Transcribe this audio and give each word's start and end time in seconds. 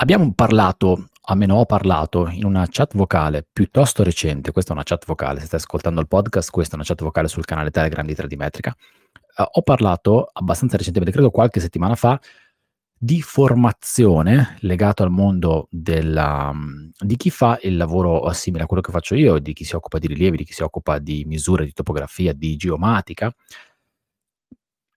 Abbiamo 0.00 0.32
parlato, 0.32 1.08
almeno 1.22 1.56
ho 1.56 1.66
parlato, 1.66 2.28
in 2.28 2.44
una 2.44 2.68
chat 2.70 2.94
vocale 2.94 3.44
piuttosto 3.52 4.04
recente, 4.04 4.52
questa 4.52 4.70
è 4.70 4.74
una 4.74 4.84
chat 4.84 5.04
vocale, 5.04 5.40
se 5.40 5.46
stai 5.46 5.58
ascoltando 5.58 6.00
il 6.00 6.06
podcast, 6.06 6.50
questa 6.50 6.74
è 6.74 6.76
una 6.76 6.86
chat 6.86 7.02
vocale 7.02 7.26
sul 7.26 7.44
canale 7.44 7.72
Telegram 7.72 8.06
di 8.06 8.12
3D 8.12 8.36
Metrica, 8.36 8.76
uh, 9.38 9.42
ho 9.50 9.62
parlato 9.62 10.30
abbastanza 10.32 10.76
recentemente, 10.76 11.12
credo 11.12 11.32
qualche 11.32 11.58
settimana 11.58 11.96
fa, 11.96 12.16
di 12.96 13.20
formazione 13.22 14.56
legato 14.60 15.02
al 15.02 15.10
mondo 15.10 15.66
della, 15.68 16.54
di 16.96 17.16
chi 17.16 17.30
fa 17.30 17.58
il 17.62 17.76
lavoro 17.76 18.32
simile 18.34 18.62
a 18.62 18.66
quello 18.66 18.82
che 18.82 18.92
faccio 18.92 19.16
io, 19.16 19.40
di 19.40 19.52
chi 19.52 19.64
si 19.64 19.74
occupa 19.74 19.98
di 19.98 20.06
rilievi, 20.06 20.36
di 20.36 20.44
chi 20.44 20.52
si 20.52 20.62
occupa 20.62 21.00
di 21.00 21.24
misure, 21.26 21.64
di 21.64 21.72
topografia, 21.72 22.32
di 22.32 22.54
geomatica, 22.54 23.34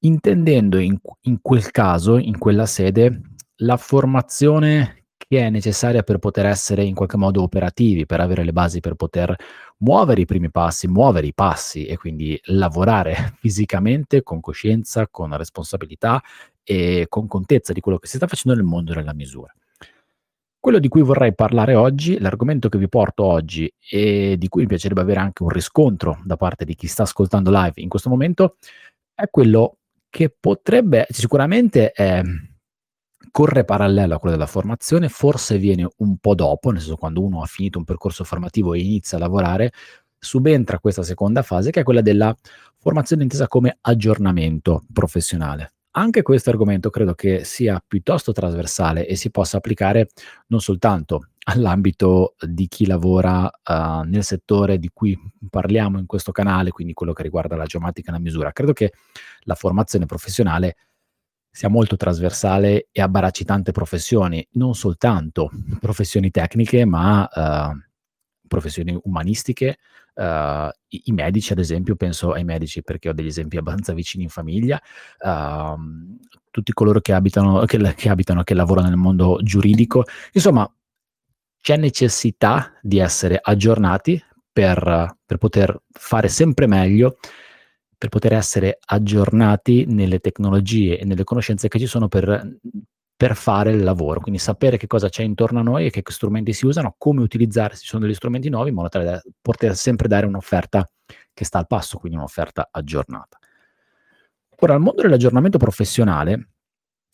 intendendo 0.01 0.77
in, 0.77 0.95
in 1.21 1.39
quel 1.41 1.71
caso, 1.71 2.17
in 2.17 2.37
quella 2.37 2.67
sede, 2.67 3.21
la 3.61 3.77
formazione 3.77 5.01
che 5.17 5.45
è 5.45 5.49
necessaria 5.49 6.03
per 6.03 6.17
poter 6.17 6.45
essere 6.45 6.83
in 6.83 6.95
qualche 6.95 7.17
modo 7.17 7.41
operativi, 7.41 8.05
per 8.05 8.19
avere 8.19 8.43
le 8.43 8.51
basi 8.51 8.79
per 8.79 8.95
poter 8.95 9.35
muovere 9.77 10.21
i 10.21 10.25
primi 10.25 10.49
passi, 10.49 10.87
muovere 10.87 11.27
i 11.27 11.33
passi 11.33 11.85
e 11.85 11.95
quindi 11.97 12.39
lavorare 12.45 13.35
fisicamente 13.39 14.23
con 14.23 14.39
coscienza, 14.39 15.07
con 15.07 15.35
responsabilità 15.37 16.21
e 16.63 17.05
con 17.07 17.27
contezza 17.27 17.71
di 17.71 17.79
quello 17.79 17.97
che 17.97 18.07
si 18.07 18.17
sta 18.17 18.27
facendo 18.27 18.57
nel 18.59 18.67
mondo 18.67 18.93
della 18.93 19.13
misura. 19.13 19.53
Quello 20.59 20.79
di 20.79 20.89
cui 20.89 21.01
vorrei 21.01 21.33
parlare 21.33 21.73
oggi, 21.73 22.19
l'argomento 22.19 22.69
che 22.69 22.77
vi 22.77 22.87
porto 22.87 23.23
oggi 23.23 23.71
e 23.89 24.35
di 24.37 24.47
cui 24.47 24.61
mi 24.61 24.67
piacerebbe 24.67 25.01
avere 25.01 25.19
anche 25.19 25.41
un 25.41 25.49
riscontro 25.49 26.19
da 26.23 26.37
parte 26.37 26.65
di 26.65 26.75
chi 26.75 26.87
sta 26.87 27.03
ascoltando 27.03 27.49
live 27.49 27.81
in 27.81 27.89
questo 27.89 28.09
momento, 28.09 28.57
è 29.15 29.27
quello 29.29 29.77
che 30.09 30.29
potrebbe 30.29 31.07
sicuramente 31.09 31.91
è 31.91 32.21
corre 33.31 33.63
parallelo 33.63 34.15
a 34.15 34.19
quello 34.19 34.35
della 34.35 34.47
formazione, 34.47 35.09
forse 35.09 35.57
viene 35.57 35.87
un 35.97 36.17
po' 36.17 36.35
dopo, 36.35 36.69
nel 36.71 36.81
senso 36.81 36.97
quando 36.97 37.23
uno 37.23 37.41
ha 37.41 37.45
finito 37.45 37.77
un 37.77 37.85
percorso 37.85 38.23
formativo 38.23 38.73
e 38.73 38.79
inizia 38.79 39.17
a 39.17 39.21
lavorare, 39.21 39.71
subentra 40.19 40.79
questa 40.79 41.01
seconda 41.01 41.41
fase 41.41 41.71
che 41.71 41.79
è 41.79 41.83
quella 41.83 42.01
della 42.01 42.35
formazione 42.77 43.23
intesa 43.23 43.47
come 43.47 43.77
aggiornamento 43.81 44.83
professionale. 44.93 45.73
Anche 45.93 46.21
questo 46.21 46.49
argomento 46.49 46.89
credo 46.89 47.13
che 47.13 47.43
sia 47.43 47.83
piuttosto 47.85 48.31
trasversale 48.31 49.05
e 49.07 49.15
si 49.15 49.29
possa 49.29 49.57
applicare 49.57 50.09
non 50.47 50.61
soltanto 50.61 51.27
all'ambito 51.43 52.35
di 52.39 52.67
chi 52.67 52.85
lavora 52.85 53.43
uh, 53.43 54.03
nel 54.03 54.23
settore 54.23 54.77
di 54.77 54.89
cui 54.93 55.19
parliamo 55.49 55.99
in 55.99 56.05
questo 56.05 56.31
canale, 56.31 56.69
quindi 56.69 56.93
quello 56.93 57.13
che 57.13 57.23
riguarda 57.23 57.55
la 57.55 57.65
geomatica 57.65 58.09
e 58.09 58.13
la 58.13 58.19
misura. 58.19 58.51
Credo 58.53 58.73
che 58.73 58.93
la 59.41 59.55
formazione 59.55 60.05
professionale 60.05 60.75
sia 61.51 61.67
molto 61.67 61.97
trasversale 61.97 62.87
e 62.91 63.01
abbracci 63.01 63.43
tante 63.43 63.73
professioni, 63.73 64.45
non 64.53 64.73
soltanto 64.73 65.51
professioni 65.79 66.31
tecniche, 66.31 66.85
ma 66.85 67.27
uh, 67.29 67.77
professioni 68.47 68.97
umanistiche, 69.03 69.77
uh, 70.15 70.23
i, 70.23 71.01
i, 71.05 71.11
medici 71.11 71.51
ad 71.51 71.59
esempio, 71.59 71.95
penso 71.97 72.31
ai 72.31 72.45
medici 72.45 72.81
perché 72.81 73.09
ho 73.09 73.13
degli 73.13 73.27
esempi 73.27 73.57
abbastanza 73.57 73.93
vicini 73.93 74.23
in 74.23 74.29
famiglia, 74.29 74.81
uh, 75.19 75.75
tutti 76.49 76.71
coloro 76.71 77.01
che 77.01 77.11
abitano, 77.11 77.65
che, 77.65 77.77
che 77.95 78.09
abitano, 78.09 78.43
che 78.43 78.53
lavorano 78.53 78.87
nel 78.87 78.97
mondo 78.97 79.39
giuridico, 79.43 80.05
insomma 80.31 80.71
c'è 81.59 81.75
necessità 81.75 82.73
di 82.81 82.97
essere 82.97 83.39
aggiornati 83.41 84.23
per, 84.51 85.17
per 85.25 85.37
poter 85.37 85.81
fare 85.91 86.27
sempre 86.27 86.65
meglio 86.65 87.17
per 88.01 88.09
poter 88.09 88.33
essere 88.33 88.79
aggiornati 88.83 89.85
nelle 89.85 90.17
tecnologie 90.17 90.97
e 90.97 91.05
nelle 91.05 91.23
conoscenze 91.23 91.67
che 91.67 91.77
ci 91.77 91.85
sono 91.85 92.07
per, 92.07 92.57
per 93.15 93.35
fare 93.35 93.73
il 93.73 93.83
lavoro, 93.83 94.21
quindi 94.21 94.39
sapere 94.39 94.77
che 94.77 94.87
cosa 94.87 95.07
c'è 95.07 95.21
intorno 95.21 95.59
a 95.59 95.61
noi 95.61 95.85
e 95.85 95.91
che 95.91 96.01
strumenti 96.07 96.51
si 96.51 96.65
usano, 96.65 96.95
come 96.97 97.21
utilizzare 97.21 97.75
se 97.75 97.81
ci 97.81 97.89
sono 97.89 98.01
degli 98.01 98.15
strumenti 98.15 98.49
nuovi 98.49 98.69
in 98.69 98.75
modo 98.75 98.89
tale 98.89 99.05
da 99.05 99.21
poter 99.39 99.75
sempre 99.75 100.07
dare 100.07 100.25
un'offerta 100.25 100.89
che 101.31 101.45
sta 101.45 101.59
al 101.59 101.67
passo, 101.67 101.99
quindi 101.99 102.17
un'offerta 102.17 102.69
aggiornata. 102.71 103.37
Ora, 104.61 104.73
al 104.73 104.81
mondo 104.81 105.03
dell'aggiornamento 105.03 105.59
professionale, 105.59 106.53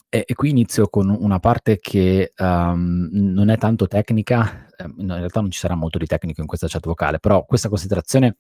e, 0.08 0.24
e 0.26 0.36
qui 0.36 0.52
inizio 0.52 0.88
con 0.88 1.10
una 1.10 1.40
parte 1.40 1.80
che 1.80 2.32
um, 2.38 3.10
non 3.12 3.50
è 3.50 3.58
tanto 3.58 3.88
tecnica, 3.88 4.68
eh, 4.78 4.86
in 5.00 5.08
realtà 5.08 5.42
non 5.42 5.52
ci 5.52 5.60
sarà 5.60 5.76
molto 5.76 5.98
di 5.98 6.06
tecnico 6.06 6.40
in 6.40 6.48
questa 6.48 6.68
chat 6.70 6.86
vocale, 6.86 7.20
però 7.20 7.44
questa 7.44 7.68
considerazione 7.68 8.38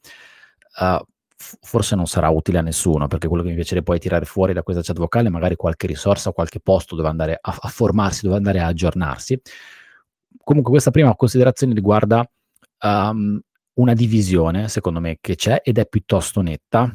uh, 0.79 1.05
forse 1.37 1.95
non 1.95 2.07
sarà 2.07 2.29
utile 2.29 2.57
a 2.57 2.61
nessuno, 2.61 3.07
perché 3.07 3.27
quello 3.27 3.43
che 3.43 3.49
mi 3.49 3.55
piacerebbe 3.55 3.85
poi 3.85 3.99
tirare 3.99 4.25
fuori 4.25 4.53
da 4.53 4.63
questa 4.63 4.81
chat 4.81 4.97
vocale 4.97 5.27
è 5.27 5.31
magari 5.31 5.55
qualche 5.55 5.87
risorsa, 5.87 6.31
qualche 6.31 6.59
posto 6.59 6.95
dove 6.95 7.07
andare 7.07 7.37
a, 7.39 7.55
a 7.59 7.67
formarsi, 7.67 8.23
dove 8.23 8.37
andare 8.37 8.59
a 8.59 8.67
aggiornarsi. 8.67 9.39
Comunque 10.43 10.71
questa 10.71 10.91
prima 10.91 11.15
considerazione 11.15 11.73
riguarda 11.73 12.27
um, 12.83 13.39
una 13.73 13.93
divisione, 13.93 14.67
secondo 14.67 14.99
me, 14.99 15.17
che 15.21 15.35
c'è 15.35 15.61
ed 15.63 15.77
è 15.77 15.85
piuttosto 15.85 16.41
netta. 16.41 16.93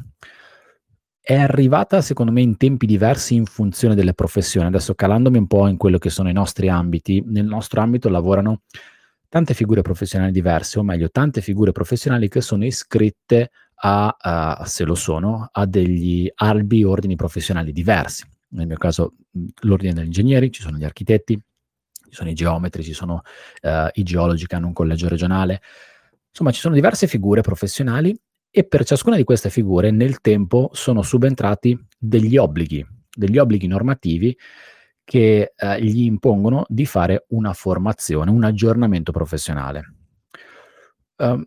È 1.21 1.35
arrivata, 1.35 2.01
secondo 2.01 2.33
me, 2.33 2.41
in 2.41 2.57
tempi 2.57 2.85
diversi 2.85 3.35
in 3.35 3.45
funzione 3.45 3.95
delle 3.95 4.13
professioni. 4.13 4.67
Adesso 4.67 4.93
calandomi 4.93 5.37
un 5.37 5.47
po' 5.47 5.67
in 5.67 5.77
quello 5.77 5.97
che 5.97 6.09
sono 6.09 6.29
i 6.29 6.33
nostri 6.33 6.67
ambiti, 6.67 7.23
nel 7.25 7.45
nostro 7.45 7.79
ambito 7.79 8.09
lavorano 8.09 8.63
tante 9.29 9.53
figure 9.53 9.81
professionali 9.81 10.31
diverse, 10.31 10.79
o 10.79 10.83
meglio, 10.83 11.09
tante 11.09 11.39
figure 11.39 11.71
professionali 11.71 12.27
che 12.27 12.41
sono 12.41 12.65
iscritte 12.65 13.51
a, 13.85 14.15
a, 14.17 14.65
se 14.65 14.85
lo 14.85 14.95
sono, 14.95 15.49
a 15.51 15.65
degli 15.65 16.29
albi 16.35 16.83
ordini 16.83 17.15
professionali 17.15 17.71
diversi. 17.71 18.25
Nel 18.49 18.67
mio 18.67 18.77
caso 18.77 19.15
l'ordine 19.61 19.93
degli 19.93 20.05
ingegneri, 20.05 20.51
ci 20.51 20.61
sono 20.61 20.77
gli 20.77 20.85
architetti, 20.85 21.35
ci 21.35 22.15
sono 22.15 22.29
i 22.29 22.33
geometri, 22.33 22.83
ci 22.83 22.93
sono 22.93 23.21
uh, 23.61 23.87
i 23.93 24.03
geologi 24.03 24.45
che 24.47 24.55
hanno 24.55 24.67
un 24.67 24.73
collegio 24.73 25.09
regionale. 25.09 25.61
Insomma, 26.29 26.51
ci 26.51 26.61
sono 26.61 26.75
diverse 26.75 27.07
figure 27.07 27.41
professionali 27.41 28.17
e 28.49 28.63
per 28.63 28.85
ciascuna 28.85 29.17
di 29.17 29.23
queste 29.23 29.49
figure 29.49 29.91
nel 29.91 30.21
tempo 30.21 30.69
sono 30.73 31.01
subentrati 31.01 31.77
degli 31.97 32.37
obblighi, 32.37 32.85
degli 33.13 33.37
obblighi 33.37 33.67
normativi 33.67 34.37
che 35.03 35.53
uh, 35.57 35.73
gli 35.73 36.03
impongono 36.03 36.63
di 36.69 36.85
fare 36.85 37.25
una 37.29 37.51
formazione, 37.51 38.31
un 38.31 38.45
aggiornamento 38.45 39.11
professionale. 39.11 39.93
Um, 41.17 41.45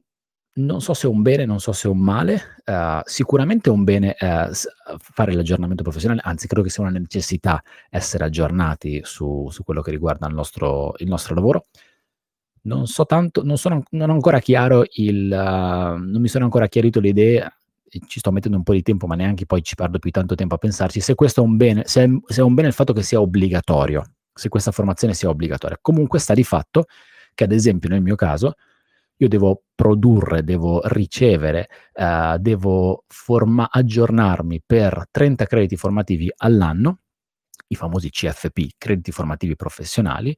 non 0.56 0.80
so 0.80 0.94
se 0.94 1.06
è 1.06 1.10
un 1.10 1.22
bene, 1.22 1.44
non 1.44 1.60
so 1.60 1.72
se 1.72 1.86
è 1.86 1.90
un 1.90 1.98
male, 1.98 2.40
uh, 2.64 3.00
sicuramente 3.04 3.68
è 3.68 3.72
un 3.72 3.84
bene 3.84 4.16
uh, 4.18 4.50
fare 4.98 5.34
l'aggiornamento 5.34 5.82
professionale, 5.82 6.20
anzi 6.24 6.46
credo 6.46 6.62
che 6.62 6.70
sia 6.70 6.82
una 6.82 6.98
necessità 6.98 7.62
essere 7.90 8.24
aggiornati 8.24 9.00
su, 9.04 9.48
su 9.50 9.62
quello 9.64 9.82
che 9.82 9.90
riguarda 9.90 10.26
il 10.26 10.34
nostro, 10.34 10.94
il 10.98 11.08
nostro, 11.08 11.34
lavoro. 11.34 11.66
Non 12.62 12.86
so 12.86 13.04
tanto, 13.04 13.44
non, 13.44 13.58
sono, 13.58 13.82
non 13.90 14.10
ho 14.10 14.14
ancora 14.14 14.38
chiaro 14.38 14.84
il, 14.94 15.30
uh, 15.30 16.02
non 16.02 16.20
mi 16.20 16.28
sono 16.28 16.44
ancora 16.44 16.68
chiarito 16.68 17.00
le 17.00 17.08
idee, 17.08 17.52
ci 18.06 18.18
sto 18.18 18.32
mettendo 18.32 18.56
un 18.56 18.62
po' 18.64 18.72
di 18.72 18.82
tempo, 18.82 19.06
ma 19.06 19.14
neanche 19.14 19.46
poi 19.46 19.62
ci 19.62 19.74
perdo 19.74 19.98
più 19.98 20.10
tanto 20.10 20.34
tempo 20.34 20.54
a 20.54 20.58
pensarci, 20.58 21.00
se 21.00 21.14
questo 21.14 21.42
è 21.42 21.44
un 21.44 21.56
bene, 21.56 21.82
se 21.84 22.04
è, 22.04 22.08
se 22.26 22.40
è 22.40 22.44
un 22.44 22.54
bene 22.54 22.68
il 22.68 22.74
fatto 22.74 22.94
che 22.94 23.02
sia 23.02 23.20
obbligatorio, 23.20 24.04
se 24.32 24.48
questa 24.48 24.72
formazione 24.72 25.12
sia 25.12 25.28
obbligatoria. 25.28 25.78
Comunque 25.82 26.18
sta 26.18 26.32
di 26.32 26.44
fatto 26.44 26.86
che 27.34 27.44
ad 27.44 27.52
esempio 27.52 27.90
nel 27.90 28.00
mio 28.00 28.16
caso, 28.16 28.54
io 29.16 29.28
devo 29.28 29.62
produrre, 29.74 30.44
devo 30.44 30.80
ricevere, 30.84 31.68
uh, 31.94 32.36
devo 32.38 33.04
forma- 33.08 33.68
aggiornarmi 33.70 34.62
per 34.64 35.06
30 35.10 35.46
crediti 35.46 35.76
formativi 35.76 36.30
all'anno, 36.36 37.00
i 37.68 37.74
famosi 37.74 38.10
CFP, 38.10 38.74
crediti 38.78 39.12
formativi 39.12 39.56
professionali, 39.56 40.36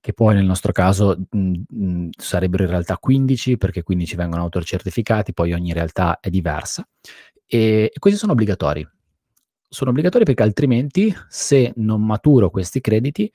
che 0.00 0.12
poi 0.14 0.34
nel 0.34 0.44
nostro 0.44 0.72
caso 0.72 1.16
mh, 1.30 1.52
mh, 1.68 2.08
sarebbero 2.16 2.64
in 2.64 2.70
realtà 2.70 2.96
15 2.96 3.58
perché 3.58 3.82
15 3.82 4.16
vengono 4.16 4.42
autocertificati, 4.42 5.34
poi 5.34 5.52
ogni 5.52 5.72
realtà 5.72 6.18
è 6.20 6.30
diversa 6.30 6.86
e, 7.46 7.90
e 7.92 7.98
questi 7.98 8.18
sono 8.18 8.32
obbligatori. 8.32 8.86
Sono 9.68 9.90
obbligatori 9.90 10.24
perché 10.24 10.42
altrimenti 10.42 11.14
se 11.28 11.72
non 11.76 12.04
maturo 12.04 12.50
questi 12.50 12.80
crediti 12.80 13.30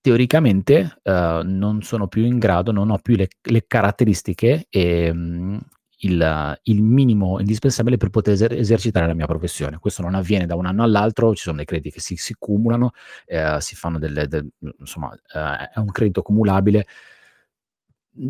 teoricamente 0.00 1.00
uh, 1.02 1.42
non 1.44 1.82
sono 1.82 2.08
più 2.08 2.24
in 2.24 2.38
grado, 2.38 2.72
non 2.72 2.90
ho 2.90 2.98
più 2.98 3.16
le, 3.16 3.28
le 3.42 3.64
caratteristiche 3.66 4.66
e 4.68 5.10
um, 5.10 5.60
il, 6.00 6.60
il, 6.64 6.82
minimo 6.82 7.40
indispensabile 7.40 7.96
per 7.96 8.10
poter 8.10 8.34
eser- 8.34 8.52
esercitare 8.52 9.06
la 9.06 9.14
mia 9.14 9.26
professione. 9.26 9.78
Questo 9.78 10.02
non 10.02 10.14
avviene 10.14 10.46
da 10.46 10.54
un 10.54 10.66
anno 10.66 10.82
all'altro, 10.82 11.34
ci 11.34 11.42
sono 11.42 11.56
dei 11.56 11.64
crediti 11.64 11.90
che 11.90 12.00
si, 12.00 12.16
si 12.16 12.34
cumulano, 12.38 12.92
eh, 13.26 13.56
si 13.60 13.74
fanno 13.74 13.98
delle, 13.98 14.28
de, 14.28 14.46
insomma, 14.78 15.12
eh, 15.12 15.70
è 15.74 15.78
un 15.78 15.90
credito 15.90 16.22
cumulabile. 16.22 16.86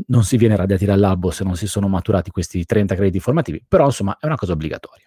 Non 0.06 0.25
si 0.25 0.37
viene 0.37 0.56
radiati 0.56 0.84
dall'albo 0.84 1.31
se 1.31 1.44
non 1.44 1.56
si 1.56 1.66
sono 1.66 1.88
maturati 1.88 2.31
questi 2.31 2.64
30 2.64 2.94
crediti 2.94 3.20
formativi, 3.20 3.62
però 3.66 3.87
insomma 3.87 4.16
è 4.20 4.26
una 4.26 4.37
cosa 4.37 4.52
obbligatoria. 4.52 5.06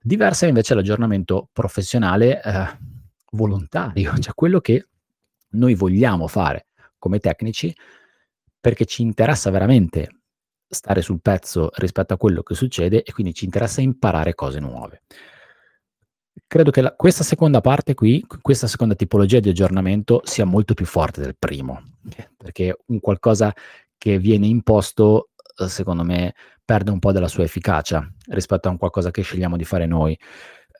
Diversa 0.00 0.46
invece 0.46 0.72
è 0.72 0.76
l'aggiornamento 0.76 1.48
professionale 1.52 2.42
eh, 2.42 2.78
volontario, 3.32 4.16
cioè 4.18 4.34
quello 4.34 4.60
che 4.60 4.88
noi 5.54 5.74
vogliamo 5.74 6.26
fare 6.28 6.66
come 6.98 7.18
tecnici 7.18 7.74
perché 8.60 8.84
ci 8.84 9.02
interessa 9.02 9.50
veramente 9.50 10.08
stare 10.68 11.02
sul 11.02 11.20
pezzo 11.20 11.70
rispetto 11.76 12.14
a 12.14 12.16
quello 12.16 12.42
che 12.42 12.54
succede 12.54 13.02
e 13.02 13.12
quindi 13.12 13.34
ci 13.34 13.44
interessa 13.44 13.80
imparare 13.80 14.34
cose 14.34 14.58
nuove. 14.58 15.02
credo 16.46 16.70
che 16.70 16.80
la, 16.80 16.94
questa 16.94 17.22
seconda 17.22 17.60
parte 17.60 17.94
qui, 17.94 18.24
questa 18.40 18.66
seconda 18.66 18.94
tipologia 18.94 19.40
di 19.40 19.48
aggiornamento 19.48 20.20
sia 20.24 20.44
molto 20.44 20.74
più 20.74 20.86
forte 20.86 21.20
del 21.20 21.36
primo, 21.38 21.82
perché 22.36 22.76
un 22.86 23.00
qualcosa 23.00 23.52
che 23.96 24.18
viene 24.18 24.46
imposto, 24.46 25.30
eh, 25.56 25.68
secondo 25.68 26.02
me, 26.02 26.34
perde 26.64 26.90
un 26.90 26.98
po' 26.98 27.12
della 27.12 27.28
sua 27.28 27.44
efficacia 27.44 28.06
rispetto 28.28 28.68
a 28.68 28.70
un 28.70 28.78
qualcosa 28.78 29.10
che 29.10 29.22
scegliamo 29.22 29.56
di 29.56 29.64
fare 29.64 29.86
noi. 29.86 30.18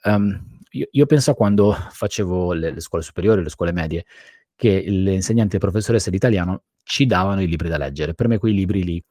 Um, 0.03 0.59
io, 0.71 0.87
io, 0.91 1.05
penso 1.05 1.31
a 1.31 1.35
quando 1.35 1.71
facevo 1.73 2.53
le, 2.53 2.71
le, 2.71 2.79
scuole 2.81 3.03
superiori, 3.03 3.43
le 3.43 3.49
scuole 3.49 3.71
medie, 3.71 4.05
che 4.55 4.83
le 4.87 5.13
insegnanti 5.13 5.55
e 5.55 5.59
professoresse 5.59 6.09
di 6.09 6.15
italiano 6.15 6.63
ci 6.83 7.05
davano 7.05 7.41
i 7.41 7.47
libri 7.47 7.67
da 7.69 7.77
leggere. 7.77 8.13
Per 8.13 8.27
me 8.27 8.37
quei 8.37 8.53
libri 8.53 8.83
lì 8.83 9.03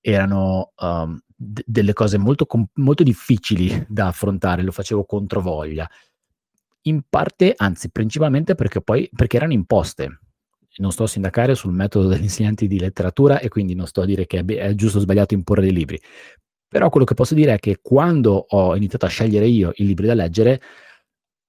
erano 0.00 0.72
um, 0.76 1.18
d- 1.34 1.62
delle 1.64 1.92
cose 1.92 2.18
molto, 2.18 2.46
com- 2.46 2.66
molto 2.74 3.02
difficili 3.02 3.86
da 3.88 4.08
affrontare, 4.08 4.62
lo 4.62 4.72
facevo 4.72 5.04
controvoglia. 5.04 5.88
In 6.82 7.02
parte, 7.08 7.54
anzi 7.56 7.90
principalmente 7.90 8.54
perché 8.54 8.82
poi 8.82 9.08
perché 9.14 9.36
erano 9.36 9.52
imposte. 9.52 10.18
Non 10.76 10.90
sto 10.90 11.04
a 11.04 11.06
sindacare 11.06 11.54
sul 11.54 11.72
metodo 11.72 12.08
degli 12.08 12.22
insegnanti 12.22 12.66
di 12.66 12.80
letteratura 12.80 13.38
e 13.38 13.48
quindi 13.48 13.74
non 13.74 13.86
sto 13.86 14.02
a 14.02 14.04
dire 14.04 14.26
che 14.26 14.40
è, 14.40 14.44
è 14.44 14.74
giusto 14.74 14.98
o 14.98 15.00
sbagliato 15.00 15.32
imporre 15.32 15.62
dei 15.62 15.72
libri. 15.72 16.00
Però 16.68 16.90
quello 16.90 17.06
che 17.06 17.14
posso 17.14 17.34
dire 17.34 17.54
è 17.54 17.58
che 17.60 17.78
quando 17.80 18.46
ho 18.48 18.74
iniziato 18.74 19.06
a 19.06 19.08
scegliere 19.08 19.46
io 19.46 19.70
i 19.76 19.86
libri 19.86 20.08
da 20.08 20.14
leggere, 20.14 20.60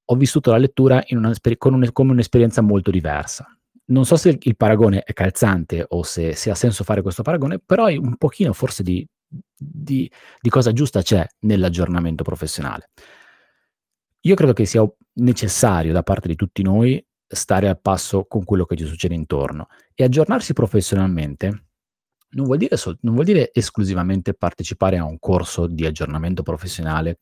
ho 0.06 0.16
vissuto 0.16 0.52
la 0.52 0.58
lettura 0.58 1.04
una, 1.10 1.30
un, 1.30 1.90
come 1.92 2.12
un'esperienza 2.12 2.62
molto 2.62 2.92
diversa 2.92 3.48
non 3.88 4.06
so 4.06 4.16
se 4.16 4.38
il 4.40 4.56
paragone 4.56 5.04
è 5.04 5.14
calzante 5.14 5.86
o 5.88 6.04
se, 6.04 6.34
se, 6.34 6.50
ha 6.50 6.56
senso 6.56 6.84
fare 6.84 7.02
questo 7.02 7.22
paragone, 7.22 7.60
però 7.60 7.88
un 7.88 8.16
pochino 8.18 8.54
forse 8.54 8.82
di, 8.82 9.06
di, 9.28 10.10
di 10.40 10.50
cosa 10.50 10.72
giusta 10.72 11.02
c'è 11.02 11.26
nell'aggiornamento 11.42 12.24
professionale. 12.24 12.90
Io 14.22 14.34
credo 14.34 14.54
che 14.54 14.66
sia 14.66 14.84
necessario 15.16 15.94
da 15.94 16.02
parte 16.02 16.28
di 16.28 16.36
tutti 16.36 16.64
noi 16.64 17.04
stare 17.28 17.68
al 17.68 17.80
passo 17.80 18.26
con 18.26 18.44
quello 18.44 18.66
che 18.66 18.76
ci 18.76 18.86
succede 18.86 19.14
intorno 19.14 19.68
e 19.94 20.04
aggiornarsi 20.04 20.54
professionalmente 20.54 21.66
non 22.36 22.46
vuol 22.46 22.58
dire, 22.58 22.76
non 23.02 23.14
vuol 23.14 23.26
dire 23.26 23.52
esclusivamente 23.54 24.34
partecipare 24.34 24.98
a 24.98 25.06
un 25.06 25.20
corso 25.20 25.68
di 25.68 25.86
aggiornamento 25.86 26.44
professionale 26.44 27.20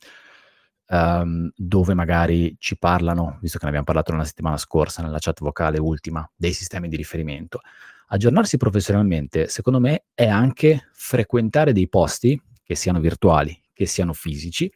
um, 0.94 1.50
dove 1.56 1.94
magari 1.96 2.56
ci 2.60 2.78
parlano, 2.78 3.40
visto 3.42 3.58
che 3.58 3.64
ne 3.64 3.70
abbiamo 3.70 3.86
parlato 3.86 4.16
la 4.16 4.24
settimana 4.24 4.58
scorsa 4.58 5.02
nella 5.02 5.18
chat 5.20 5.40
vocale 5.40 5.80
ultima, 5.80 6.30
dei 6.36 6.54
sistemi 6.54 6.88
di 6.88 6.96
riferimento. 6.96 7.62
Aggiornarsi 8.08 8.58
professionalmente, 8.58 9.48
secondo 9.48 9.80
me, 9.80 10.06
è 10.14 10.28
anche 10.28 10.90
frequentare 10.94 11.74
dei 11.74 11.90
posti, 11.90 12.40
che 12.64 12.76
siano 12.76 13.00
virtuali, 13.00 13.60
che 13.74 13.88
siano 13.88 14.14
fisici, 14.14 14.72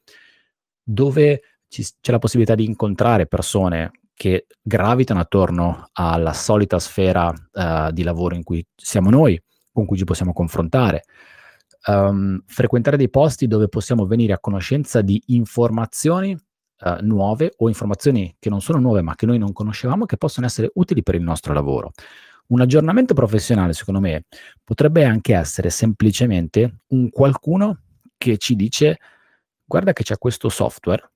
dove 0.81 1.41
ci, 1.67 1.85
c'è 2.01 2.11
la 2.11 2.19
possibilità 2.19 2.55
di 2.55 2.65
incontrare 2.65 3.27
persone 3.27 3.91
che 4.13 4.47
gravitano 4.59 5.19
attorno 5.19 5.89
alla 5.93 6.33
solita 6.33 6.79
sfera 6.79 7.29
uh, 7.29 7.91
di 7.91 8.01
lavoro 8.01 8.33
in 8.33 8.43
cui 8.43 8.65
siamo 8.75 9.11
noi, 9.11 9.39
con 9.71 9.85
cui 9.85 9.97
ci 9.97 10.05
possiamo 10.05 10.33
confrontare, 10.33 11.03
um, 11.87 12.41
frequentare 12.45 12.97
dei 12.97 13.09
posti 13.09 13.47
dove 13.47 13.67
possiamo 13.67 14.05
venire 14.05 14.33
a 14.33 14.39
conoscenza 14.39 15.01
di 15.01 15.21
informazioni 15.27 16.33
uh, 16.33 16.97
nuove 17.01 17.53
o 17.57 17.67
informazioni 17.67 18.35
che 18.39 18.49
non 18.49 18.61
sono 18.61 18.79
nuove 18.79 19.01
ma 19.01 19.15
che 19.15 19.25
noi 19.25 19.37
non 19.37 19.53
conoscevamo 19.53 20.05
che 20.05 20.17
possono 20.17 20.45
essere 20.45 20.71
utili 20.75 21.03
per 21.03 21.15
il 21.15 21.23
nostro 21.23 21.53
lavoro. 21.53 21.91
Un 22.47 22.61
aggiornamento 22.61 23.13
professionale, 23.13 23.73
secondo 23.73 23.99
me, 23.99 24.23
potrebbe 24.63 25.03
anche 25.03 25.35
essere 25.35 25.69
semplicemente 25.69 26.79
un 26.89 27.09
qualcuno 27.09 27.81
che 28.17 28.37
ci 28.37 28.55
dice 28.55 28.99
guarda 29.65 29.91
che 29.91 30.03
c'è 30.03 30.17
questo 30.17 30.47
software 30.47 31.11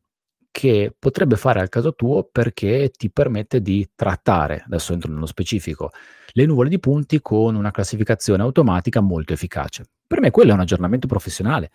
che 0.51 0.93
potrebbe 0.97 1.37
fare 1.37 1.61
al 1.61 1.69
caso 1.69 1.95
tuo 1.95 2.23
perché 2.23 2.91
ti 2.95 3.09
permette 3.09 3.61
di 3.61 3.89
trattare, 3.95 4.63
adesso 4.65 4.93
entro 4.93 5.11
nello 5.11 5.25
specifico, 5.25 5.91
le 6.33 6.45
nuvole 6.45 6.69
di 6.69 6.79
punti 6.79 7.21
con 7.21 7.55
una 7.55 7.71
classificazione 7.71 8.43
automatica 8.43 8.99
molto 8.99 9.33
efficace. 9.33 9.85
Per 10.05 10.19
me 10.19 10.29
quello 10.29 10.51
è 10.51 10.53
un 10.53 10.59
aggiornamento 10.59 11.07
professionale, 11.07 11.71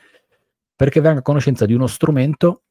perché 0.75 1.01
vengo 1.01 1.21
a 1.21 1.23
conoscenza 1.23 1.65
di 1.65 1.73
uno 1.73 1.87
strumento 1.87 2.65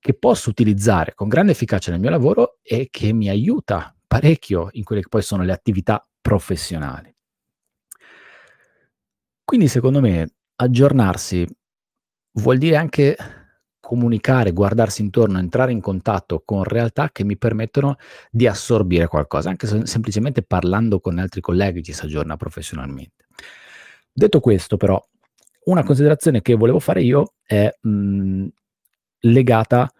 che 0.00 0.14
posso 0.14 0.50
utilizzare 0.50 1.14
con 1.14 1.28
grande 1.28 1.52
efficacia 1.52 1.92
nel 1.92 2.00
mio 2.00 2.10
lavoro 2.10 2.58
e 2.62 2.88
che 2.90 3.12
mi 3.12 3.28
aiuta 3.28 3.94
parecchio 4.06 4.68
in 4.72 4.84
quelle 4.84 5.02
che 5.02 5.08
poi 5.08 5.22
sono 5.22 5.44
le 5.44 5.52
attività 5.52 6.04
professionali. 6.20 7.14
Quindi 9.44 9.68
secondo 9.68 10.00
me 10.00 10.34
aggiornarsi 10.56 11.46
vuol 12.32 12.58
dire 12.58 12.76
anche 12.76 13.16
comunicare, 13.88 14.52
guardarsi 14.52 15.00
intorno, 15.00 15.38
entrare 15.38 15.72
in 15.72 15.80
contatto 15.80 16.42
con 16.44 16.62
realtà 16.62 17.08
che 17.10 17.24
mi 17.24 17.38
permettono 17.38 17.96
di 18.30 18.46
assorbire 18.46 19.06
qualcosa, 19.06 19.48
anche 19.48 19.66
se 19.66 19.86
semplicemente 19.86 20.42
parlando 20.42 21.00
con 21.00 21.18
altri 21.18 21.40
colleghi 21.40 21.82
ci 21.82 21.94
si 21.94 22.04
aggiorna 22.04 22.36
professionalmente. 22.36 23.24
Detto 24.12 24.40
questo, 24.40 24.76
però, 24.76 25.02
una 25.64 25.82
considerazione 25.84 26.42
che 26.42 26.54
volevo 26.54 26.80
fare 26.80 27.00
io 27.00 27.32
è 27.42 27.74
mh, 27.80 27.90
mhmm, 27.90 28.48
legata 29.20 29.90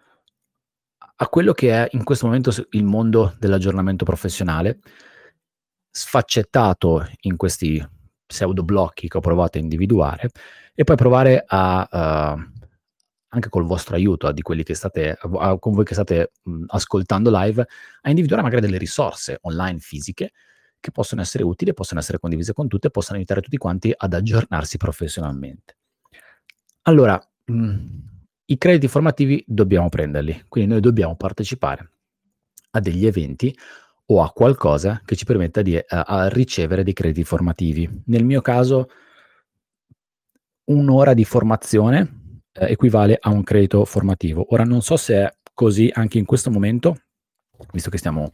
a 1.21 1.27
quello 1.27 1.53
che 1.53 1.71
è 1.71 1.89
in 1.93 2.03
questo 2.03 2.27
momento 2.27 2.51
il 2.69 2.83
mondo 2.83 3.35
dell'aggiornamento 3.39 4.05
professionale, 4.05 4.81
sfaccettato 5.89 7.09
in 7.21 7.37
questi 7.37 7.83
pseudo 8.23 8.61
blocchi 8.61 9.07
che 9.07 9.17
ho 9.17 9.21
provato 9.21 9.57
a 9.57 9.61
individuare, 9.61 10.29
e 10.75 10.83
poi 10.83 10.95
provare 10.95 11.43
a, 11.47 12.35
uh, 12.37 12.58
anche 13.29 13.49
col 13.49 13.65
vostro 13.65 13.95
aiuto, 13.95 14.31
di 14.31 14.41
quelli 14.41 14.63
che 14.63 14.73
state, 14.73 15.17
a, 15.19 15.57
con 15.57 15.73
voi 15.73 15.85
che 15.85 15.93
state 15.93 16.31
mh, 16.43 16.65
ascoltando 16.67 17.29
live, 17.31 17.67
a 18.01 18.09
individuare 18.09 18.43
magari 18.43 18.61
delle 18.61 18.77
risorse 18.77 19.37
online 19.41 19.79
fisiche 19.79 20.31
che 20.79 20.91
possono 20.91 21.21
essere 21.21 21.43
utili, 21.43 21.73
possono 21.73 21.99
essere 21.99 22.19
condivise 22.19 22.53
con 22.53 22.67
tutti 22.67 22.87
e 22.87 22.91
possono 22.91 23.17
aiutare 23.17 23.41
tutti 23.41 23.57
quanti 23.57 23.93
ad 23.95 24.13
aggiornarsi 24.13 24.77
professionalmente. 24.77 25.77
Allora, 26.83 27.21
mh, 27.45 27.77
i 28.45 28.57
crediti 28.57 28.87
formativi 28.87 29.43
dobbiamo 29.45 29.89
prenderli, 29.89 30.45
quindi 30.47 30.71
noi 30.71 30.81
dobbiamo 30.81 31.15
partecipare 31.15 31.91
a 32.71 32.79
degli 32.79 33.05
eventi 33.05 33.55
o 34.07 34.23
a 34.23 34.31
qualcosa 34.31 35.01
che 35.05 35.15
ci 35.15 35.25
permetta 35.25 35.61
di 35.61 35.75
uh, 35.75 36.27
ricevere 36.29 36.83
dei 36.83 36.93
crediti 36.93 37.23
formativi. 37.23 37.87
Nel 38.05 38.25
mio 38.25 38.41
caso, 38.41 38.89
un'ora 40.65 41.13
di 41.13 41.25
formazione 41.25 42.18
eh, 42.59 42.71
equivale 42.71 43.17
a 43.19 43.29
un 43.29 43.43
credito 43.43 43.85
formativo. 43.85 44.47
Ora 44.49 44.63
non 44.63 44.81
so 44.81 44.97
se 44.97 45.15
è 45.15 45.33
così 45.53 45.89
anche 45.93 46.17
in 46.17 46.25
questo 46.25 46.51
momento, 46.51 46.97
visto 47.71 47.89
che 47.89 47.97
stiamo 47.97 48.33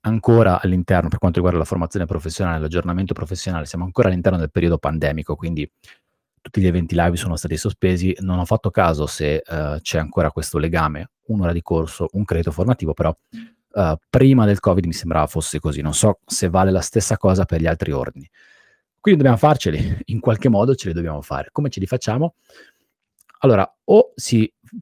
ancora 0.00 0.60
all'interno, 0.60 1.08
per 1.08 1.18
quanto 1.18 1.38
riguarda 1.38 1.58
la 1.58 1.66
formazione 1.66 2.06
professionale, 2.06 2.60
l'aggiornamento 2.60 3.12
professionale, 3.12 3.66
siamo 3.66 3.84
ancora 3.84 4.08
all'interno 4.08 4.38
del 4.38 4.50
periodo 4.50 4.78
pandemico, 4.78 5.34
quindi 5.34 5.70
tutti 6.40 6.60
gli 6.60 6.66
eventi 6.66 6.94
live 6.94 7.16
sono 7.16 7.34
stati 7.34 7.56
sospesi. 7.56 8.16
Non 8.20 8.38
ho 8.38 8.44
fatto 8.44 8.70
caso 8.70 9.06
se 9.06 9.42
uh, 9.44 9.80
c'è 9.80 9.98
ancora 9.98 10.30
questo 10.30 10.58
legame, 10.58 11.10
un'ora 11.26 11.52
di 11.52 11.60
corso, 11.60 12.08
un 12.12 12.24
credito 12.24 12.52
formativo, 12.52 12.94
però 12.94 13.16
uh, 13.72 13.96
prima 14.08 14.46
del 14.46 14.60
Covid 14.60 14.86
mi 14.86 14.92
sembrava 14.92 15.26
fosse 15.26 15.58
così. 15.58 15.80
Non 15.80 15.92
so 15.92 16.20
se 16.24 16.48
vale 16.48 16.70
la 16.70 16.82
stessa 16.82 17.16
cosa 17.16 17.44
per 17.44 17.60
gli 17.60 17.66
altri 17.66 17.90
ordini. 17.90 18.30
Quindi 19.00 19.22
dobbiamo 19.22 19.44
farceli, 19.44 20.02
in 20.06 20.20
qualche 20.20 20.48
modo 20.48 20.74
ce 20.76 20.88
li 20.88 20.94
dobbiamo 20.94 21.20
fare. 21.20 21.48
Come 21.50 21.68
ce 21.68 21.80
li 21.80 21.86
facciamo? 21.86 22.34
Allora, 23.40 23.70
o 23.84 24.12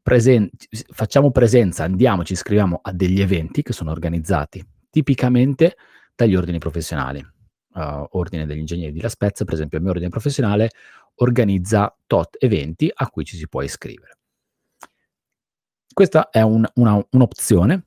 presen- 0.02 0.50
facciamo 0.92 1.30
presenza, 1.30 1.84
andiamo, 1.84 2.24
ci 2.24 2.34
iscriviamo 2.34 2.80
a 2.82 2.92
degli 2.92 3.20
eventi 3.20 3.62
che 3.62 3.72
sono 3.72 3.90
organizzati 3.90 4.64
tipicamente 4.90 5.76
dagli 6.14 6.34
ordini 6.34 6.58
professionali. 6.58 7.24
Uh, 7.74 8.06
ordine 8.10 8.46
degli 8.46 8.58
ingegneri 8.58 8.92
di 8.92 9.00
La 9.00 9.08
Spezia, 9.08 9.44
per 9.44 9.54
esempio, 9.54 9.78
il 9.78 9.82
mio 9.82 9.92
ordine 9.92 10.10
professionale 10.10 10.70
organizza 11.16 11.96
tot 12.06 12.36
eventi 12.38 12.90
a 12.92 13.08
cui 13.08 13.24
ci 13.24 13.36
si 13.36 13.48
può 13.48 13.62
iscrivere. 13.62 14.18
Questa 15.92 16.30
è 16.30 16.40
un, 16.40 16.64
una, 16.74 17.04
un'opzione 17.10 17.86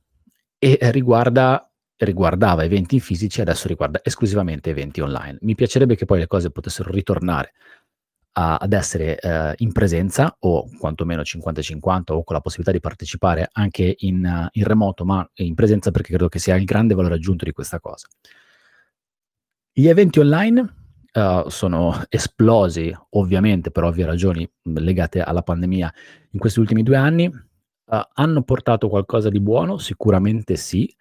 e 0.57 0.77
riguarda, 0.91 1.69
riguardava 1.97 2.63
eventi 2.63 2.99
fisici, 2.99 3.41
adesso 3.41 3.67
riguarda 3.67 4.01
esclusivamente 4.03 4.69
eventi 4.69 5.01
online. 5.01 5.37
Mi 5.41 5.55
piacerebbe 5.55 5.95
che 5.95 6.05
poi 6.05 6.19
le 6.19 6.27
cose 6.27 6.51
potessero 6.51 6.91
ritornare 6.91 7.53
a, 8.39 8.55
ad 8.55 8.73
essere 8.73 9.17
eh, 9.19 9.53
in 9.57 9.71
presenza 9.71 10.35
o 10.39 10.69
quantomeno 10.77 11.21
50-50 11.21 12.13
o 12.13 12.23
con 12.23 12.35
la 12.35 12.41
possibilità 12.41 12.71
di 12.71 12.79
partecipare 12.79 13.49
anche 13.51 13.95
in, 13.99 14.23
uh, 14.23 14.47
in, 14.51 14.63
remoto 14.63 15.05
ma 15.05 15.27
in 15.35 15.55
presenza 15.55 15.89
perché 15.89 16.09
credo 16.09 16.29
che 16.29 16.37
sia 16.39 16.55
il 16.55 16.63
grande 16.63 16.93
valore 16.93 17.15
aggiunto 17.15 17.45
di 17.45 17.51
questa 17.51 17.79
cosa. 17.79 18.07
Gli 19.71 19.87
eventi 19.87 20.19
online 20.19 20.73
uh, 21.13 21.49
sono 21.49 22.03
esplosi 22.09 22.95
ovviamente 23.11 23.71
per 23.71 23.83
ovvie 23.83 24.05
ragioni 24.05 24.47
legate 24.63 25.21
alla 25.21 25.41
pandemia 25.41 25.91
in 26.31 26.39
questi 26.39 26.59
ultimi 26.59 26.83
due 26.83 26.95
anni, 26.95 27.25
uh, 27.25 27.99
hanno 28.13 28.43
portato 28.43 28.87
qualcosa 28.87 29.29
di 29.29 29.39
buono? 29.39 29.79
Sicuramente 29.79 30.57
sì, 30.57 30.93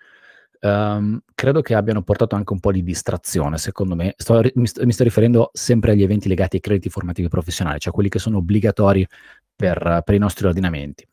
Um, 0.66 1.20
credo 1.34 1.60
che 1.60 1.74
abbiano 1.74 2.02
portato 2.02 2.34
anche 2.34 2.52
un 2.52 2.58
po' 2.58 2.72
di 2.72 2.82
distrazione, 2.82 3.56
secondo 3.58 3.94
me. 3.94 4.14
Sto, 4.16 4.40
mi, 4.54 4.66
sto, 4.66 4.84
mi, 4.84 4.92
sto, 4.92 5.04
riferendo 5.04 5.50
sempre 5.52 5.92
agli 5.92 6.02
eventi 6.02 6.28
legati 6.28 6.56
ai 6.56 6.62
crediti 6.62 6.90
formativi 6.90 7.28
professionali, 7.28 7.78
cioè 7.78 7.92
quelli 7.92 8.08
che 8.08 8.18
sono 8.18 8.38
obbligatori 8.38 9.06
per, 9.54 10.02
per 10.04 10.14
i 10.14 10.18
nostri 10.18 10.46
ordinamenti. 10.46 11.06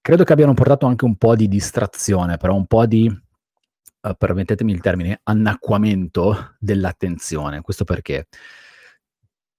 credo 0.00 0.24
che 0.24 0.32
abbiano 0.32 0.54
portato 0.54 0.86
anche 0.86 1.04
un 1.04 1.16
po' 1.16 1.36
di 1.36 1.48
distrazione, 1.48 2.36
però 2.38 2.54
un 2.54 2.66
po' 2.66 2.86
di, 2.86 3.06
uh, 3.08 4.14
permettetemi 4.16 4.72
il 4.72 4.80
termine, 4.80 5.20
annacquamento 5.24 6.56
dell'attenzione. 6.58 7.60
Questo 7.60 7.84
perché? 7.84 8.26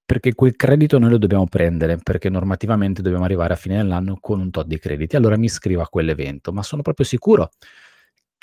Perché 0.05 0.33
quel 0.33 0.55
credito 0.55 0.97
noi 0.99 1.11
lo 1.11 1.17
dobbiamo 1.17 1.47
prendere, 1.47 1.97
perché 1.97 2.29
normativamente 2.29 3.01
dobbiamo 3.01 3.25
arrivare 3.25 3.53
a 3.53 3.55
fine 3.57 3.77
dell'anno 3.77 4.17
con 4.19 4.39
un 4.39 4.49
tot 4.51 4.65
di 4.67 4.79
crediti. 4.79 5.15
Allora 5.15 5.37
mi 5.37 5.45
iscrivo 5.45 5.81
a 5.81 5.87
quell'evento, 5.87 6.51
ma 6.51 6.63
sono 6.63 6.81
proprio 6.81 7.05
sicuro 7.05 7.51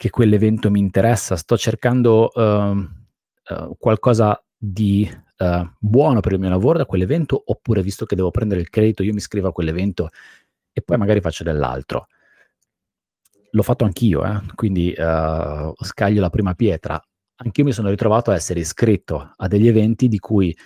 che 0.00 0.08
quell'evento 0.08 0.70
mi 0.70 0.78
interessa, 0.78 1.36
sto 1.36 1.58
cercando 1.58 2.30
uh, 2.34 2.42
uh, 2.42 3.76
qualcosa 3.78 4.42
di 4.56 5.06
uh, 5.36 5.70
buono 5.78 6.20
per 6.20 6.32
il 6.32 6.38
mio 6.38 6.48
lavoro 6.48 6.78
da 6.78 6.86
quell'evento, 6.86 7.42
oppure 7.44 7.82
visto 7.82 8.06
che 8.06 8.16
devo 8.16 8.30
prendere 8.30 8.62
il 8.62 8.70
credito, 8.70 9.02
io 9.02 9.12
mi 9.12 9.18
iscrivo 9.18 9.48
a 9.48 9.52
quell'evento 9.52 10.08
e 10.72 10.80
poi 10.80 10.96
magari 10.96 11.20
faccio 11.20 11.44
dell'altro. 11.44 12.06
L'ho 13.50 13.62
fatto 13.62 13.84
anch'io, 13.84 14.24
eh? 14.24 14.40
quindi 14.54 14.94
scaglio 14.94 16.20
la 16.22 16.30
prima 16.30 16.54
pietra. 16.54 16.98
Anch'io 17.42 17.64
mi 17.64 17.72
sono 17.72 17.90
ritrovato 17.90 18.30
a 18.30 18.34
essere 18.34 18.60
iscritto 18.60 19.34
a 19.36 19.48
degli 19.48 19.68
eventi 19.68 20.08
di 20.08 20.18
cui 20.18 20.56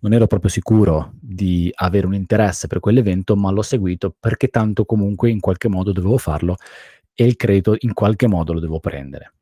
non 0.00 0.12
ero 0.12 0.26
proprio 0.26 0.50
sicuro 0.50 1.12
di 1.18 1.70
avere 1.74 2.06
un 2.06 2.14
interesse 2.14 2.66
per 2.66 2.80
quell'evento, 2.80 3.34
ma 3.34 3.50
l'ho 3.50 3.62
seguito 3.62 4.14
perché 4.20 4.48
tanto 4.48 4.84
comunque 4.84 5.30
in 5.30 5.40
qualche 5.40 5.68
modo 5.68 5.92
dovevo 5.92 6.18
farlo 6.18 6.56
e 7.20 7.24
il 7.24 7.34
credito 7.34 7.74
in 7.80 7.94
qualche 7.94 8.28
modo 8.28 8.52
lo 8.52 8.60
devo 8.60 8.78
prendere. 8.78 9.32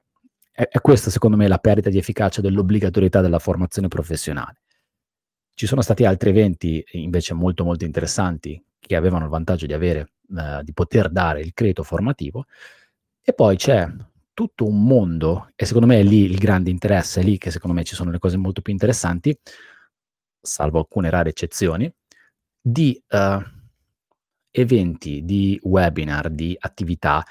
È, 0.50 0.66
è 0.66 0.80
questa 0.80 1.10
secondo 1.10 1.36
me 1.36 1.46
la 1.46 1.58
perdita 1.58 1.90
di 1.90 1.98
efficacia 1.98 2.40
dell'obbligatorietà 2.40 3.20
della 3.20 3.38
formazione 3.38 3.88
professionale. 3.88 4.62
Ci 5.52 5.66
sono 5.66 5.82
stati 5.82 6.06
altri 6.06 6.30
eventi 6.30 6.82
invece 6.92 7.34
molto 7.34 7.64
molto 7.64 7.84
interessanti 7.84 8.64
che 8.78 8.96
avevano 8.96 9.24
il 9.24 9.30
vantaggio 9.30 9.66
di 9.66 9.74
avere, 9.74 10.12
eh, 10.38 10.62
di 10.62 10.72
poter 10.72 11.10
dare 11.10 11.42
il 11.42 11.52
credito 11.52 11.82
formativo 11.82 12.46
e 13.20 13.34
poi 13.34 13.56
c'è 13.56 13.86
tutto 14.32 14.66
un 14.66 14.82
mondo, 14.82 15.50
e 15.54 15.66
secondo 15.66 15.86
me 15.86 16.00
è 16.00 16.02
lì 16.02 16.22
il 16.22 16.38
grande 16.38 16.70
interesse, 16.70 17.20
è 17.20 17.24
lì 17.24 17.36
che 17.36 17.50
secondo 17.50 17.76
me 17.76 17.84
ci 17.84 17.94
sono 17.94 18.10
le 18.10 18.18
cose 18.18 18.38
molto 18.38 18.62
più 18.62 18.72
interessanti, 18.72 19.38
salvo 20.40 20.78
alcune 20.78 21.10
rare 21.10 21.28
eccezioni, 21.28 21.92
di 22.58 22.98
uh, 23.10 23.42
eventi, 24.50 25.24
di 25.24 25.58
webinar, 25.62 26.30
di 26.30 26.56
attività, 26.58 27.22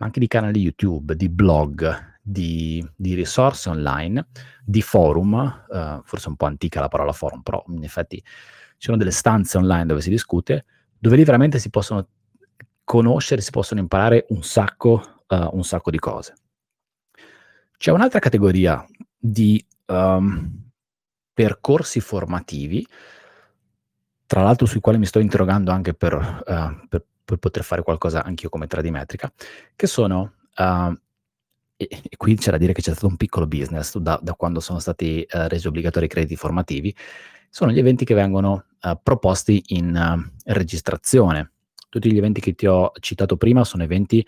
ma 0.00 0.06
anche 0.06 0.20
di 0.20 0.28
canali 0.28 0.60
YouTube, 0.60 1.14
di 1.14 1.28
blog, 1.28 2.18
di, 2.22 2.84
di 2.96 3.14
risorse 3.14 3.68
online, 3.68 4.28
di 4.64 4.80
forum, 4.80 5.64
uh, 5.68 6.00
forse 6.04 6.28
un 6.28 6.36
po' 6.36 6.46
antica 6.46 6.80
la 6.80 6.88
parola 6.88 7.12
forum, 7.12 7.42
però 7.42 7.62
in 7.68 7.84
effetti 7.84 8.16
ci 8.16 8.86
sono 8.86 8.96
delle 8.96 9.10
stanze 9.10 9.58
online 9.58 9.84
dove 9.84 10.00
si 10.00 10.08
discute, 10.08 10.64
dove 10.98 11.16
lì 11.16 11.24
veramente 11.24 11.58
si 11.58 11.68
possono 11.68 12.08
conoscere, 12.82 13.42
si 13.42 13.50
possono 13.50 13.80
imparare 13.80 14.24
un 14.30 14.42
sacco, 14.42 15.24
uh, 15.26 15.48
un 15.52 15.64
sacco 15.64 15.90
di 15.90 15.98
cose. 15.98 16.34
C'è 17.76 17.92
un'altra 17.92 18.20
categoria 18.20 18.82
di 19.18 19.62
um, 19.86 20.70
percorsi 21.34 22.00
formativi, 22.00 22.86
tra 24.24 24.42
l'altro 24.42 24.64
sui 24.64 24.80
quali 24.80 24.98
mi 24.98 25.06
sto 25.06 25.18
interrogando 25.18 25.72
anche 25.72 25.92
per, 25.92 26.14
uh, 26.14 26.88
per, 26.88 27.04
per 27.30 27.38
poter 27.38 27.62
fare 27.62 27.82
qualcosa 27.82 28.24
anch'io 28.24 28.48
come 28.48 28.66
tradimetrica, 28.66 29.32
che 29.76 29.86
sono, 29.86 30.34
uh, 30.56 30.92
e, 31.76 31.88
e, 31.88 32.16
qui 32.16 32.36
c'è 32.36 32.50
da 32.50 32.58
dire 32.58 32.72
che 32.72 32.82
c'è 32.82 32.90
stato 32.92 33.06
un 33.06 33.16
piccolo 33.16 33.46
business 33.46 33.96
da, 33.98 34.18
da 34.22 34.34
quando 34.34 34.60
sono 34.60 34.78
stati 34.78 35.26
uh, 35.30 35.46
resi 35.46 35.66
obbligatori 35.66 36.06
i 36.06 36.08
crediti 36.08 36.36
formativi, 36.36 36.94
sono 37.48 37.72
gli 37.72 37.78
eventi 37.78 38.04
che 38.04 38.14
vengono 38.14 38.66
proposti 39.02 39.60
in 39.68 40.30
registrazione. 40.44 41.50
Tutti 41.88 42.10
gli 42.10 42.16
eventi 42.16 42.40
che 42.40 42.54
ti 42.54 42.66
ho 42.66 42.92
citato 43.00 43.36
prima 43.36 43.64
sono 43.64 43.82
eventi 43.82 44.24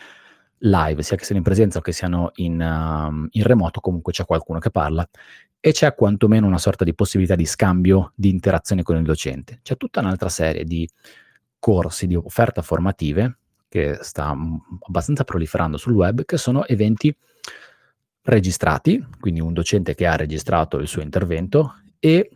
live, 0.59 1.03
sia 1.03 1.17
che 1.17 1.25
siano 1.25 1.39
in 1.39 1.45
presenza 1.45 1.79
o 1.79 1.81
che 1.81 1.93
siano 1.93 2.33
in, 2.37 2.61
uh, 2.61 3.29
in 3.31 3.43
remoto, 3.45 3.81
comunque 3.81 4.13
c'è 4.13 4.25
qualcuno 4.25 4.59
che 4.59 4.71
parla 4.71 5.09
e 5.65 5.71
c'è 5.71 5.95
quantomeno 5.95 6.47
una 6.47 6.59
sorta 6.59 6.83
di 6.83 6.93
possibilità 6.93 7.37
di 7.37 7.47
scambio, 7.47 8.13
di 8.17 8.31
interazione 8.31 8.83
con 8.83 8.97
il 8.97 9.05
docente. 9.05 9.61
C'è 9.63 9.77
tutta 9.77 10.01
un'altra 10.01 10.29
serie 10.29 10.65
di 10.65 10.89
corsi, 11.63 12.09
di 12.09 12.17
offerta 12.17 12.61
formative 12.61 13.39
che 13.69 13.99
sta 14.03 14.37
abbastanza 14.81 15.23
proliferando 15.23 15.77
sul 15.77 15.95
web, 15.95 16.25
che 16.25 16.37
sono 16.37 16.67
eventi 16.67 17.17
registrati, 18.23 19.05
quindi 19.21 19.41
un 19.41 19.53
docente 19.53 19.95
che 19.95 20.07
ha 20.07 20.17
registrato 20.17 20.79
il 20.79 20.89
suo 20.89 21.03
intervento 21.03 21.77
e 22.01 22.31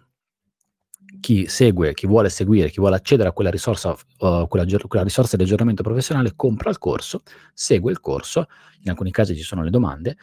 chi 1.20 1.48
segue, 1.48 1.92
chi 1.92 2.06
vuole 2.06 2.28
seguire, 2.28 2.70
chi 2.70 2.78
vuole 2.78 2.94
accedere 2.94 3.28
a 3.28 3.32
quella 3.32 3.50
risorsa, 3.50 3.90
uh, 3.90 4.46
quella, 4.46 4.64
quella, 4.86 5.04
risorsa 5.04 5.36
di 5.36 5.42
aggiornamento 5.42 5.82
professionale, 5.82 6.34
compra 6.36 6.70
il 6.70 6.78
corso, 6.78 7.22
segue 7.52 7.90
il 7.90 7.98
corso, 7.98 8.46
in 8.82 8.90
alcuni 8.90 9.10
casi 9.10 9.34
ci 9.34 9.42
sono 9.42 9.64
le 9.64 9.70
domande, 9.70 10.16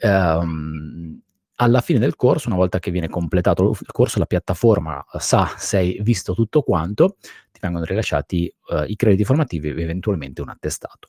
um, 0.00 1.20
alla 1.56 1.80
fine 1.80 1.98
del 1.98 2.16
corso, 2.16 2.48
una 2.48 2.56
volta 2.56 2.78
che 2.78 2.90
viene 2.90 3.08
completato 3.08 3.70
il 3.70 3.92
corso, 3.92 4.18
la 4.18 4.26
piattaforma 4.26 5.04
sa 5.18 5.54
se 5.56 5.76
hai 5.78 6.00
visto 6.02 6.34
tutto 6.34 6.62
quanto, 6.62 7.16
ti 7.56 7.60
vengono 7.62 7.84
rilasciati 7.84 8.52
uh, 8.68 8.84
i 8.86 8.96
crediti 8.96 9.24
formativi 9.24 9.70
e 9.70 9.82
eventualmente 9.82 10.42
un 10.42 10.50
attestato. 10.50 11.08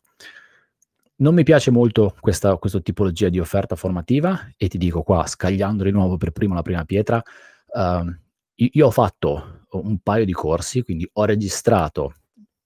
Non 1.17 1.33
mi 1.33 1.43
piace 1.43 1.71
molto 1.71 2.15
questa, 2.19 2.55
questa, 2.57 2.79
tipologia 2.79 3.29
di 3.29 3.39
offerta 3.39 3.75
formativa 3.75 4.51
e 4.55 4.67
ti 4.67 4.77
dico 4.77 5.01
qua, 5.03 5.25
scagliando 5.25 5.83
di 5.83 5.91
nuovo 5.91 6.17
per 6.17 6.31
primo 6.31 6.53
la 6.53 6.61
prima 6.61 6.85
pietra, 6.85 7.21
uh, 7.21 8.15
io 8.55 8.85
ho 8.85 8.91
fatto 8.91 9.65
un 9.71 9.99
paio 9.99 10.25
di 10.25 10.33
corsi, 10.33 10.81
quindi 10.83 11.07
ho 11.11 11.25
registrato, 11.25 12.15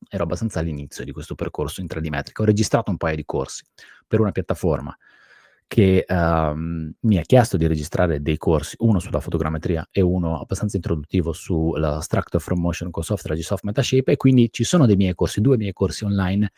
ero 0.09 0.23
abbastanza 0.23 0.59
all'inizio 0.59 1.03
di 1.03 1.11
questo 1.11 1.35
percorso 1.35 1.81
in 1.81 1.87
3D 1.87 2.09
metrica, 2.09 2.41
ho 2.43 2.45
registrato 2.45 2.91
un 2.91 2.97
paio 2.97 3.15
di 3.15 3.25
corsi 3.25 3.63
per 4.07 4.19
una 4.19 4.31
piattaforma 4.31 4.95
che 5.71 6.03
um, 6.05 6.91
mi 6.99 7.17
ha 7.17 7.21
chiesto 7.21 7.55
di 7.55 7.65
registrare 7.65 8.21
dei 8.21 8.35
corsi, 8.35 8.75
uno 8.79 8.99
sulla 8.99 9.21
fotogrammetria 9.21 9.87
e 9.89 10.01
uno 10.01 10.37
abbastanza 10.41 10.75
introduttivo 10.75 11.31
sulla 11.31 12.01
Structure 12.01 12.43
from 12.43 12.59
Motion 12.59 12.91
con 12.91 13.03
di 13.33 13.41
Soft 13.41 13.63
Metashape 13.63 14.11
e 14.11 14.17
quindi 14.17 14.49
ci 14.51 14.65
sono 14.65 14.85
dei 14.85 14.97
miei 14.97 15.15
corsi, 15.15 15.39
due 15.39 15.55
miei 15.55 15.71
corsi 15.71 16.03
online 16.03 16.51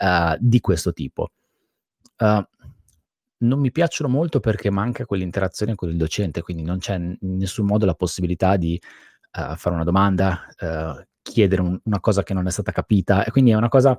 uh, 0.00 0.36
di 0.40 0.58
questo 0.58 0.92
tipo. 0.92 1.30
Uh, 2.18 2.44
non 3.38 3.60
mi 3.60 3.70
piacciono 3.70 4.10
molto 4.10 4.40
perché 4.40 4.68
manca 4.68 5.06
quell'interazione 5.06 5.76
con 5.76 5.88
il 5.88 5.96
docente, 5.96 6.42
quindi 6.42 6.64
non 6.64 6.78
c'è 6.78 6.96
in 6.96 7.16
nessun 7.20 7.66
modo 7.66 7.86
la 7.86 7.94
possibilità 7.94 8.56
di 8.56 8.80
uh, 8.82 9.54
fare 9.54 9.76
una 9.76 9.84
domanda, 9.84 10.44
chiedere 11.22 11.62
un, 11.62 11.78
una 11.84 12.00
cosa 12.00 12.24
che 12.24 12.34
non 12.34 12.48
è 12.48 12.50
stata 12.50 12.72
capita 12.72 13.22
e 13.22 13.30
quindi 13.30 13.52
è 13.52 13.54
una 13.54 13.68
cosa 13.68 13.96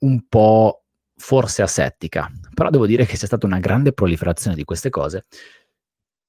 un 0.00 0.26
po' 0.28 0.82
forse 1.18 1.62
asettica, 1.62 2.30
però 2.54 2.70
devo 2.70 2.86
dire 2.86 3.04
che 3.04 3.16
c'è 3.16 3.26
stata 3.26 3.44
una 3.44 3.58
grande 3.58 3.92
proliferazione 3.92 4.56
di 4.56 4.64
queste 4.64 4.88
cose, 4.88 5.24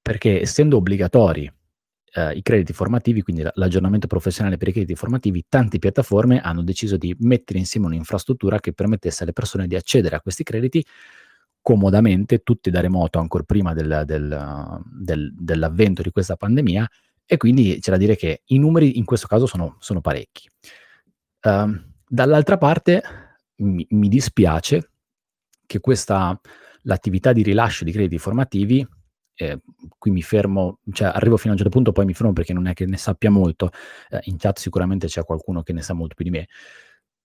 perché 0.01 0.41
essendo 0.41 0.77
obbligatori 0.77 1.51
eh, 2.13 2.33
i 2.33 2.41
crediti 2.41 2.73
formativi, 2.73 3.21
quindi 3.21 3.45
l'aggiornamento 3.53 4.07
professionale 4.07 4.57
per 4.57 4.69
i 4.69 4.71
crediti 4.71 4.95
formativi, 4.95 5.45
tante 5.47 5.77
piattaforme 5.77 6.41
hanno 6.41 6.63
deciso 6.63 6.97
di 6.97 7.15
mettere 7.19 7.59
insieme 7.59 7.85
un'infrastruttura 7.85 8.59
che 8.59 8.73
permettesse 8.73 9.23
alle 9.23 9.33
persone 9.33 9.67
di 9.67 9.75
accedere 9.75 10.15
a 10.15 10.21
questi 10.21 10.43
crediti 10.43 10.83
comodamente, 11.61 12.39
tutti 12.39 12.71
da 12.71 12.79
remoto, 12.79 13.19
ancora 13.19 13.43
prima 13.43 13.73
del, 13.73 14.03
del, 14.05 14.81
del, 14.91 15.33
dell'avvento 15.37 16.01
di 16.01 16.09
questa 16.09 16.35
pandemia, 16.35 16.89
e 17.25 17.37
quindi 17.37 17.77
c'è 17.79 17.91
da 17.91 17.97
dire 17.97 18.15
che 18.15 18.41
i 18.45 18.57
numeri 18.57 18.97
in 18.97 19.05
questo 19.05 19.27
caso 19.27 19.45
sono, 19.45 19.75
sono 19.79 20.01
parecchi. 20.01 20.49
Uh, 21.43 21.79
dall'altra 22.07 22.57
parte, 22.57 23.03
mi, 23.59 23.85
mi 23.91 24.07
dispiace 24.07 24.91
che 25.65 25.79
questa, 25.79 26.39
l'attività 26.83 27.31
di 27.33 27.43
rilascio 27.43 27.83
di 27.83 27.91
crediti 27.91 28.17
formativi, 28.17 28.85
eh, 29.35 29.61
qui 29.97 30.11
mi 30.11 30.21
fermo, 30.21 30.79
cioè 30.91 31.11
arrivo 31.13 31.37
fino 31.37 31.49
a 31.49 31.51
un 31.53 31.59
certo 31.59 31.73
punto, 31.73 31.91
poi 31.91 32.05
mi 32.05 32.13
fermo 32.13 32.33
perché 32.33 32.51
non 32.51 32.67
è 32.67 32.73
che 32.73 32.85
ne 32.85 32.97
sappia 32.97 33.29
molto, 33.29 33.71
eh, 34.09 34.19
in 34.23 34.37
chat 34.37 34.59
sicuramente 34.59 35.07
c'è 35.07 35.23
qualcuno 35.23 35.61
che 35.61 35.71
ne 35.73 35.81
sa 35.81 35.93
molto 35.93 36.15
più 36.15 36.25
di 36.25 36.31
me. 36.31 36.47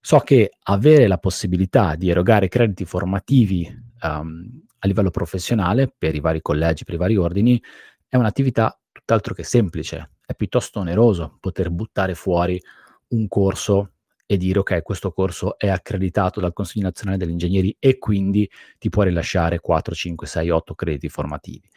So 0.00 0.18
che 0.18 0.50
avere 0.64 1.06
la 1.06 1.18
possibilità 1.18 1.96
di 1.96 2.10
erogare 2.10 2.48
crediti 2.48 2.84
formativi 2.84 3.66
um, 4.02 4.62
a 4.78 4.86
livello 4.86 5.10
professionale 5.10 5.92
per 5.96 6.14
i 6.14 6.20
vari 6.20 6.42
collegi, 6.42 6.84
per 6.84 6.94
i 6.94 6.98
vari 6.98 7.16
ordini, 7.16 7.60
è 8.06 8.16
un'attività 8.16 8.78
tutt'altro 8.92 9.32
che 9.34 9.44
semplice. 9.44 10.10
È 10.24 10.34
piuttosto 10.34 10.80
oneroso 10.80 11.38
poter 11.40 11.70
buttare 11.70 12.14
fuori 12.14 12.60
un 13.08 13.26
corso 13.28 13.93
e 14.26 14.36
dire 14.36 14.58
ok, 14.60 14.82
questo 14.82 15.12
corso 15.12 15.58
è 15.58 15.68
accreditato 15.68 16.40
dal 16.40 16.52
Consiglio 16.52 16.84
nazionale 16.84 17.18
degli 17.18 17.30
ingegneri 17.30 17.76
e 17.78 17.98
quindi 17.98 18.48
ti 18.78 18.88
può 18.88 19.02
rilasciare 19.02 19.60
4, 19.60 19.94
5, 19.94 20.26
6, 20.26 20.50
8 20.50 20.74
crediti 20.74 21.08
formativi. 21.08 21.68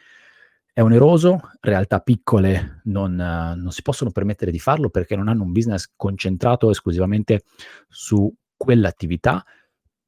È 0.72 0.82
oneroso, 0.82 1.40
realtà 1.60 1.98
piccole 2.00 2.82
non, 2.84 3.14
non 3.14 3.70
si 3.72 3.82
possono 3.82 4.12
permettere 4.12 4.50
di 4.50 4.60
farlo 4.60 4.90
perché 4.90 5.16
non 5.16 5.28
hanno 5.28 5.42
un 5.42 5.52
business 5.52 5.90
concentrato 5.96 6.70
esclusivamente 6.70 7.42
su 7.88 8.32
quell'attività, 8.56 9.44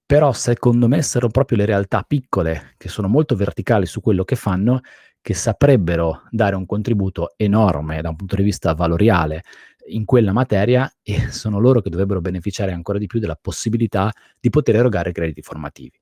però 0.06 0.32
secondo 0.32 0.88
me 0.88 1.02
saranno 1.02 1.32
proprio 1.32 1.58
le 1.58 1.64
realtà 1.64 2.02
piccole 2.02 2.74
che 2.76 2.88
sono 2.88 3.08
molto 3.08 3.34
verticali 3.34 3.86
su 3.86 4.00
quello 4.00 4.24
che 4.24 4.36
fanno 4.36 4.80
che 5.20 5.34
saprebbero 5.34 6.22
dare 6.30 6.56
un 6.56 6.66
contributo 6.66 7.34
enorme 7.36 8.00
da 8.00 8.08
un 8.08 8.16
punto 8.16 8.36
di 8.36 8.42
vista 8.42 8.72
valoriale 8.74 9.42
in 9.86 10.04
quella 10.04 10.32
materia 10.32 10.90
e 11.02 11.30
sono 11.30 11.58
loro 11.58 11.80
che 11.80 11.90
dovrebbero 11.90 12.20
beneficiare 12.20 12.72
ancora 12.72 12.98
di 12.98 13.06
più 13.06 13.18
della 13.18 13.38
possibilità 13.40 14.12
di 14.38 14.50
poter 14.50 14.76
erogare 14.76 15.12
crediti 15.12 15.42
formativi. 15.42 15.98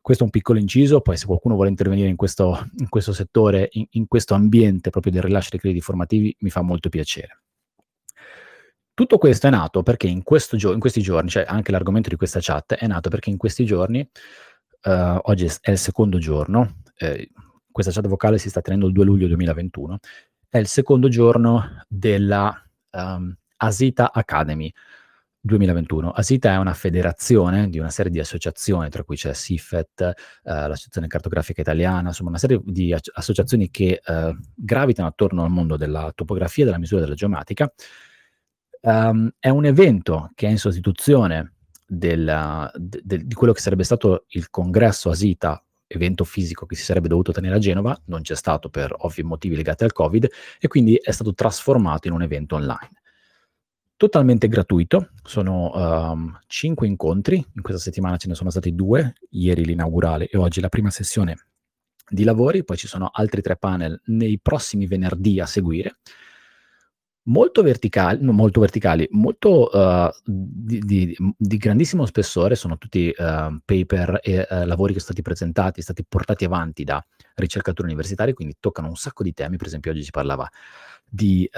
Questo 0.00 0.22
è 0.22 0.26
un 0.26 0.32
piccolo 0.32 0.58
inciso, 0.58 1.00
poi 1.00 1.16
se 1.16 1.26
qualcuno 1.26 1.54
vuole 1.54 1.68
intervenire 1.68 2.08
in 2.08 2.16
questo, 2.16 2.70
in 2.78 2.88
questo 2.88 3.12
settore, 3.12 3.68
in, 3.72 3.86
in 3.90 4.06
questo 4.06 4.34
ambiente 4.34 4.90
proprio 4.90 5.12
del 5.12 5.22
rilascio 5.22 5.50
dei 5.50 5.60
crediti 5.60 5.82
formativi, 5.82 6.34
mi 6.40 6.50
fa 6.50 6.62
molto 6.62 6.88
piacere. 6.88 7.42
Tutto 8.94 9.18
questo 9.18 9.46
è 9.46 9.50
nato 9.50 9.82
perché 9.82 10.08
in, 10.08 10.22
gio- 10.24 10.72
in, 10.72 10.80
questi 10.80 11.02
giorni, 11.02 11.28
cioè 11.28 11.44
anche 11.46 11.70
l'argomento 11.70 12.08
di 12.08 12.16
questa 12.16 12.40
chat, 12.40 12.74
è 12.74 12.86
nato 12.86 13.10
perché 13.10 13.30
in 13.30 13.36
questi 13.36 13.64
giorni, 13.64 14.00
uh, 14.00 15.18
oggi 15.22 15.48
è 15.60 15.70
il 15.70 15.78
secondo 15.78 16.18
giorno, 16.18 16.78
eh, 16.96 17.30
questa 17.70 17.92
chat 17.92 18.08
vocale 18.08 18.38
si 18.38 18.48
sta 18.48 18.60
tenendo 18.60 18.86
il 18.86 18.92
2 18.92 19.04
luglio 19.04 19.26
2021, 19.28 19.98
è 20.48 20.58
il 20.58 20.66
secondo 20.66 21.08
giorno 21.08 21.84
della 21.86 22.67
um, 22.92 23.34
Asita 23.56 24.12
Academy 24.12 24.72
2021. 25.40 26.10
Asita 26.10 26.52
è 26.52 26.56
una 26.56 26.74
federazione 26.74 27.68
di 27.68 27.78
una 27.78 27.90
serie 27.90 28.10
di 28.10 28.18
associazioni, 28.18 28.88
tra 28.90 29.04
cui 29.04 29.16
c'è 29.16 29.32
SIFET, 29.32 30.00
eh, 30.00 30.12
l'Associazione 30.42 31.06
Cartografica 31.06 31.60
Italiana, 31.60 32.08
insomma 32.08 32.30
una 32.30 32.38
serie 32.38 32.60
di 32.64 32.94
associazioni 33.12 33.70
che 33.70 34.00
eh, 34.04 34.36
gravitano 34.54 35.08
attorno 35.08 35.44
al 35.44 35.50
mondo 35.50 35.76
della 35.76 36.12
topografia, 36.14 36.64
della 36.64 36.78
misura 36.78 37.02
della 37.02 37.14
geomatica. 37.14 37.72
Um, 38.80 39.28
è 39.40 39.48
un 39.48 39.64
evento 39.64 40.30
che 40.34 40.46
è 40.46 40.50
in 40.50 40.58
sostituzione 40.58 41.54
del, 41.84 42.70
de, 42.76 43.00
de, 43.02 43.26
di 43.26 43.34
quello 43.34 43.52
che 43.52 43.60
sarebbe 43.60 43.82
stato 43.82 44.26
il 44.28 44.50
congresso 44.50 45.10
Asita 45.10 45.60
evento 45.88 46.22
fisico 46.22 46.66
che 46.66 46.76
si 46.76 46.84
sarebbe 46.84 47.08
dovuto 47.08 47.32
tenere 47.32 47.56
a 47.56 47.58
Genova, 47.58 47.98
non 48.04 48.22
c'è 48.22 48.36
stato 48.36 48.68
per 48.68 48.94
ovvi 48.98 49.22
motivi 49.22 49.56
legati 49.56 49.82
al 49.84 49.92
Covid 49.92 50.28
e 50.60 50.68
quindi 50.68 50.94
è 50.94 51.10
stato 51.10 51.34
trasformato 51.34 52.06
in 52.06 52.14
un 52.14 52.22
evento 52.22 52.54
online. 52.54 53.00
Totalmente 53.96 54.46
gratuito, 54.46 55.10
sono 55.24 55.72
um, 55.74 56.38
cinque 56.46 56.86
incontri, 56.86 57.36
in 57.36 57.62
questa 57.62 57.82
settimana 57.82 58.16
ce 58.16 58.28
ne 58.28 58.34
sono 58.34 58.50
stati 58.50 58.72
due, 58.74 59.14
ieri 59.30 59.64
l'inaugurale 59.64 60.28
e 60.28 60.38
oggi 60.38 60.60
la 60.60 60.68
prima 60.68 60.90
sessione 60.90 61.46
di 62.08 62.22
lavori, 62.22 62.64
poi 62.64 62.76
ci 62.76 62.86
sono 62.86 63.10
altri 63.12 63.42
tre 63.42 63.56
panel 63.56 64.00
nei 64.06 64.38
prossimi 64.40 64.86
venerdì 64.86 65.40
a 65.40 65.46
seguire 65.46 65.98
molto 67.28 67.62
verticali, 67.62 68.22
molto, 68.22 68.60
verticali, 68.60 69.06
molto 69.12 69.68
uh, 69.70 70.10
di, 70.24 70.78
di, 70.80 71.16
di, 71.36 71.56
grandissimo 71.56 72.06
spessore, 72.06 72.54
sono 72.54 72.78
tutti 72.78 73.12
uh, 73.16 73.56
paper 73.64 74.20
e 74.22 74.46
uh, 74.48 74.64
lavori 74.64 74.92
che 74.92 75.00
sono 75.00 75.12
stati 75.12 75.22
presentati, 75.22 75.82
stati 75.82 76.04
portati 76.06 76.44
avanti 76.44 76.84
da 76.84 77.04
ricercatori 77.34 77.88
universitari, 77.88 78.32
quindi 78.32 78.56
toccano 78.58 78.88
un 78.88 78.96
sacco 78.96 79.22
di 79.22 79.32
temi, 79.32 79.56
per 79.56 79.66
esempio 79.66 79.90
oggi 79.90 80.02
si 80.02 80.10
parlava 80.10 80.48
di 81.10 81.48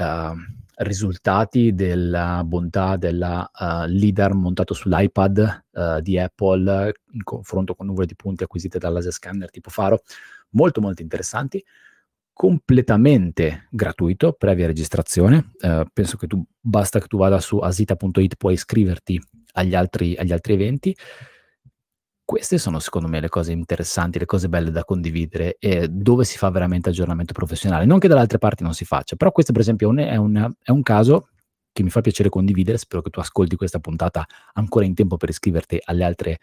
risultati 0.76 1.74
della 1.74 2.44
bontà 2.44 2.96
della 2.96 3.50
LIDAR 3.88 4.32
montato 4.32 4.74
sull'iPad 4.74 6.00
di 6.02 6.18
Apple 6.20 6.94
in 7.10 7.24
confronto 7.24 7.74
con 7.74 7.86
nuvole 7.86 8.06
di 8.06 8.14
punti 8.14 8.44
acquisite 8.44 8.78
dal 8.78 8.92
laser 8.92 9.10
scanner 9.10 9.50
tipo 9.50 9.70
Faro, 9.70 10.02
molto 10.50 10.80
molto 10.80 11.02
interessanti 11.02 11.64
completamente 12.32 13.66
gratuito, 13.70 14.32
previa 14.32 14.66
registrazione. 14.66 15.52
Uh, 15.60 15.84
penso 15.92 16.16
che 16.16 16.26
tu 16.26 16.42
basta 16.58 16.98
che 16.98 17.06
tu 17.06 17.18
vada 17.18 17.40
su 17.40 17.58
asita.it, 17.58 18.36
puoi 18.36 18.54
iscriverti 18.54 19.20
agli 19.52 19.74
altri, 19.74 20.16
agli 20.16 20.32
altri 20.32 20.54
eventi. 20.54 20.96
Queste 22.24 22.58
sono 22.58 22.78
secondo 22.78 23.08
me 23.08 23.20
le 23.20 23.28
cose 23.28 23.52
interessanti, 23.52 24.20
le 24.20 24.24
cose 24.24 24.48
belle 24.48 24.70
da 24.70 24.84
condividere 24.84 25.56
e 25.58 25.88
dove 25.88 26.24
si 26.24 26.38
fa 26.38 26.48
veramente 26.50 26.88
aggiornamento 26.88 27.32
professionale. 27.32 27.84
Non 27.84 27.98
che 27.98 28.06
dalle 28.06 28.20
altre 28.20 28.38
parti 28.38 28.62
non 28.62 28.72
si 28.72 28.84
faccia, 28.84 29.16
però 29.16 29.32
questo 29.32 29.52
per 29.52 29.62
esempio 29.62 29.92
è 29.96 30.14
un, 30.14 30.52
è 30.62 30.70
un 30.70 30.82
caso 30.82 31.30
che 31.72 31.82
mi 31.82 31.90
fa 31.90 32.00
piacere 32.00 32.28
condividere. 32.28 32.78
Spero 32.78 33.02
che 33.02 33.10
tu 33.10 33.18
ascolti 33.18 33.56
questa 33.56 33.80
puntata 33.80 34.24
ancora 34.52 34.84
in 34.84 34.94
tempo 34.94 35.16
per 35.16 35.28
iscriverti 35.28 35.80
alle 35.84 36.04
altre, 36.04 36.38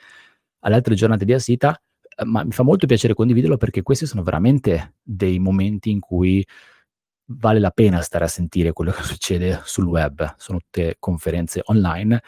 alle 0.60 0.76
altre 0.76 0.94
giornate 0.94 1.24
di 1.24 1.34
Asita 1.34 1.82
ma 2.26 2.44
mi 2.44 2.52
fa 2.52 2.64
molto 2.64 2.88
piacere 2.88 3.14
condividerlo 3.14 3.58
perché 3.58 3.82
questi 3.82 4.06
sono 4.06 4.24
veramente 4.24 4.96
dei 5.04 5.40
momenti 5.40 5.90
in 5.92 6.00
cui 6.00 6.46
vale 7.30 7.60
la 7.60 7.72
pena 7.72 8.02
stare 8.02 8.26
a 8.26 8.30
sentire 8.30 8.74
quello 8.74 8.92
che 8.92 9.04
succede 9.04 9.62
sul 9.64 9.86
web. 9.86 10.36
Sono 10.38 10.60
tutte 10.60 10.96
conferenze 11.00 11.62
online, 11.66 12.22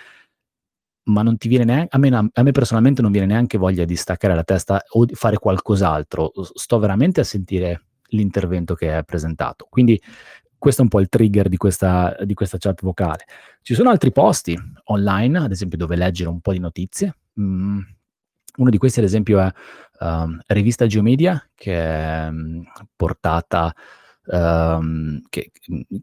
ma 1.09 1.21
non 1.23 1.37
ti 1.37 1.47
viene 1.47 1.65
neanche, 1.65 1.95
a 1.95 1.99
me, 1.99 2.29
a 2.31 2.43
me 2.43 2.51
personalmente 2.51 3.01
non 3.01 3.11
viene 3.11 3.27
neanche 3.27 3.57
voglia 3.57 3.85
di 3.85 3.95
staccare 3.95 4.35
la 4.35 4.43
testa 4.43 4.83
o 4.89 5.05
di 5.05 5.15
fare 5.15 5.37
qualcos'altro. 5.37 6.31
Sto 6.53 6.79
veramente 6.79 7.21
a 7.21 7.23
sentire 7.23 7.83
l'intervento 8.09 8.75
che 8.75 8.97
è 8.97 9.03
presentato. 9.03 9.67
Quindi 9.69 9.99
questo 10.57 10.81
è 10.81 10.83
un 10.83 10.89
po' 10.89 10.99
il 10.99 11.09
trigger 11.09 11.47
di 11.47 11.57
questa, 11.57 12.15
di 12.23 12.33
questa 12.33 12.57
chat 12.57 12.81
vocale. 12.81 13.23
Ci 13.61 13.73
sono 13.73 13.89
altri 13.89 14.11
posti 14.11 14.57
online, 14.85 15.39
ad 15.39 15.51
esempio, 15.51 15.77
dove 15.77 15.95
leggere 15.95 16.29
un 16.29 16.41
po' 16.41 16.51
di 16.51 16.59
notizie. 16.59 17.15
Mm, 17.39 17.79
uno 18.59 18.69
di 18.69 18.77
questi, 18.77 18.99
ad 18.99 19.05
esempio, 19.05 19.39
è 19.39 19.51
um, 19.99 20.39
Rivista 20.47 20.85
Geomedia, 20.85 21.49
che 21.55 21.73
è 21.73 22.27
um, 22.27 22.63
portata, 22.95 23.73
um, 24.25 25.19
che, 25.29 25.51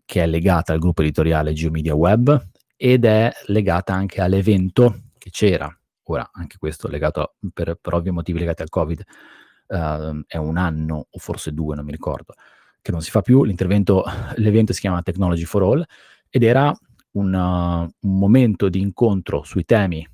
che, 0.04 0.22
è 0.22 0.26
legata 0.26 0.72
al 0.72 0.78
gruppo 0.78 1.02
editoriale 1.02 1.52
Geomedia 1.52 1.94
Web 1.94 2.48
ed 2.76 3.04
è 3.04 3.30
legata 3.46 3.94
anche 3.94 4.20
all'evento 4.20 5.02
che 5.18 5.30
c'era. 5.30 5.74
Ora, 6.08 6.28
anche 6.32 6.56
questo 6.58 6.88
legato 6.88 7.34
per, 7.52 7.78
per 7.80 7.94
ovvi 7.94 8.10
motivi 8.10 8.38
legati 8.38 8.62
al 8.62 8.68
Covid, 8.68 9.04
uh, 9.68 10.22
è 10.26 10.36
un 10.36 10.56
anno 10.56 11.06
o 11.10 11.18
forse 11.18 11.52
due, 11.52 11.74
non 11.74 11.84
mi 11.84 11.92
ricordo, 11.92 12.34
che 12.80 12.90
non 12.90 13.02
si 13.02 13.10
fa 13.10 13.20
più. 13.20 13.44
l'evento 14.36 14.72
si 14.72 14.80
chiama 14.80 15.02
Technology 15.02 15.44
for 15.44 15.62
All 15.62 15.84
ed 16.30 16.42
era 16.42 16.74
un, 17.12 17.34
uh, 17.34 18.08
un 18.08 18.18
momento 18.18 18.68
di 18.68 18.80
incontro 18.80 19.42
sui 19.42 19.64
temi 19.64 20.06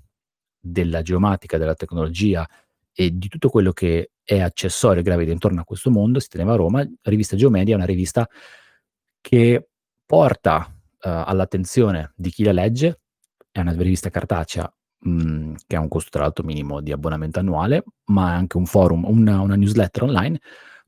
della 0.62 1.02
geomatica, 1.02 1.58
della 1.58 1.74
tecnologia 1.74 2.48
e 2.92 3.10
di 3.12 3.28
tutto 3.28 3.48
quello 3.48 3.72
che 3.72 4.12
è 4.22 4.40
accessorio 4.40 5.00
e 5.00 5.02
gravita 5.02 5.32
intorno 5.32 5.60
a 5.60 5.64
questo 5.64 5.90
mondo, 5.90 6.20
si 6.20 6.28
teneva 6.28 6.52
a 6.52 6.56
Roma. 6.56 6.78
La 6.78 7.10
rivista 7.10 7.36
Geomedia 7.36 7.74
è 7.74 7.76
una 7.76 7.86
rivista 7.86 8.28
che 9.20 9.68
porta 10.06 10.66
uh, 10.68 10.74
all'attenzione 11.00 12.12
di 12.16 12.30
chi 12.30 12.44
la 12.44 12.52
legge, 12.52 13.00
è 13.50 13.60
una 13.60 13.72
rivista 13.72 14.10
cartacea 14.10 14.72
mh, 15.00 15.10
mm, 15.10 15.54
che 15.66 15.76
ha 15.76 15.80
un 15.80 15.88
costo 15.88 16.10
tra 16.10 16.22
l'altro 16.22 16.44
minimo 16.44 16.80
di 16.80 16.92
abbonamento 16.92 17.40
annuale, 17.40 17.84
ma 18.06 18.32
è 18.32 18.34
anche 18.34 18.56
un 18.56 18.66
forum, 18.66 19.04
una, 19.04 19.40
una 19.40 19.56
newsletter 19.56 20.04
online, 20.04 20.40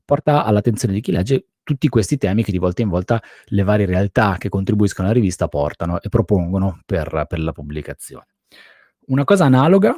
porta 0.03 0.45
all'attenzione 0.45 0.93
di 0.93 1.01
chi 1.01 1.11
legge 1.11 1.47
tutti 1.63 1.89
questi 1.89 2.17
temi 2.17 2.43
che 2.43 2.51
di 2.51 2.59
volta 2.59 2.83
in 2.83 2.89
volta 2.89 3.21
le 3.45 3.63
varie 3.63 3.87
realtà 3.87 4.35
che 4.37 4.49
contribuiscono 4.49 5.07
alla 5.07 5.17
rivista 5.17 5.47
portano 5.47 5.99
e 5.99 6.09
propongono 6.09 6.81
per, 6.85 7.25
per 7.27 7.39
la 7.39 7.51
pubblicazione. 7.51 8.34
Una 9.07 9.23
cosa 9.23 9.45
analoga, 9.45 9.95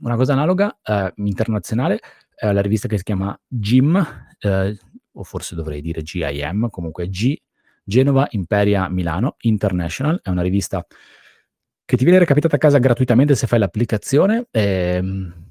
una 0.00 0.16
cosa 0.16 0.32
analoga 0.32 0.78
eh, 0.82 1.12
internazionale 1.16 2.00
è 2.34 2.50
la 2.52 2.60
rivista 2.60 2.88
che 2.88 2.98
si 2.98 3.04
chiama 3.04 3.38
GIM, 3.46 3.96
eh, 4.38 4.78
o 5.12 5.22
forse 5.24 5.54
dovrei 5.54 5.80
dire 5.80 6.02
GIM, 6.02 6.68
comunque 6.70 7.08
G, 7.08 7.36
Genova 7.82 8.26
Imperia 8.30 8.88
Milano 8.88 9.36
International, 9.40 10.20
è 10.22 10.28
una 10.28 10.42
rivista 10.42 10.86
che 11.84 11.96
ti 11.96 12.04
viene 12.04 12.20
recapitata 12.20 12.56
a 12.56 12.58
casa 12.58 12.78
gratuitamente 12.78 13.34
se 13.34 13.46
fai 13.46 13.58
l'applicazione 13.58 14.46
ehm, 14.50 15.50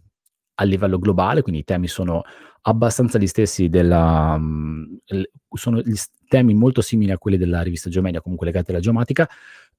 a 0.55 0.63
livello 0.63 0.97
globale, 0.97 1.41
quindi 1.41 1.61
i 1.61 1.65
temi 1.65 1.87
sono 1.87 2.21
abbastanza 2.61 3.17
gli 3.17 3.27
stessi 3.27 3.69
della... 3.69 4.35
Um, 4.37 4.99
sono 5.51 5.81
temi 6.27 6.53
molto 6.53 6.81
simili 6.81 7.11
a 7.11 7.17
quelli 7.17 7.37
della 7.37 7.61
rivista 7.61 7.89
Geomedia, 7.89 8.21
comunque 8.21 8.45
legati 8.45 8.71
alla 8.71 8.79
geomatica, 8.79 9.27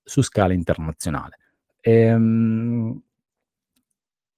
su 0.03 0.21
scala 0.21 0.53
internazionale. 0.53 1.38
Ehm, 1.81 3.01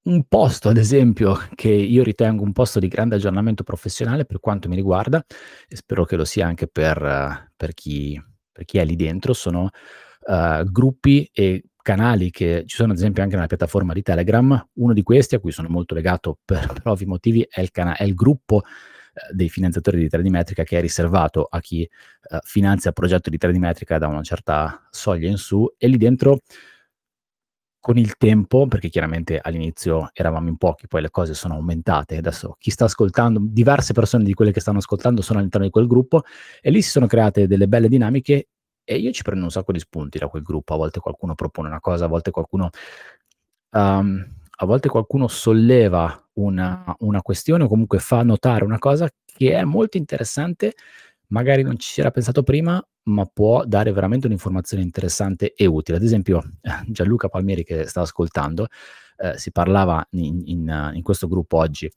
un 0.04 0.24
posto, 0.24 0.68
ad 0.68 0.76
esempio, 0.76 1.38
che 1.54 1.68
io 1.68 2.02
ritengo 2.02 2.42
un 2.42 2.52
posto 2.52 2.80
di 2.80 2.88
grande 2.88 3.16
aggiornamento 3.16 3.62
professionale 3.62 4.24
per 4.24 4.40
quanto 4.40 4.68
mi 4.68 4.74
riguarda, 4.74 5.24
e 5.68 5.76
spero 5.76 6.04
che 6.04 6.16
lo 6.16 6.24
sia 6.24 6.46
anche 6.46 6.66
per, 6.66 7.50
per, 7.56 7.74
chi, 7.74 8.20
per 8.50 8.64
chi, 8.64 8.78
è 8.78 8.84
lì 8.84 8.96
dentro, 8.96 9.32
sono 9.32 9.70
uh, 10.26 10.64
gruppi 10.64 11.28
e 11.32 11.64
canali 11.82 12.30
che 12.30 12.64
ci 12.66 12.76
sono 12.76 12.92
ad 12.92 12.98
esempio 12.98 13.22
anche 13.22 13.34
nella 13.34 13.46
piattaforma 13.46 13.92
di 13.92 14.02
Telegram. 14.02 14.68
Uno 14.74 14.92
di 14.92 15.02
questi, 15.02 15.36
a 15.36 15.40
cui 15.40 15.52
sono 15.52 15.68
molto 15.68 15.94
legato 15.94 16.38
per, 16.44 16.66
per 16.72 16.82
ovvi 16.84 17.06
motivi, 17.06 17.46
è 17.48 17.60
il, 17.60 17.70
cana- 17.70 17.96
è 17.96 18.02
il 18.02 18.14
gruppo 18.14 18.56
uh, 18.56 19.34
dei 19.34 19.48
finanziatori 19.48 19.98
di 19.98 20.08
3D 20.08 20.28
Metrica 20.30 20.64
che 20.64 20.78
è 20.78 20.80
riservato 20.80 21.44
a 21.44 21.60
chi 21.60 21.88
uh, 22.30 22.38
finanzia 22.42 22.90
progetto 22.90 23.30
di 23.30 23.38
3D 23.40 23.58
Metrica 23.58 23.98
da 23.98 24.08
una 24.08 24.22
certa 24.22 24.84
soglia 24.90 25.28
in 25.28 25.36
su 25.36 25.72
e 25.78 25.86
lì 25.86 25.96
dentro 25.96 26.40
con 27.82 27.98
il 27.98 28.16
tempo, 28.16 28.68
perché 28.68 28.88
chiaramente 28.88 29.40
all'inizio 29.42 30.10
eravamo 30.12 30.48
in 30.48 30.56
pochi, 30.56 30.86
poi 30.86 31.02
le 31.02 31.10
cose 31.10 31.34
sono 31.34 31.54
aumentate, 31.54 32.16
adesso 32.16 32.54
chi 32.60 32.70
sta 32.70 32.84
ascoltando, 32.84 33.40
diverse 33.42 33.92
persone 33.92 34.22
di 34.22 34.34
quelle 34.34 34.52
che 34.52 34.60
stanno 34.60 34.78
ascoltando 34.78 35.20
sono 35.20 35.40
all'interno 35.40 35.66
di 35.66 35.72
quel 35.72 35.88
gruppo 35.88 36.22
e 36.60 36.70
lì 36.70 36.80
si 36.80 36.90
sono 36.90 37.08
create 37.08 37.48
delle 37.48 37.66
belle 37.66 37.88
dinamiche 37.88 38.46
e 38.84 38.98
io 38.98 39.10
ci 39.10 39.24
prendo 39.24 39.42
un 39.42 39.50
sacco 39.50 39.72
di 39.72 39.80
spunti 39.80 40.18
da 40.18 40.28
quel 40.28 40.44
gruppo, 40.44 40.74
a 40.74 40.76
volte 40.76 41.00
qualcuno 41.00 41.34
propone 41.34 41.66
una 41.66 41.80
cosa, 41.80 42.04
a 42.04 42.08
volte 42.08 42.30
qualcuno, 42.30 42.70
um, 43.70 44.26
a 44.48 44.64
volte 44.64 44.88
qualcuno 44.88 45.26
solleva 45.26 46.24
una, 46.34 46.84
una 47.00 47.20
questione 47.20 47.64
o 47.64 47.68
comunque 47.68 47.98
fa 47.98 48.22
notare 48.22 48.62
una 48.62 48.78
cosa 48.78 49.10
che 49.26 49.54
è 49.56 49.64
molto 49.64 49.96
interessante 49.96 50.74
magari 51.32 51.62
non 51.62 51.78
ci 51.78 51.90
si 51.90 52.00
era 52.00 52.10
pensato 52.10 52.42
prima, 52.42 52.84
ma 53.04 53.26
può 53.26 53.64
dare 53.64 53.90
veramente 53.92 54.26
un'informazione 54.26 54.82
interessante 54.82 55.54
e 55.54 55.66
utile. 55.66 55.96
Ad 55.96 56.02
esempio, 56.04 56.42
Gianluca 56.86 57.28
Palmieri 57.28 57.64
che 57.64 57.86
sta 57.86 58.02
ascoltando, 58.02 58.68
eh, 59.16 59.36
si 59.38 59.50
parlava 59.50 60.06
in, 60.10 60.42
in, 60.44 60.92
in, 60.94 61.02
questo 61.02 61.28
gruppo 61.28 61.56
oggi 61.58 61.90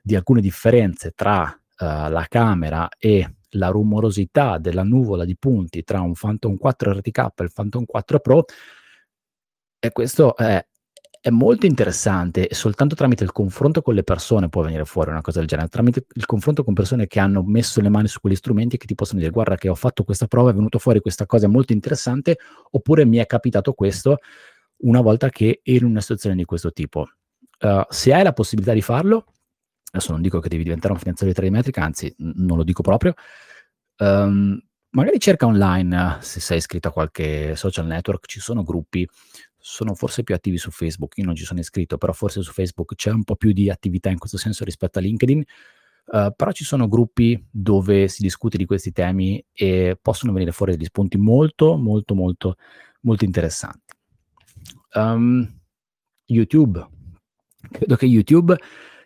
di 0.00 0.16
alcune 0.16 0.40
differenze 0.40 1.12
tra 1.12 1.42
uh, 1.42 1.84
la 1.84 2.26
camera 2.28 2.88
e 2.98 3.34
la 3.54 3.68
rumorosità 3.68 4.58
della 4.58 4.82
nuvola 4.82 5.24
di 5.24 5.36
punti 5.36 5.82
tra 5.82 6.00
un 6.00 6.12
Phantom 6.12 6.56
4 6.56 6.92
RTK 6.92 7.18
e 7.18 7.44
il 7.44 7.52
Phantom 7.52 7.84
4 7.84 8.20
Pro. 8.20 8.44
E 9.78 9.92
questo 9.92 10.36
è, 10.36 10.64
è 11.22 11.28
molto 11.28 11.66
interessante 11.66 12.48
e 12.48 12.54
soltanto 12.54 12.94
tramite 12.94 13.24
il 13.24 13.32
confronto 13.32 13.82
con 13.82 13.94
le 13.94 14.02
persone 14.02 14.48
può 14.48 14.62
venire 14.62 14.86
fuori 14.86 15.10
una 15.10 15.20
cosa 15.20 15.38
del 15.38 15.48
genere, 15.48 15.68
tramite 15.68 16.06
il 16.14 16.24
confronto 16.24 16.64
con 16.64 16.72
persone 16.72 17.06
che 17.06 17.20
hanno 17.20 17.42
messo 17.42 17.82
le 17.82 17.90
mani 17.90 18.08
su 18.08 18.20
quegli 18.20 18.34
strumenti 18.34 18.78
che 18.78 18.86
ti 18.86 18.94
possono 18.94 19.18
dire 19.20 19.30
guarda 19.30 19.56
che 19.56 19.68
ho 19.68 19.74
fatto 19.74 20.02
questa 20.02 20.26
prova, 20.26 20.50
è 20.50 20.54
venuto 20.54 20.78
fuori 20.78 21.00
questa 21.00 21.26
cosa 21.26 21.46
molto 21.46 21.74
interessante, 21.74 22.38
oppure 22.70 23.04
mi 23.04 23.18
è 23.18 23.26
capitato 23.26 23.74
questo 23.74 24.16
una 24.78 25.02
volta 25.02 25.28
che 25.28 25.60
ero 25.62 25.84
in 25.84 25.90
una 25.90 26.00
situazione 26.00 26.36
di 26.36 26.44
questo 26.46 26.72
tipo. 26.72 27.06
Uh, 27.60 27.82
se 27.90 28.14
hai 28.14 28.22
la 28.22 28.32
possibilità 28.32 28.72
di 28.72 28.80
farlo, 28.80 29.26
adesso 29.92 30.12
non 30.12 30.22
dico 30.22 30.40
che 30.40 30.48
devi 30.48 30.62
diventare 30.62 30.94
un 30.94 30.98
finanziario 30.98 31.34
di 31.34 31.48
3D 31.48 31.50
metrica, 31.50 31.84
anzi 31.84 32.14
n- 32.18 32.32
non 32.36 32.56
lo 32.56 32.64
dico 32.64 32.80
proprio, 32.80 33.12
um, 33.98 34.58
magari 34.92 35.20
cerca 35.20 35.44
online 35.44 36.16
se 36.20 36.40
sei 36.40 36.56
iscritto 36.56 36.88
a 36.88 36.92
qualche 36.92 37.54
social 37.56 37.84
network, 37.84 38.26
ci 38.26 38.40
sono 38.40 38.62
gruppi, 38.62 39.06
sono 39.60 39.94
forse 39.94 40.22
più 40.22 40.34
attivi 40.34 40.56
su 40.56 40.70
Facebook, 40.70 41.18
io 41.18 41.24
non 41.24 41.34
ci 41.34 41.44
sono 41.44 41.60
iscritto, 41.60 41.98
però 41.98 42.12
forse 42.12 42.42
su 42.42 42.52
Facebook 42.52 42.94
c'è 42.94 43.10
un 43.10 43.24
po' 43.24 43.36
più 43.36 43.52
di 43.52 43.70
attività 43.70 44.08
in 44.08 44.18
questo 44.18 44.38
senso 44.38 44.64
rispetto 44.64 44.98
a 44.98 45.02
LinkedIn, 45.02 45.44
uh, 46.06 46.32
però 46.34 46.50
ci 46.52 46.64
sono 46.64 46.88
gruppi 46.88 47.46
dove 47.50 48.08
si 48.08 48.22
discute 48.22 48.56
di 48.56 48.64
questi 48.64 48.90
temi 48.90 49.44
e 49.52 49.98
possono 50.00 50.32
venire 50.32 50.52
fuori 50.52 50.72
degli 50.72 50.86
spunti 50.86 51.18
molto, 51.18 51.76
molto, 51.76 52.14
molto, 52.14 52.56
molto 53.02 53.24
interessanti. 53.24 53.94
Um, 54.94 55.46
YouTube. 56.24 56.88
Credo 57.70 57.96
che 57.96 58.06
YouTube 58.06 58.56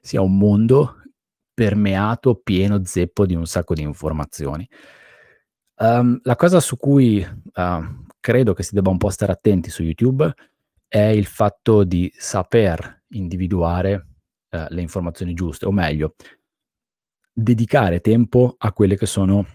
sia 0.00 0.20
un 0.20 0.36
mondo 0.38 0.98
permeato, 1.52 2.36
pieno, 2.36 2.84
zeppo 2.84 3.26
di 3.26 3.34
un 3.34 3.46
sacco 3.46 3.74
di 3.74 3.82
informazioni. 3.82 4.68
Um, 5.76 6.20
la 6.22 6.36
cosa 6.36 6.60
su 6.60 6.76
cui 6.76 7.20
uh, 7.20 8.04
credo 8.24 8.54
che 8.54 8.62
si 8.62 8.74
debba 8.74 8.88
un 8.88 8.96
po' 8.96 9.10
stare 9.10 9.32
attenti 9.32 9.68
su 9.68 9.82
YouTube 9.82 10.32
è 10.88 10.98
il 10.98 11.26
fatto 11.26 11.84
di 11.84 12.10
saper 12.16 13.02
individuare 13.08 14.06
uh, 14.48 14.64
le 14.70 14.80
informazioni 14.80 15.34
giuste, 15.34 15.66
o 15.66 15.70
meglio, 15.70 16.14
dedicare 17.30 18.00
tempo 18.00 18.54
a 18.56 18.72
quelli 18.72 18.96
che 18.96 19.04
sono 19.04 19.46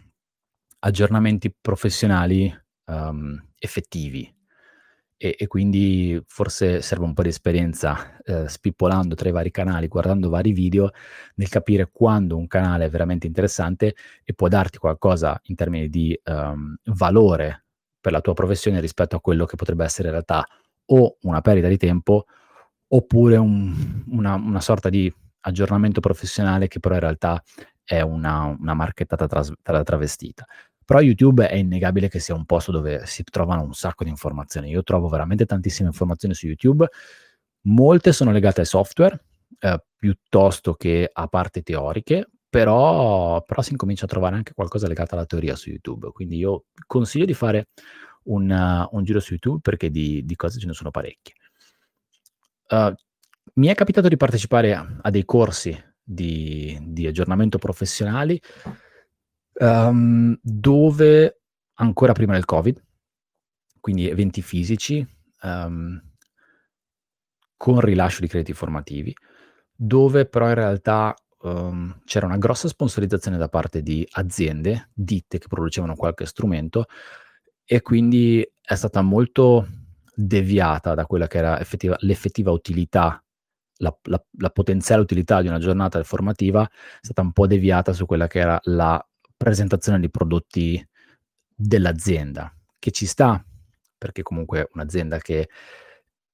aggiornamenti 0.82 1.52
professionali 1.60 2.56
um, 2.86 3.44
effettivi, 3.58 4.32
e, 5.18 5.36
e, 5.36 5.48
quindi 5.48 6.22
forse 6.28 6.84
serve 6.84 7.06
un 7.06 7.16
po' 7.16 7.24
di 7.24 7.30
esperienza 7.30 8.22
eh, 8.22 8.48
spippolando 8.48 9.16
tra 9.16 9.30
i 9.30 9.32
vari 9.32 9.50
canali, 9.50 9.88
guardando 9.88 10.30
vari 10.30 10.52
video, 10.52 10.92
nel 11.38 11.50
capire 11.50 11.90
quando 11.92 12.38
un 12.38 12.46
canale 12.46 12.86
è 12.86 12.90
veramente 12.90 13.26
interessante 13.26 13.96
e 14.24 14.34
può 14.36 14.48
darti 14.48 14.78
qualcosa 14.78 15.40
in 15.46 15.56
termini 15.56 15.90
di 15.90 16.18
um, 16.26 16.76
valore 16.84 17.64
per 18.00 18.12
la 18.12 18.22
tua 18.22 18.34
professione 18.34 18.80
rispetto 18.80 19.16
a 19.16 19.22
quello 19.22 19.46
che 19.46 19.56
potrebbe 19.56 19.84
essere 19.84 20.08
in 20.08 20.14
realtà 20.14 20.46
o 20.92 21.18
una 21.22 21.42
perdita 21.42 21.68
di 21.68 21.78
tempo 21.78 22.26
oppure 22.88 23.38
un, 23.38 24.04
una, 24.08 24.36
una, 24.36 24.62
sorta 24.62 24.90
di 24.90 25.14
aggiornamento 25.42 26.00
professionale 26.00 26.68
che 26.68 26.80
però 26.80 26.96
in 26.96 27.02
realtà 27.02 27.42
è 27.84 28.02
una, 28.02 28.46
una 28.46 28.74
marchettata 28.74 29.28
tras- 29.28 29.54
travestita. 29.62 30.46
Però 30.84 31.02
YouTube 31.02 31.48
è 31.48 31.56
innegabile 31.56 32.10
che 32.10 32.20
sia 32.20 32.34
un 32.34 32.46
posto 32.46 32.72
dove 32.72 33.06
si 33.06 33.24
trovano 33.24 33.62
un 33.62 33.74
sacco 33.74 34.04
di 34.04 34.10
informazioni. 34.10 34.70
Io 34.70 34.82
trovo 34.82 35.08
veramente 35.08 35.46
tantissime 35.46 35.90
informazioni 35.90 36.34
su 36.34 36.48
YouTube, 36.48 36.88
molte 37.68 38.12
sono 38.12 38.32
legate 38.32 38.62
ai 38.62 38.66
software 38.66 39.24
eh, 39.60 39.84
piuttosto 39.96 40.74
che 40.74 41.10
a 41.12 41.28
parti 41.28 41.62
teoriche, 41.62 42.28
però, 42.50 43.44
però, 43.44 43.62
si 43.62 43.72
incomincia 43.72 44.06
a 44.06 44.08
trovare 44.08 44.36
anche 44.36 44.54
qualcosa 44.54 44.88
legato 44.88 45.16
alla 45.16 45.26
teoria 45.26 45.56
su 45.56 45.70
YouTube. 45.70 46.12
Quindi 46.12 46.38
io 46.38 46.66
consiglio 46.88 47.26
di 47.26 47.34
fare 47.34 47.68
un, 48.24 48.88
un 48.92 49.04
giro 49.04 49.20
su 49.20 49.34
YouTube 49.34 49.60
perché 49.62 49.90
di, 49.90 50.26
di, 50.26 50.36
cose 50.36 50.60
ce 50.60 50.66
ne 50.66 50.74
sono 50.74 50.92
parecchie. 50.92 51.36
Uh, 52.70 52.94
mi 53.56 53.68
è 53.68 53.76
capitato 53.76 54.08
di 54.08 54.18
partecipare 54.18 54.74
a, 54.74 55.00
a 55.02 55.10
dei 55.10 55.26
corsi 55.26 55.78
di, 56.04 56.78
di 56.82 57.08
aggiornamento 57.08 57.58
professionali 57.58 58.40
um, 59.60 60.38
dove 60.42 61.42
ancora 61.76 62.14
prima 62.14 62.34
del 62.34 62.46
Covid, 62.46 62.84
quindi 63.80 64.10
eventi 64.10 64.42
fisici, 64.42 65.06
um, 65.44 66.02
con 67.56 67.80
rilascio 67.80 68.22
di 68.22 68.28
crediti 68.28 68.54
formativi, 68.54 69.16
dove 69.76 70.26
però 70.26 70.48
in 70.48 70.56
realtà 70.56 71.16
um, 71.42 72.02
c'era 72.06 72.26
una 72.26 72.38
grossa 72.38 72.68
sponsorizzazione 72.68 73.38
da 73.38 73.50
parte 73.50 73.82
di 73.82 74.08
aziende, 74.12 74.90
ditte 74.94 75.38
che 75.38 75.48
producevano 75.48 75.96
qualche 75.96 76.26
strumento 76.26 76.86
e 77.64 77.82
quindi 77.82 78.48
è 78.62 78.76
stata 78.76 79.02
molto 79.02 79.68
deviata 80.14 80.96
da 80.96 81.06
quella 81.06 81.28
che 81.28 81.38
era 81.38 81.60
effettiva, 81.60 81.96
l'effettiva 82.00 82.52
utilità, 82.52 83.24
la, 83.78 83.98
la, 84.04 84.24
la, 84.38 84.50
potenziale 84.50 85.02
utilità 85.02 85.42
di 85.42 85.48
una 85.48 85.60
giornata 85.60 86.04
formativa, 86.04 86.68
è 86.68 87.00
stata 87.02 87.22
un 87.22 87.32
po' 87.32 87.48
deviata 87.48 87.94
su 87.94 88.06
quella 88.06 88.28
che 88.28 88.40
era 88.40 88.60
la 88.64 89.04
presentazione 89.38 90.00
di 90.00 90.10
prodotti 90.10 90.86
dell'azienda, 91.56 92.54
che 92.78 92.92
ci 92.92 93.06
sta, 93.06 93.44
perché 93.98 94.24
comunque 94.24 94.70
un'azienda 94.74 95.20
che 95.20 95.50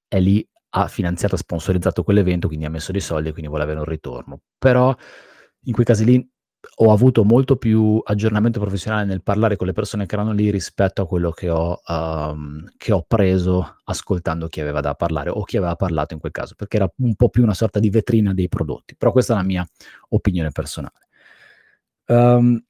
è 0.07 0.19
lì 0.19 0.47
ha 0.77 0.87
finanziato, 0.87 1.37
sponsorizzato 1.37 2.03
quell'evento, 2.03 2.47
quindi 2.47 2.65
ha 2.65 2.69
messo 2.69 2.91
dei 2.91 3.01
soldi 3.01 3.29
e 3.29 3.31
quindi 3.31 3.47
vuole 3.47 3.63
avere 3.63 3.79
un 3.79 3.85
ritorno. 3.85 4.41
Però 4.57 4.93
in 5.63 5.73
quei 5.73 5.85
casi 5.85 6.03
lì 6.03 6.29
ho 6.77 6.91
avuto 6.91 7.23
molto 7.23 7.55
più 7.55 8.01
aggiornamento 8.03 8.59
professionale 8.59 9.05
nel 9.05 9.23
parlare 9.23 9.55
con 9.55 9.67
le 9.67 9.73
persone 9.73 10.05
che 10.05 10.15
erano 10.15 10.33
lì 10.33 10.49
rispetto 10.49 11.01
a 11.01 11.07
quello 11.07 11.31
che 11.31 11.49
ho, 11.49 11.79
um, 11.87 12.65
che 12.75 12.91
ho 12.91 13.03
preso 13.07 13.77
ascoltando 13.85 14.47
chi 14.47 14.59
aveva 14.59 14.81
da 14.81 14.95
parlare 14.95 15.29
o 15.29 15.43
chi 15.43 15.57
aveva 15.57 15.75
parlato 15.75 16.13
in 16.13 16.19
quel 16.19 16.33
caso, 16.33 16.55
perché 16.55 16.77
era 16.77 16.91
un 16.97 17.15
po' 17.15 17.29
più 17.29 17.43
una 17.43 17.53
sorta 17.53 17.79
di 17.79 17.89
vetrina 17.89 18.33
dei 18.33 18.49
prodotti. 18.49 18.97
Però 18.97 19.11
questa 19.13 19.33
è 19.33 19.37
la 19.37 19.43
mia 19.43 19.65
opinione 20.09 20.51
personale. 20.51 21.07
Um, 22.07 22.61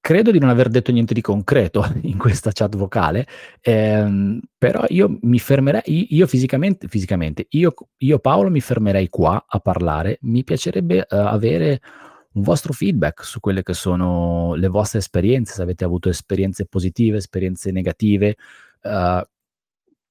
credo 0.00 0.30
di 0.30 0.38
non 0.38 0.48
aver 0.48 0.68
detto 0.68 0.90
niente 0.92 1.14
di 1.14 1.20
concreto 1.20 1.84
in 2.02 2.18
questa 2.18 2.50
chat 2.52 2.76
vocale, 2.76 3.26
ehm, 3.60 4.40
però 4.56 4.84
io 4.88 5.18
mi 5.22 5.38
fermerei, 5.38 6.14
io 6.14 6.26
fisicamente, 6.26 6.88
fisicamente 6.88 7.46
io, 7.50 7.74
io, 7.98 8.18
Paolo 8.18 8.50
mi 8.50 8.60
fermerei 8.60 9.08
qua 9.08 9.44
a 9.46 9.60
parlare, 9.60 10.18
mi 10.22 10.42
piacerebbe 10.44 11.06
uh, 11.08 11.16
avere 11.16 11.80
un 12.32 12.42
vostro 12.42 12.72
feedback 12.72 13.24
su 13.24 13.40
quelle 13.40 13.62
che 13.62 13.74
sono 13.74 14.54
le 14.54 14.68
vostre 14.68 15.00
esperienze, 15.00 15.54
se 15.54 15.62
avete 15.62 15.84
avuto 15.84 16.08
esperienze 16.08 16.66
positive, 16.66 17.18
esperienze 17.18 17.70
negative, 17.72 18.36
uh, 18.82 19.20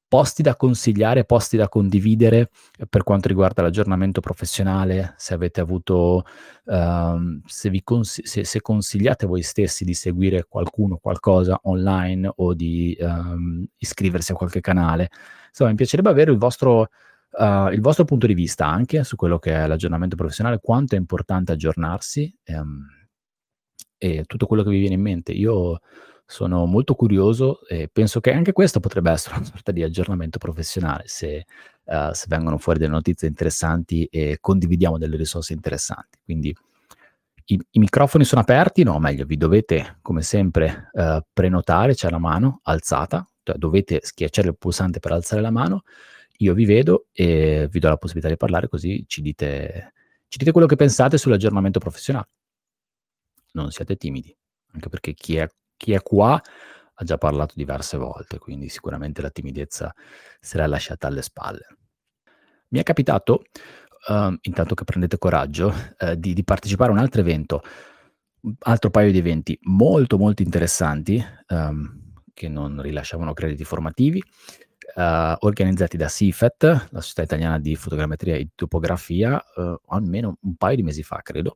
posti 0.10 0.41
da 0.41 0.56
consigliare, 0.56 1.24
posti 1.24 1.56
da 1.56 1.69
condividere 1.69 2.50
per 2.89 3.04
quanto 3.04 3.28
riguarda 3.28 3.62
l'aggiornamento 3.62 4.22
professionale, 4.22 5.13
se 5.17 5.36
avete 5.36 5.62
avuto, 5.62 6.26
uh, 6.63 7.39
se, 7.45 7.69
vi 7.69 7.84
cons- 7.84 8.24
se, 8.24 8.43
se, 8.43 8.60
consigliate 8.60 9.28
voi 9.28 9.43
stessi 9.43 9.86
di 9.86 9.93
seguire 9.93 10.48
qualcuno, 10.50 10.98
qualcosa 10.98 11.60
online 11.63 12.30
o 12.38 12.56
di 12.56 12.98
um, 13.00 13.63
iscriversi 13.78 14.32
a 14.32 14.36
qualche 14.36 14.62
canale. 14.62 15.12
Insomma, 15.50 15.69
mi 15.69 15.76
piacerebbe 15.76 16.10
avere 16.10 16.32
il 16.32 16.39
vostro, 16.39 16.89
uh, 17.38 17.67
il 17.72 17.80
vostro, 17.80 18.04
punto 18.04 18.26
di 18.26 18.34
vista 18.34 18.65
anche 18.65 19.04
su 19.04 19.15
quello 19.15 19.38
che 19.38 19.54
è 19.54 19.67
l'aggiornamento 19.67 20.15
professionale, 20.15 20.60
quanto 20.60 20.95
è 20.95 20.98
importante 20.98 21.52
aggiornarsi 21.52 22.36
um, 22.48 22.84
e 23.95 24.24
tutto 24.26 24.48
quello 24.48 24.63
che 24.63 24.72
vi 24.72 24.80
viene 24.80 24.95
in 24.95 25.02
mente. 25.02 25.34
Io 25.34 25.80
sono 26.31 26.67
molto 26.67 26.93
curioso 26.93 27.65
e 27.65 27.89
penso 27.91 28.19
che 28.19 28.31
anche 28.31 28.53
questo 28.53 28.79
potrebbe 28.79 29.09
essere 29.09 29.37
una 29.37 29.45
sorta 29.45 29.71
di 29.71 29.81
aggiornamento 29.81 30.37
professionale 30.37 31.05
se, 31.07 31.47
uh, 31.85 32.11
se 32.11 32.25
vengono 32.29 32.59
fuori 32.59 32.77
delle 32.77 32.91
notizie 32.91 33.27
interessanti 33.27 34.05
e 34.05 34.37
condividiamo 34.39 34.99
delle 34.99 35.17
risorse 35.17 35.53
interessanti. 35.53 36.19
Quindi 36.23 36.55
i, 37.45 37.59
i 37.71 37.79
microfoni 37.79 38.25
sono 38.25 38.41
aperti, 38.41 38.83
no, 38.83 38.99
meglio, 38.99 39.25
vi 39.25 39.37
dovete 39.37 39.97
come 40.03 40.21
sempre 40.21 40.91
uh, 40.93 41.17
prenotare, 41.33 41.95
c'è 41.95 42.11
la 42.11 42.19
mano 42.19 42.59
alzata, 42.61 43.27
cioè 43.41 43.57
dovete 43.57 43.99
schiacciare 44.03 44.49
il 44.49 44.55
pulsante 44.55 44.99
per 44.99 45.13
alzare 45.13 45.41
la 45.41 45.49
mano, 45.49 45.81
io 46.37 46.53
vi 46.53 46.65
vedo 46.65 47.07
e 47.11 47.67
vi 47.71 47.79
do 47.79 47.89
la 47.89 47.97
possibilità 47.97 48.31
di 48.31 48.37
parlare 48.37 48.67
così 48.67 49.03
ci 49.07 49.23
dite, 49.23 49.93
ci 50.27 50.37
dite 50.37 50.51
quello 50.51 50.67
che 50.67 50.75
pensate 50.75 51.17
sull'aggiornamento 51.17 51.79
professionale. 51.79 52.27
Non 53.53 53.71
siate 53.71 53.95
timidi, 53.95 54.33
anche 54.73 54.89
perché 54.89 55.15
chi 55.15 55.37
è 55.37 55.49
chi 55.79 55.93
è 55.93 56.01
qua 56.03 56.39
ha 57.01 57.03
già 57.05 57.17
parlato 57.17 57.53
diverse 57.55 57.97
volte, 57.97 58.37
quindi 58.37 58.67
sicuramente 58.67 59.21
la 59.21 59.29
timidezza 59.29 59.93
sarà 60.41 60.67
lasciata 60.67 61.07
alle 61.07 61.21
spalle. 61.21 61.65
Mi 62.69 62.79
è 62.79 62.83
capitato, 62.83 63.43
uh, 64.09 64.35
intanto 64.41 64.75
che 64.75 64.83
prendete 64.83 65.17
coraggio, 65.17 65.73
uh, 65.99 66.15
di, 66.15 66.33
di, 66.33 66.43
partecipare 66.43 66.89
a 66.91 66.93
un 66.93 66.99
altro 66.99 67.21
evento 67.21 67.63
altro 68.59 68.89
paio 68.89 69.11
di 69.11 69.17
eventi 69.17 69.57
molto 69.63 70.17
molto 70.17 70.41
interessanti 70.41 71.21
um, 71.49 72.13
che 72.33 72.47
non 72.47 72.81
rilasciavano 72.81 73.33
crediti 73.33 73.63
formativi, 73.63 74.21
uh, 74.95 75.35
organizzati 75.39 75.97
da 75.97 76.07
CIFET, 76.07 76.87
la 76.91 77.01
Società 77.01 77.23
Italiana 77.23 77.59
di 77.59 77.75
Fotogrammetria 77.75 78.35
e 78.35 78.49
Topografia, 78.55 79.41
uh, 79.55 79.79
almeno 79.87 80.37
un 80.41 80.55
paio 80.55 80.75
di 80.77 80.83
mesi 80.83 81.03
fa, 81.03 81.21
credo. 81.21 81.55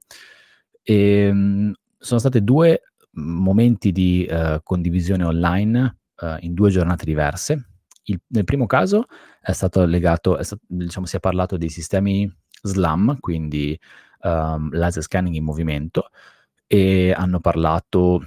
E, 0.82 1.30
um, 1.30 1.74
sono 1.98 2.20
state 2.20 2.42
due 2.42 2.82
momenti 3.14 3.92
di 3.92 4.28
uh, 4.30 4.60
condivisione 4.64 5.24
online 5.24 5.98
in 6.40 6.54
due 6.54 6.70
giornate 6.70 7.04
diverse. 7.04 7.68
Il, 8.04 8.18
nel 8.28 8.46
primo 8.46 8.66
caso 8.66 9.08
è 9.42 9.52
stato 9.52 9.84
legato, 9.84 10.38
è 10.38 10.44
stato, 10.44 10.62
diciamo, 10.68 11.06
si 11.06 11.18
è 11.18 11.20
parlato 11.20 11.58
dei 11.58 11.68
sistemi 11.68 12.34
SLAM, 12.62 13.20
quindi 13.20 13.78
um, 14.22 14.70
laser 14.72 15.04
scanning 15.04 15.36
in 15.36 15.44
movimento, 15.44 16.10
e 16.66 17.14
hanno 17.16 17.40
parlato 17.40 18.24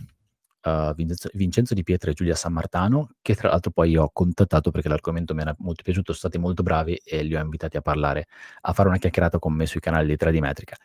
uh, 0.63 0.95
Vincenzo, 0.95 1.31
Vincenzo, 1.35 1.75
Di 1.75 1.83
Pietra 1.83 2.11
e 2.11 2.15
Giulia 2.15 2.35
Sammartano, 2.35 3.11
che 3.23 3.35
tra 3.35 3.49
l'altro 3.49 3.71
poi 3.71 3.97
ho 3.97 4.11
contattato 4.13 4.71
perché 4.71 4.89
l'argomento 4.89 5.35
mi 5.35 5.41
era 5.41 5.55
molto 5.59 5.83
piaciuto, 5.83 6.13
sono 6.13 6.29
stati 6.29 6.39
molto 6.39 6.63
bravi 6.63 7.01
e 7.05 7.23
li 7.23 7.35
ho 7.35 7.41
invitati 7.41 7.77
a 7.77 7.83
parlare, 7.83 8.27
a 8.63 8.73
fare 8.73 8.89
una 8.89 8.99
chiacchierata 8.99 9.39
con 9.39 9.55
me 9.55 9.67
sui 9.67 9.81
canali 9.81 10.07
di 10.07 10.17
3D 10.17 10.39
Metrica. 10.39 10.77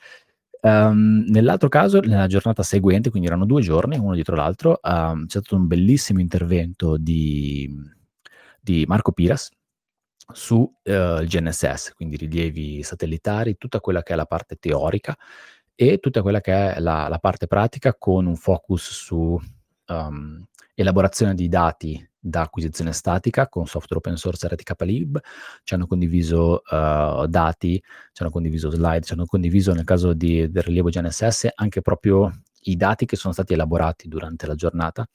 Um, 0.64 1.26
nell'altro 1.28 1.70
caso, 1.70 2.00
nella 2.02 2.28
giornata 2.28 2.62
seguente, 2.62 3.10
quindi 3.10 3.28
erano 3.28 3.46
due 3.46 3.62
giorni, 3.62 3.98
uno 3.98 4.14
dietro 4.14 4.36
l'altro, 4.36 4.80
um, 4.84 5.26
c'è 5.26 5.40
stato 5.40 5.56
un 5.56 5.66
bellissimo 5.66 6.20
intervento 6.20 6.98
di, 6.98 7.68
di 8.60 8.86
Marco 8.88 9.12
Piras 9.12 9.50
su 10.32 10.58
uh, 10.58 10.92
il 10.92 11.28
GNSS, 11.28 11.94
quindi 11.96 12.16
rilievi 12.16 12.84
satellitari, 12.84 13.58
tutta 13.58 13.80
quella 13.80 14.04
che 14.04 14.14
è 14.14 14.16
la 14.16 14.28
parte 14.28 14.58
teorica 14.58 15.18
e 15.74 15.98
tutta 15.98 16.22
quella 16.22 16.42
che 16.42 16.76
è 16.76 16.80
la, 16.80 17.08
la 17.08 17.18
parte 17.18 17.48
pratica 17.48 17.96
con 17.96 18.28
un 18.28 18.36
focus 18.36 18.92
su 18.92 19.40
um, 19.88 20.46
elaborazione 20.76 21.34
di 21.34 21.48
dati 21.48 22.11
da 22.24 22.42
acquisizione 22.42 22.94
statica 22.94 23.50
con 23.50 23.66
software 23.66 23.98
open 23.98 24.16
source 24.16 24.48
RTKlib, 24.48 25.20
ci 25.64 25.74
hanno 25.74 25.88
condiviso 25.88 26.62
uh, 26.64 27.26
dati, 27.26 27.82
ci 28.14 28.22
hanno 28.22 28.32
condiviso 28.32 28.70
slide, 28.70 29.02
ci 29.02 29.14
hanno 29.14 29.26
condiviso 29.26 29.74
nel 29.74 29.84
caso 29.84 30.14
di, 30.14 30.50
del 30.50 30.64
rilievo 30.64 30.90
GNSS 30.90 31.50
anche 31.56 31.82
proprio 31.82 32.32
i 32.66 32.76
dati 32.76 33.06
che 33.06 33.16
sono 33.16 33.34
stati 33.34 33.54
elaborati 33.54 34.08
durante 34.08 34.46
la 34.46 34.54
giornata. 34.54 35.06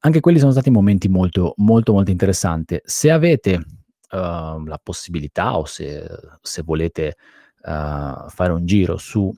Anche 0.00 0.20
quelli 0.20 0.38
sono 0.38 0.50
stati 0.50 0.70
momenti 0.70 1.08
molto, 1.08 1.54
molto, 1.58 1.92
molto 1.92 2.10
interessanti. 2.10 2.80
Se 2.84 3.10
avete 3.10 3.54
uh, 3.54 4.64
la 4.64 4.80
possibilità 4.82 5.56
o 5.56 5.64
se, 5.64 6.04
se 6.42 6.62
volete 6.62 7.16
uh, 7.62 8.28
fare 8.28 8.52
un 8.52 8.66
giro 8.66 8.96
su 8.96 9.32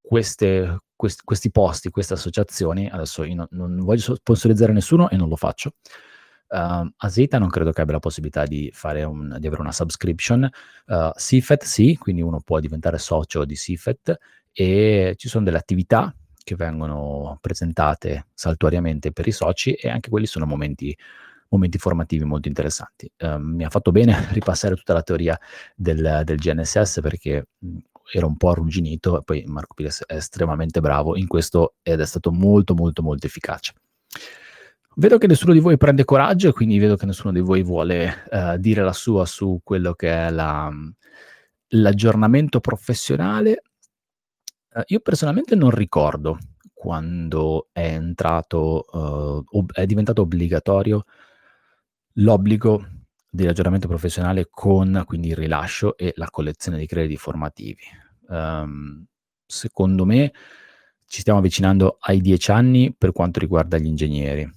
queste, 0.00 0.80
quest, 1.00 1.22
questi 1.24 1.50
posti, 1.50 1.88
queste 1.88 2.12
associazioni, 2.12 2.86
adesso 2.90 3.24
io 3.24 3.34
non, 3.34 3.46
non, 3.52 3.76
voglio 3.78 4.14
sponsorizzare 4.16 4.72
nessuno 4.72 5.08
e 5.08 5.16
non 5.16 5.30
lo 5.30 5.36
faccio. 5.36 5.72
Uh, 6.48 6.86
Asita 6.98 7.38
non 7.38 7.48
credo 7.48 7.72
che 7.72 7.80
abbia 7.80 7.94
la 7.94 8.00
possibilità 8.00 8.44
di, 8.44 8.70
un, 9.06 9.36
di 9.38 9.46
avere 9.46 9.62
una 9.62 9.72
subscription. 9.72 10.46
Uh, 10.86 11.10
CFET 11.12 11.64
sì, 11.64 11.96
quindi 11.96 12.20
uno 12.20 12.40
può 12.40 12.60
diventare 12.60 12.98
socio 12.98 13.46
di 13.46 13.54
CFET 13.54 14.18
e 14.52 15.14
ci 15.16 15.28
sono 15.28 15.44
delle 15.44 15.56
attività 15.56 16.14
che 16.44 16.54
vengono 16.54 17.38
presentate 17.40 18.26
saltuariamente 18.34 19.12
per 19.12 19.26
i 19.26 19.32
soci 19.32 19.72
e 19.72 19.88
anche 19.88 20.10
quelli 20.10 20.26
sono 20.26 20.44
momenti, 20.44 20.94
momenti 21.48 21.78
formativi 21.78 22.24
molto 22.24 22.48
interessanti. 22.48 23.10
Uh, 23.16 23.38
mi 23.38 23.64
ha 23.64 23.70
fatto 23.70 23.90
bene 23.90 24.28
ripassare 24.32 24.74
tutta 24.74 24.92
la 24.92 25.02
teoria 25.02 25.38
del, 25.74 26.22
del 26.24 26.36
GNSS 26.36 27.00
perché 27.00 27.46
era 28.10 28.26
un 28.26 28.36
po' 28.36 28.50
arrugginito 28.50 29.18
e 29.18 29.22
poi 29.22 29.44
Marco 29.46 29.74
Pires 29.74 30.04
è 30.06 30.14
estremamente 30.14 30.80
bravo 30.80 31.16
in 31.16 31.26
questo 31.26 31.74
ed 31.82 32.00
è 32.00 32.06
stato 32.06 32.32
molto 32.32 32.74
molto 32.74 33.02
molto 33.02 33.26
efficace. 33.26 33.72
Vedo 34.96 35.18
che 35.18 35.28
nessuno 35.28 35.52
di 35.52 35.60
voi 35.60 35.76
prende 35.76 36.04
coraggio 36.04 36.48
e 36.48 36.52
quindi 36.52 36.78
vedo 36.78 36.96
che 36.96 37.06
nessuno 37.06 37.32
di 37.32 37.40
voi 37.40 37.62
vuole 37.62 38.24
uh, 38.30 38.56
dire 38.56 38.82
la 38.82 38.92
sua 38.92 39.24
su 39.24 39.60
quello 39.62 39.94
che 39.94 40.10
è 40.10 40.30
la, 40.30 40.70
l'aggiornamento 41.68 42.60
professionale. 42.60 43.62
Uh, 44.72 44.82
io 44.86 45.00
personalmente 45.00 45.54
non 45.54 45.70
ricordo 45.70 46.38
quando 46.74 47.68
è 47.72 47.92
entrato, 47.92 48.84
uh, 48.90 49.58
ob- 49.58 49.72
è 49.72 49.86
diventato 49.86 50.22
obbligatorio 50.22 51.04
l'obbligo 52.14 52.84
di 53.30 53.44
ragionamento 53.44 53.86
professionale 53.86 54.48
con 54.50 55.04
quindi 55.06 55.28
il 55.28 55.36
rilascio 55.36 55.96
e 55.96 56.12
la 56.16 56.28
collezione 56.30 56.78
di 56.78 56.86
crediti 56.86 57.16
formativi. 57.16 57.82
Um, 58.28 59.06
secondo 59.46 60.04
me 60.04 60.32
ci 61.06 61.20
stiamo 61.20 61.38
avvicinando 61.38 61.98
ai 62.00 62.20
dieci 62.20 62.50
anni 62.50 62.94
per 62.96 63.12
quanto 63.12 63.38
riguarda 63.38 63.78
gli 63.78 63.86
ingegneri. 63.86 64.48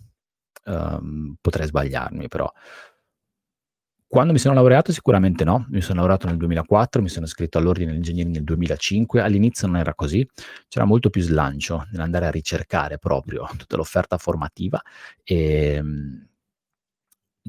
Um, 0.65 1.35
potrei 1.39 1.67
sbagliarmi, 1.67 2.27
però. 2.27 2.51
Quando 4.07 4.31
mi 4.31 4.37
sono 4.37 4.53
laureato 4.53 4.91
sicuramente 4.91 5.43
no, 5.43 5.65
mi 5.69 5.81
sono 5.81 5.99
laureato 6.01 6.27
nel 6.27 6.37
2004, 6.37 7.01
mi 7.01 7.09
sono 7.09 7.25
iscritto 7.25 7.57
all'ordine 7.57 7.87
degli 7.87 7.97
ingegneri 7.97 8.29
nel 8.29 8.43
2005, 8.43 9.21
all'inizio 9.21 9.65
non 9.65 9.77
era 9.77 9.95
così, 9.95 10.23
c'era 10.67 10.85
molto 10.85 11.09
più 11.09 11.21
slancio 11.23 11.87
nell'andare 11.91 12.27
a 12.27 12.29
ricercare 12.29 12.99
proprio 12.99 13.47
tutta 13.57 13.75
l'offerta 13.75 14.19
formativa 14.19 14.79
e 15.23 15.81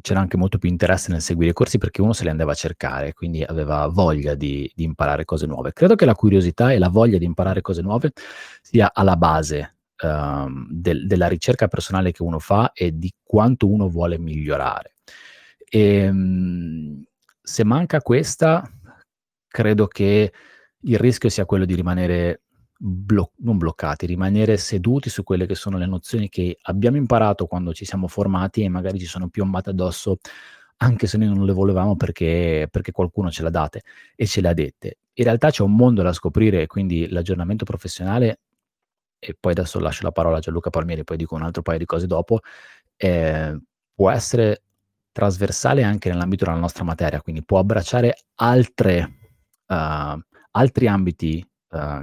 c'era 0.01 0.21
anche 0.21 0.37
molto 0.37 0.59
più 0.59 0.69
interesse 0.69 1.11
nel 1.13 1.21
seguire 1.21 1.51
i 1.51 1.55
corsi 1.55 1.79
perché 1.79 2.03
uno 2.03 2.13
se 2.13 2.25
li 2.25 2.31
andava 2.31 2.53
a 2.53 2.57
cercare, 2.57 3.13
quindi 3.13 3.43
aveva 3.43 3.87
voglia 3.87 4.35
di, 4.35 4.71
di 4.75 4.85
imparare 4.85 5.25
cose 5.25 5.47
nuove. 5.47 5.73
Credo 5.73 5.95
che 5.95 6.05
la 6.05 6.15
curiosità 6.15 6.73
e 6.73 6.79
la 6.79 6.89
voglia 6.89 7.19
di 7.19 7.25
imparare 7.25 7.61
cose 7.61 7.83
nuove 7.83 8.13
sia 8.61 8.91
alla 8.93 9.17
base 9.17 9.77
um, 10.03 10.67
del, 10.71 11.07
della 11.07 11.29
ricerca 11.29 11.69
personale 11.69 12.13
che 12.13 12.23
uno 12.23 12.39
fa 12.39 12.73
e 12.73 12.97
di 12.99 13.13
quanto 13.23 13.69
uno 13.69 13.89
vuole 13.89 14.19
migliorare. 14.19 14.97
E, 15.69 16.09
um, 16.09 17.03
se 17.41 17.65
manca 17.65 18.01
questa, 18.01 18.69
credo 19.47 19.87
che 19.87 20.33
il 20.81 20.99
rischio 20.99 21.29
sia 21.29 21.45
quello 21.45 21.65
di 21.65 21.75
rimanere 21.75 22.44
blo- 22.87 23.33
non 23.37 23.57
bloccati, 23.57 24.05
rimanere 24.05 24.59
seduti 24.59 25.09
su 25.09 25.23
quelle 25.23 25.47
che 25.47 25.55
sono 25.55 25.79
le 25.79 25.87
nozioni 25.87 26.29
che 26.29 26.59
abbiamo 26.63 26.99
imparato 26.99 27.47
quando 27.47 27.73
ci 27.73 27.87
siamo 27.87 28.09
formati 28.09 28.63
e 28.63 28.69
magari 28.69 28.99
ci 28.99 29.07
sono 29.07 29.29
piombate 29.29 29.71
addosso 29.71 30.19
anche 30.79 31.07
se 31.07 31.17
noi 31.17 31.29
non 31.29 31.47
le 31.47 31.53
volevamo 31.53 31.97
perché, 31.97 32.69
perché 32.71 32.93
qualcuno 32.93 33.31
ce 33.31 33.43
l'ha 33.43 33.51
date 33.51 33.83
e 34.15 34.27
ce 34.27 34.43
le 34.43 34.49
ha 34.49 34.53
dette. 34.53 34.99
In 35.15 35.25
realtà 35.25 35.51
c'è 35.51 35.63
un 35.63 35.75
mondo 35.75 36.03
da 36.03 36.13
scoprire, 36.13 36.67
quindi 36.67 37.09
l'aggiornamento 37.09 37.65
professionale, 37.65 38.41
e 39.19 39.35
poi 39.39 39.53
adesso 39.53 39.79
lascio 39.79 40.03
la 40.03 40.13
parola 40.13 40.37
a 40.37 40.41
Gianluca 40.41 40.69
Palmieri, 40.69 41.05
poi 41.05 41.17
dico 41.17 41.37
un 41.37 41.43
altro 41.43 41.63
paio 41.63 41.79
di 41.79 41.87
cose 41.87 42.07
dopo, 42.07 42.41
eh, 42.97 43.59
può 43.95 44.11
essere 44.11 44.63
trasversale 45.13 45.83
anche 45.85 46.11
nell'ambito 46.11 46.45
della 46.45 46.59
nostra 46.59 46.85
materia, 46.85 47.23
quindi 47.23 47.43
può 47.45 47.61
abbracciare 47.61 48.15
altre, 48.35 49.19
uh, 49.69 50.21
altri 50.51 50.87
ambiti 50.89 51.49
uh, 51.71 52.03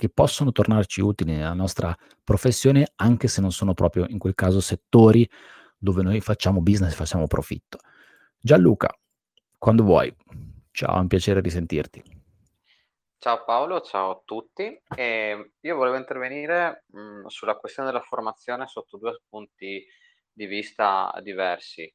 che 0.00 0.08
possono 0.08 0.50
tornarci 0.50 1.02
utili 1.02 1.32
nella 1.32 1.52
nostra 1.52 1.94
professione, 2.24 2.90
anche 2.96 3.28
se 3.28 3.42
non 3.42 3.52
sono 3.52 3.74
proprio 3.74 4.06
in 4.08 4.16
quel 4.16 4.34
caso 4.34 4.58
settori 4.58 5.28
dove 5.76 6.02
noi 6.02 6.22
facciamo 6.22 6.62
business, 6.62 6.94
facciamo 6.94 7.26
profitto. 7.26 7.78
Gianluca, 8.38 8.98
quando 9.58 9.82
vuoi. 9.82 10.10
Ciao, 10.70 10.96
è 10.96 11.00
un 11.00 11.06
piacere 11.06 11.42
di 11.42 11.50
sentirti. 11.50 12.02
Ciao 13.18 13.44
Paolo, 13.44 13.82
ciao 13.82 14.10
a 14.10 14.22
tutti. 14.24 14.80
E 14.96 15.52
io 15.60 15.76
volevo 15.76 15.96
intervenire 15.96 16.84
mh, 16.86 17.26
sulla 17.26 17.56
questione 17.56 17.90
della 17.90 18.02
formazione 18.02 18.66
sotto 18.66 18.96
due 18.96 19.20
punti 19.28 19.84
di 20.32 20.46
vista 20.46 21.12
diversi. 21.22 21.92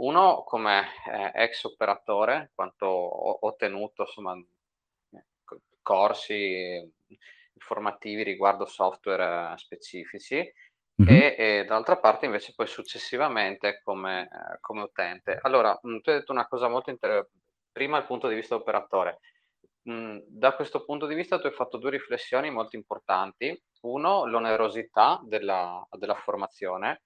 Uno 0.00 0.42
come 0.42 0.86
eh, 1.08 1.30
ex 1.44 1.62
operatore, 1.62 2.50
quanto 2.52 2.86
ho, 2.86 3.38
ho 3.42 3.54
tenuto 3.54 4.02
insomma, 4.02 4.34
corsi 5.82 6.92
informativi 7.64 8.22
riguardo 8.22 8.66
software 8.66 9.52
eh, 9.52 9.58
specifici 9.58 10.36
mm-hmm. 10.36 11.14
e, 11.16 11.34
e, 11.38 11.64
dall'altra 11.64 11.98
parte 11.98 12.26
invece 12.26 12.52
poi 12.54 12.66
successivamente 12.66 13.80
come, 13.82 14.24
eh, 14.24 14.58
come 14.60 14.82
utente. 14.82 15.38
Allora, 15.40 15.78
mh, 15.80 15.90
mm, 15.90 15.98
tu 16.00 16.10
hai 16.10 16.18
detto 16.18 16.32
una 16.32 16.46
cosa 16.46 16.68
molto 16.68 16.90
interessante, 16.90 17.32
prima 17.72 17.98
il 17.98 18.04
punto 18.04 18.28
di 18.28 18.34
vista 18.34 18.54
operatore. 18.54 19.20
Mh, 19.82 19.92
mm, 19.92 20.18
da 20.26 20.54
questo 20.54 20.84
punto 20.84 21.06
di 21.06 21.14
vista 21.14 21.38
tu 21.38 21.46
hai 21.46 21.52
fatto 21.52 21.78
due 21.78 21.90
riflessioni 21.90 22.50
molto 22.50 22.76
importanti. 22.76 23.58
Uno, 23.82 24.26
l'onerosità 24.26 25.20
della, 25.24 25.86
della 25.98 26.14
formazione, 26.14 27.02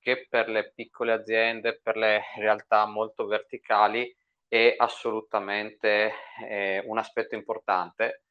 che 0.00 0.26
per 0.28 0.48
le 0.48 0.72
piccole 0.72 1.12
aziende, 1.12 1.80
per 1.82 1.96
le 1.96 2.22
realtà 2.38 2.86
molto 2.86 3.26
verticali, 3.26 4.14
è 4.48 4.74
assolutamente 4.76 6.12
eh, 6.48 6.82
un 6.86 6.98
aspetto 6.98 7.36
importante 7.36 8.24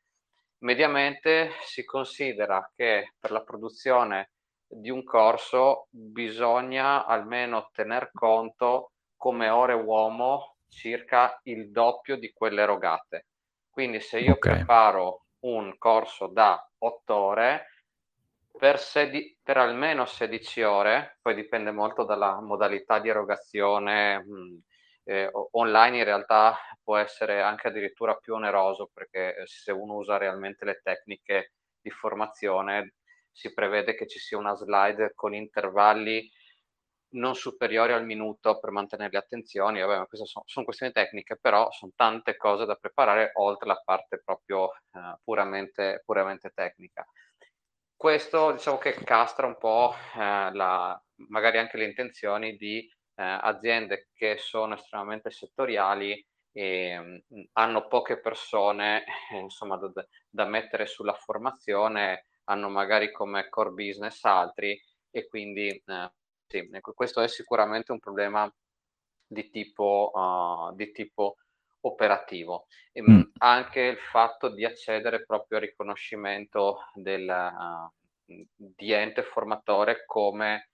mediamente 0.60 1.52
si 1.63 1.84
considera 1.86 2.72
che 2.76 3.13
per 3.19 3.32
la 3.32 3.43
produzione 3.43 4.32
di 4.67 4.89
un 4.89 5.04
corso 5.04 5.88
bisogna 5.89 7.06
almeno 7.06 7.69
tener 7.74 8.12
conto 8.13 8.91
come 9.15 9.50
ore 9.50 9.74
uomo 9.74 10.58
circa 10.67 11.39
il 11.43 11.72
doppio 11.72 12.17
di 12.17 12.32
quelle 12.32 12.62
erogate. 12.62 13.28
Quindi 13.69 14.00
se 14.02 14.19
io 14.19 14.36
okay. 14.36 14.41
preparo 14.41 15.26
un 15.41 15.78
corso 15.78 16.28
da 16.28 16.62
otto 16.80 17.15
ore, 17.15 17.65
Per, 18.60 18.78
sedi- 18.80 19.38
per 19.41 19.58
almeno 19.58 20.06
16 20.06 20.62
ore, 20.63 21.17
poi 21.22 21.34
dipende 21.36 21.72
molto 21.72 22.04
dalla 22.04 22.41
modalità 22.41 23.00
di 23.00 23.08
erogazione. 23.10 24.19
mh, 24.19 24.60
eh, 25.10 25.32
online 25.54 25.98
in 25.98 26.04
realtà 26.04 26.56
può 26.84 26.95
essere 26.95 27.41
anche 27.41 27.67
addirittura 27.67 28.13
più 28.15 28.36
oneroso 28.36 28.91
perché 28.93 29.38
eh, 29.38 29.48
se 29.48 29.72
uno 29.72 29.95
usa 29.95 30.17
realmente 30.17 30.65
le 30.65 30.82
tecniche 30.84 31.54
di 31.82 31.89
formazione 31.89 32.93
si 33.32 33.52
prevede 33.52 33.95
che 33.95 34.06
ci 34.06 34.19
sia 34.19 34.38
una 34.38 34.54
slide 34.54 35.13
con 35.15 35.34
intervalli 35.34 36.30
non 37.13 37.34
superiori 37.34 37.93
al 37.93 38.06
minuto 38.06 38.60
per 38.60 38.69
mantenere 38.69 39.10
le 39.12 39.17
attenzioni. 39.17 39.80
Vabbè, 39.82 40.06
queste 40.08 40.28
sono, 40.28 40.45
sono 40.48 40.65
questioni 40.65 40.91
tecniche, 40.91 41.38
però 41.38 41.72
sono 41.72 41.91
tante 41.95 42.38
cose 42.38 42.65
da 42.65 42.76
preparare 42.76 43.32
oltre 43.36 43.67
la 43.67 43.82
parte 43.84 44.22
proprio 44.24 44.72
eh, 44.72 45.17
puramente, 45.24 46.04
puramente 46.06 46.52
tecnica. 46.54 47.04
Questo 47.95 48.52
diciamo 48.52 48.78
che 48.78 48.93
castra 48.93 49.48
un 49.48 49.58
po' 49.58 49.91
eh, 50.15 50.54
la, 50.54 51.02
magari 51.30 51.58
anche 51.58 51.78
le 51.78 51.86
intenzioni 51.86 52.56
di 52.58 52.88
aziende 53.23 54.10
che 54.13 54.38
sono 54.38 54.75
estremamente 54.75 55.32
settoriali 55.32 56.25
e 56.51 56.99
mh, 56.99 57.36
mm, 57.36 57.41
hanno 57.53 57.88
poche 57.88 58.19
persone 58.19 59.03
eh, 59.32 59.38
insomma, 59.39 59.77
da, 59.77 59.91
da, 60.29 60.45
mettere 60.45 60.86
sulla 60.86 61.13
formazione, 61.13 62.25
hanno 62.45 62.69
magari 62.69 63.12
come 63.12 63.49
core 63.49 63.71
business 63.71 64.23
altri 64.23 64.79
e 65.12 65.27
quindi 65.27 65.69
eh, 65.69 66.12
sì, 66.47 66.67
ecco, 66.71 66.93
questo 66.93 67.21
è 67.21 67.27
sicuramente 67.27 67.91
un 67.91 67.99
problema 67.99 68.51
di 69.27 69.49
tipo, 69.51 70.12
uh, 70.13 70.75
di 70.75 70.91
tipo 70.91 71.36
operativo. 71.82 72.65
E, 72.91 73.01
mm. 73.01 73.21
Anche 73.38 73.82
il 73.82 73.97
fatto 73.97 74.49
di 74.49 74.65
accedere 74.65 75.23
proprio 75.25 75.60
al 75.60 75.65
riconoscimento 75.65 76.86
del, 76.95 77.29
uh, 77.29 78.43
di 78.55 78.91
ente 78.91 79.23
formatore 79.23 80.03
come 80.05 80.68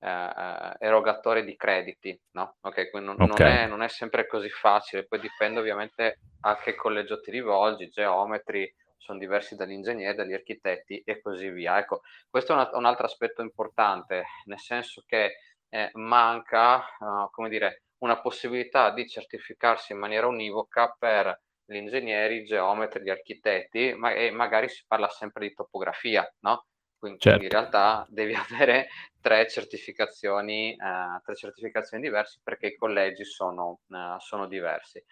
uh, 0.00 0.76
erogatore 0.78 1.44
di 1.44 1.56
crediti, 1.56 2.18
no? 2.32 2.56
Ok, 2.60 2.90
quindi 2.90 3.08
non, 3.08 3.30
okay. 3.30 3.46
Non, 3.46 3.56
è, 3.56 3.66
non, 3.66 3.82
è, 3.82 3.88
sempre 3.88 4.26
così 4.26 4.48
facile, 4.48 5.06
poi 5.06 5.20
dipende 5.20 5.60
ovviamente 5.60 6.20
a 6.42 6.56
che 6.56 6.74
collegio 6.74 7.20
ti 7.20 7.30
rivolgi, 7.30 7.88
geometri, 7.88 8.72
sono 8.96 9.18
diversi 9.18 9.56
dagli 9.56 9.72
ingegneri, 9.72 10.16
dagli 10.16 10.34
architetti 10.34 11.02
e 11.04 11.20
così 11.20 11.48
via. 11.50 11.78
Ecco, 11.78 12.02
questo 12.28 12.52
è 12.52 12.56
un, 12.56 12.68
un 12.72 12.84
altro 12.84 13.06
aspetto 13.06 13.42
importante, 13.42 14.24
nel 14.44 14.58
senso 14.58 15.02
che 15.06 15.36
eh, 15.68 15.90
manca, 15.94 16.78
uh, 16.98 17.30
come 17.30 17.48
dire, 17.48 17.82
una 17.98 18.20
possibilità 18.20 18.90
di 18.90 19.08
certificarsi 19.08 19.92
in 19.92 19.98
maniera 19.98 20.26
univoca 20.26 20.94
per 20.98 21.40
gli 21.64 21.76
ingegneri, 21.76 22.36
i 22.36 22.44
geometri, 22.44 23.02
gli 23.02 23.10
architetti, 23.10 23.94
ma, 23.94 24.12
e 24.12 24.30
magari 24.30 24.68
si 24.68 24.84
parla 24.86 25.08
sempre 25.08 25.48
di 25.48 25.54
topografia, 25.54 26.26
no? 26.40 26.66
Quindi, 26.98 27.20
certo. 27.20 27.44
in 27.44 27.50
realtà 27.50 28.06
devi 28.08 28.34
avere 28.34 28.88
tre 29.20 29.48
certificazioni, 29.48 30.76
uh, 30.78 31.20
tre 31.22 31.34
certificazioni 31.36 32.02
diverse 32.02 32.40
perché 32.42 32.68
i 32.68 32.76
collegi 32.76 33.24
sono, 33.24 33.80
uh, 33.86 34.18
sono 34.18 34.46
diversi. 34.46 35.02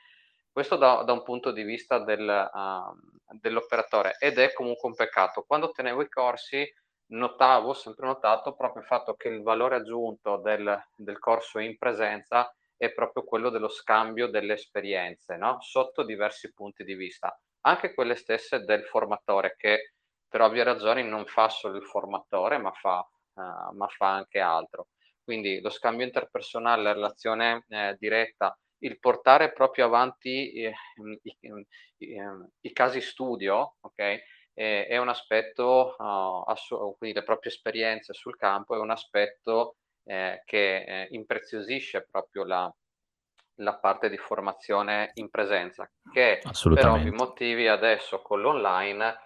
Questo 0.50 0.76
da, 0.76 1.02
da, 1.02 1.12
un 1.12 1.22
punto 1.22 1.52
di 1.52 1.62
vista 1.62 1.98
del, 1.98 2.50
uh, 2.52 3.38
dell'operatore 3.38 4.16
ed 4.18 4.38
è 4.38 4.52
comunque 4.52 4.88
un 4.88 4.94
peccato. 4.94 5.44
Quando 5.46 5.70
tenevo 5.70 6.02
i 6.02 6.08
corsi 6.08 6.66
notavo, 7.08 7.74
sempre 7.74 8.06
notato, 8.06 8.54
proprio 8.54 8.82
il 8.82 8.88
fatto 8.88 9.14
che 9.14 9.28
il 9.28 9.42
valore 9.42 9.76
aggiunto 9.76 10.38
del, 10.38 10.82
del 10.96 11.18
corso 11.18 11.58
in 11.58 11.76
presenza 11.76 12.52
è 12.76 12.92
proprio 12.92 13.24
quello 13.24 13.50
dello 13.50 13.68
scambio 13.68 14.28
delle 14.28 14.54
esperienze, 14.54 15.36
no? 15.36 15.58
sotto 15.60 16.02
diversi 16.02 16.52
punti 16.52 16.84
di 16.84 16.94
vista, 16.94 17.38
anche 17.62 17.94
quelle 17.94 18.14
stesse 18.16 18.64
del 18.64 18.84
formatore 18.84 19.54
che 19.56 19.92
per 20.28 20.40
ovvie 20.40 20.64
ragioni 20.64 21.02
non 21.02 21.24
fa 21.26 21.48
solo 21.48 21.76
il 21.76 21.84
formatore, 21.84 22.58
ma 22.58 22.72
fa, 22.72 22.98
uh, 23.34 23.74
ma 23.74 23.86
fa 23.88 24.14
anche 24.14 24.40
altro. 24.40 24.88
Quindi 25.22 25.60
lo 25.60 25.70
scambio 25.70 26.06
interpersonale, 26.06 26.82
la 26.82 26.92
relazione 26.92 27.64
eh, 27.68 27.96
diretta 27.98 28.56
il 28.80 28.98
portare 28.98 29.52
proprio 29.52 29.86
avanti 29.86 30.52
eh, 30.52 30.74
i, 31.22 31.36
i, 31.40 31.66
i, 31.98 32.14
ehm, 32.14 32.48
i, 32.60 32.72
casi 32.72 33.00
studio, 33.00 33.76
ok? 33.80 34.18
È, 34.52 34.86
è 34.88 34.96
un 34.98 35.08
aspetto, 35.08 35.96
uh, 35.98 36.48
assu- 36.48 36.96
quindi 36.96 37.18
le 37.18 37.24
proprie 37.24 37.50
esperienze 37.50 38.12
sul 38.12 38.36
campo, 38.36 38.74
è 38.74 38.78
un 38.78 38.90
aspetto 38.90 39.76
eh, 40.04 40.42
che 40.44 40.84
eh, 40.84 41.08
impreziosisce 41.10 42.06
proprio 42.10 42.44
la, 42.44 42.72
la 43.56 43.74
parte 43.76 44.08
di 44.08 44.16
formazione 44.16 45.10
in 45.14 45.30
presenza, 45.30 45.90
che 46.12 46.40
per 46.74 46.86
ovvi 46.86 47.10
motivi 47.10 47.68
adesso 47.68 48.22
con 48.22 48.40
l'online 48.40 49.16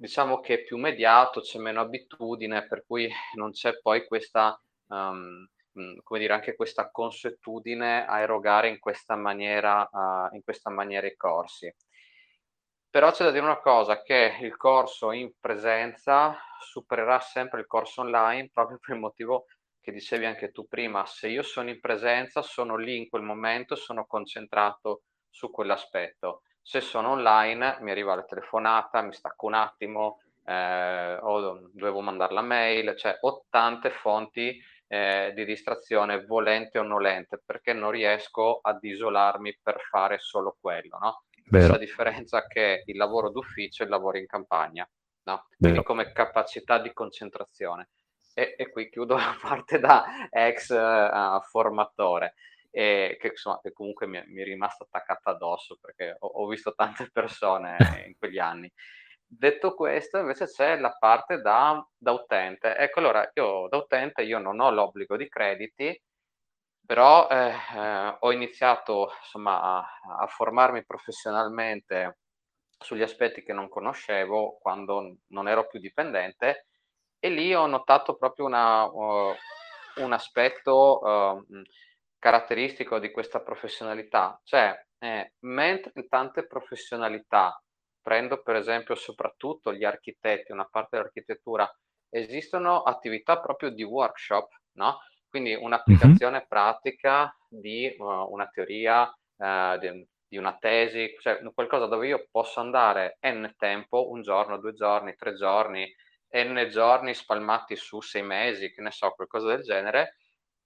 diciamo 0.00 0.40
che 0.40 0.54
è 0.54 0.62
più 0.62 0.78
mediato, 0.78 1.40
c'è 1.42 1.58
meno 1.58 1.80
abitudine, 1.82 2.66
per 2.66 2.84
cui 2.86 3.10
non 3.34 3.50
c'è 3.50 3.78
poi 3.80 4.06
questa 4.06 4.58
um, 4.86 5.46
come 6.02 6.18
dire, 6.18 6.32
anche 6.32 6.56
questa 6.56 6.90
consuetudine 6.90 8.06
a 8.06 8.20
erogare 8.20 8.68
in 8.68 8.78
questa 8.78 9.14
maniera, 9.14 9.88
uh, 9.90 10.34
in 10.34 10.42
questa 10.42 10.70
maniera 10.70 11.06
i 11.06 11.16
corsi. 11.16 11.72
Però 12.88 13.12
c'è 13.12 13.24
da 13.24 13.30
dire 13.30 13.44
una 13.44 13.60
cosa, 13.60 14.02
che 14.02 14.38
il 14.40 14.56
corso 14.56 15.12
in 15.12 15.32
presenza 15.38 16.36
supererà 16.60 17.20
sempre 17.20 17.60
il 17.60 17.66
corso 17.66 18.00
online 18.00 18.50
proprio 18.52 18.78
per 18.80 18.94
il 18.94 19.00
motivo 19.00 19.44
che 19.80 19.92
dicevi 19.92 20.24
anche 20.26 20.50
tu 20.50 20.66
prima, 20.66 21.06
se 21.06 21.28
io 21.28 21.42
sono 21.42 21.70
in 21.70 21.78
presenza, 21.78 22.42
sono 22.42 22.76
lì 22.76 22.96
in 22.96 23.08
quel 23.08 23.22
momento, 23.22 23.76
sono 23.76 24.06
concentrato 24.06 25.02
su 25.28 25.50
quell'aspetto. 25.50 26.42
Se 26.62 26.80
sono 26.80 27.10
online, 27.10 27.78
mi 27.80 27.90
arriva 27.90 28.14
la 28.14 28.24
telefonata, 28.24 29.02
mi 29.02 29.12
stacco 29.12 29.46
un 29.46 29.54
attimo, 29.54 30.20
eh, 30.44 31.18
o 31.20 31.68
dovevo 31.72 32.00
mandare 32.00 32.32
la 32.34 32.42
mail, 32.42 32.96
cioè 32.96 33.16
ho 33.20 33.44
tante 33.48 33.90
fonti 33.90 34.60
eh, 34.88 35.32
di 35.34 35.44
distrazione 35.44 36.24
volente 36.24 36.78
o 36.78 36.82
nolente 36.82 37.40
perché 37.44 37.72
non 37.72 37.92
riesco 37.92 38.58
ad 38.60 38.82
isolarmi 38.82 39.58
per 39.62 39.80
fare 39.80 40.18
solo 40.18 40.56
quello, 40.60 40.98
no? 40.98 41.22
Questa 41.48 41.78
differenza 41.78 42.46
che 42.46 42.82
il 42.86 42.96
lavoro 42.96 43.30
d'ufficio 43.30 43.82
e 43.82 43.86
il 43.86 43.90
lavoro 43.90 44.18
in 44.18 44.26
campagna, 44.26 44.88
no? 45.24 45.46
Quindi 45.56 45.82
come 45.82 46.12
capacità 46.12 46.78
di 46.78 46.92
concentrazione. 46.92 47.90
E, 48.34 48.54
e, 48.56 48.70
qui 48.70 48.88
chiudo 48.88 49.14
la 49.18 49.36
parte 49.40 49.78
da 49.78 50.28
ex 50.30 50.70
uh, 50.70 51.40
formatore. 51.42 52.34
E 52.70 53.16
che, 53.20 53.28
insomma, 53.28 53.60
che 53.60 53.72
comunque 53.72 54.06
mi, 54.06 54.22
mi, 54.26 54.42
è 54.42 54.44
rimasta 54.44 54.84
attaccata 54.84 55.30
addosso 55.30 55.76
perché 55.80 56.16
ho, 56.18 56.26
ho 56.26 56.46
visto 56.46 56.74
tante 56.74 57.08
persone 57.12 57.76
in 58.06 58.16
quegli 58.16 58.38
anni. 58.38 58.70
Detto 59.26 59.74
questo, 59.74 60.18
invece 60.18 60.46
c'è 60.46 60.76
la 60.78 60.96
parte 60.98 61.40
da, 61.40 61.84
da 61.96 62.12
utente. 62.12 62.76
Ecco, 62.76 62.98
allora 62.98 63.28
io 63.34 63.68
da 63.68 63.76
utente 63.76 64.22
io 64.22 64.38
non 64.38 64.60
ho 64.60 64.70
l'obbligo 64.70 65.16
di 65.16 65.28
crediti, 65.28 66.00
però 66.90 67.28
eh, 67.28 67.52
eh, 67.76 68.16
ho 68.18 68.32
iniziato 68.32 69.12
insomma 69.22 69.62
a, 69.62 69.86
a, 70.22 70.26
formarmi 70.26 70.84
professionalmente 70.84 72.18
sugli 72.76 73.02
aspetti 73.02 73.44
che 73.44 73.52
non 73.52 73.68
conoscevo 73.68 74.58
quando 74.60 75.18
non 75.28 75.46
ero 75.46 75.68
più 75.68 75.78
dipendente 75.78 76.66
e 77.20 77.28
lì 77.28 77.54
ho 77.54 77.66
notato 77.66 78.16
proprio 78.16 78.46
una, 78.46 78.84
uh, 78.86 79.32
un 79.98 80.12
aspetto 80.12 80.98
uh, 81.00 81.46
caratteristico 82.20 83.00
di 83.00 83.10
questa 83.10 83.40
professionalità, 83.40 84.40
cioè 84.44 84.72
eh, 85.00 85.32
mentre 85.40 85.90
in 85.96 86.06
tante 86.08 86.46
professionalità 86.46 87.60
prendo 88.02 88.42
per 88.42 88.56
esempio 88.56 88.94
soprattutto 88.94 89.72
gli 89.72 89.84
architetti, 89.84 90.52
una 90.52 90.68
parte 90.70 90.96
dell'architettura, 90.96 91.68
esistono 92.08 92.82
attività 92.82 93.40
proprio 93.40 93.70
di 93.70 93.82
workshop, 93.82 94.48
no? 94.72 94.98
Quindi 95.28 95.54
un'applicazione 95.54 96.38
mm-hmm. 96.38 96.46
pratica 96.48 97.34
di 97.48 97.94
uh, 97.96 98.04
una 98.04 98.48
teoria, 98.48 99.02
uh, 99.04 99.78
di, 99.78 100.06
di, 100.26 100.36
una 100.36 100.56
tesi, 100.58 101.14
cioè 101.20 101.40
qualcosa 101.54 101.86
dove 101.86 102.08
io 102.08 102.26
posso 102.30 102.60
andare 102.60 103.18
n 103.20 103.48
tempo, 103.56 104.10
un 104.10 104.22
giorno, 104.22 104.58
due 104.58 104.72
giorni, 104.72 105.14
tre 105.14 105.34
giorni, 105.34 105.88
n 106.32 106.68
giorni 106.70 107.14
spalmati 107.14 107.76
su 107.76 108.00
sei 108.00 108.22
mesi, 108.22 108.72
che 108.72 108.82
ne 108.82 108.90
so, 108.90 109.10
qualcosa 109.10 109.48
del 109.48 109.62
genere, 109.62 110.16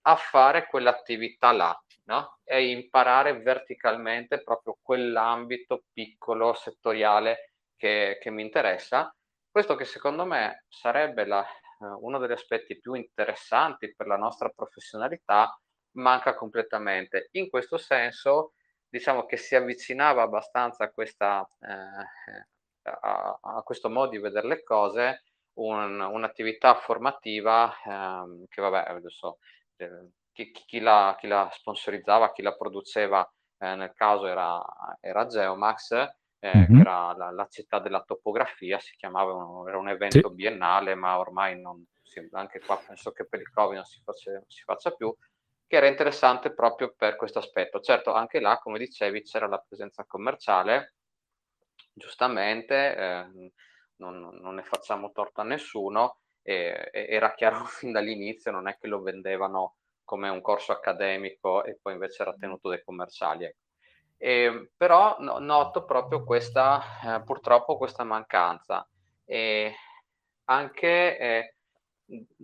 a 0.07 0.17
fare 0.17 0.67
quell'attività 0.67 1.53
là, 1.53 1.79
no? 2.05 2.39
E 2.45 2.71
imparare 2.71 3.41
verticalmente 3.41 4.43
proprio 4.43 4.77
quell'ambito 4.83 5.85
piccolo, 5.93 6.53
settoriale 6.55 7.53
che, 7.77 8.19
che 8.21 8.31
mi 8.31 8.43
interessa. 8.43 9.15
Questo 9.51 9.77
che 9.77 9.85
secondo 9.85 10.25
me 10.25 10.65
sarebbe 10.69 11.25
la, 11.25 11.47
uh, 11.79 12.05
uno 12.05 12.19
degli 12.19 12.33
aspetti 12.33 12.79
più 12.79 12.95
interessanti 12.95 13.95
per 13.95 14.07
la 14.07 14.17
nostra 14.17 14.49
professionalità, 14.51 15.59
manca 15.93 16.35
completamente. 16.35 17.29
In 17.33 17.49
questo 17.49 17.79
senso, 17.79 18.55
diciamo 18.89 19.27
che 19.27 19.37
si 19.37 19.55
avvicinava 19.55 20.23
abbastanza 20.23 20.85
a, 20.85 20.91
questa, 20.91 21.47
eh, 21.61 22.47
a, 22.83 23.39
a 23.41 23.63
questo 23.63 23.89
modo 23.89 24.11
di 24.11 24.19
vedere 24.19 24.47
le 24.49 24.63
cose, 24.63 25.23
un, 25.55 26.01
un'attività 26.01 26.75
formativa 26.75 27.73
ehm, 27.85 28.47
che 28.49 28.61
vabbè 28.61 28.91
adesso 28.91 29.39
eh, 29.77 30.09
chi, 30.33 30.51
chi, 30.51 30.81
la, 30.81 31.17
chi, 31.19 31.27
la, 31.27 31.49
sponsorizzava, 31.53 32.33
chi 32.33 32.43
la 32.43 32.57
produceva, 32.57 33.29
eh, 33.59 33.75
nel 33.75 33.93
caso 33.95 34.27
era, 34.27 34.63
era 35.01 35.27
Geomax, 35.27 35.93
eh, 36.41 36.57
mm-hmm. 36.57 36.75
che 36.75 36.81
era 36.81 37.15
la, 37.17 37.31
la, 37.31 37.47
città 37.49 37.79
della 37.79 38.03
topografia, 38.03 38.79
si 38.79 38.95
chiamava, 38.97 39.33
era 39.69 39.79
un 39.79 39.89
evento 39.89 40.29
sì. 40.29 40.35
biennale, 40.35 40.95
ma 40.95 41.19
ormai 41.19 41.61
non, 41.61 41.85
sì, 42.03 42.27
anche 42.33 42.61
qua 42.61 42.79
penso 42.79 43.13
che 43.13 43.27
per 43.27 43.41
il 43.41 43.51
Covid 43.51 43.77
non 43.77 43.85
si, 43.85 44.01
faccia, 44.05 44.33
non 44.33 44.45
si 44.49 44.63
faccia 44.63 44.91
più, 44.93 45.15
che 45.67 45.77
era 45.77 45.87
interessante 45.89 46.53
proprio 46.53 46.95
per 46.97 47.17
questo 47.17 47.39
aspetto. 47.39 47.81
Certo, 47.81 48.13
anche 48.13 48.41
là, 48.41 48.59
come 48.59 48.79
dicevi, 48.79 49.23
c'era 49.23 49.47
la 49.47 49.59
presenza 49.59 50.05
commerciale, 50.05 50.95
giustamente, 51.93 52.97
eh, 52.97 53.53
non, 53.97 54.39
non, 54.41 54.55
ne 54.55 54.63
facciamo 54.63 55.13
torto 55.13 55.41
a 55.41 55.45
nessuno, 55.45 56.19
e, 56.45 56.91
e 56.93 57.07
era 57.09 57.35
chiaro 57.35 57.65
fin 57.67 57.91
dall'inizio, 57.91 58.53
non 58.53 58.69
è 58.69 58.77
che 58.79 58.87
lo 58.87 59.01
vendevano 59.01 59.77
come 60.05 60.29
un 60.29 60.43
corso 60.43 60.73
accademico 60.73 61.65
e 61.65 61.79
poi 61.81 61.95
invece 61.95 62.23
era 62.23 62.35
tenuto 62.39 62.69
dai 62.69 62.85
commerciali. 62.85 63.45
Ecco. 63.45 63.63
E, 64.19 64.71
però 64.77 65.17
no, 65.21 65.39
noto 65.39 65.85
proprio 65.85 66.23
questa, 66.25 66.81
eh, 67.17 67.23
purtroppo 67.25 67.77
questa 67.77 68.05
mancanza. 68.05 68.87
E 69.25 69.75
anche, 70.45 71.19
eh, 71.19 71.55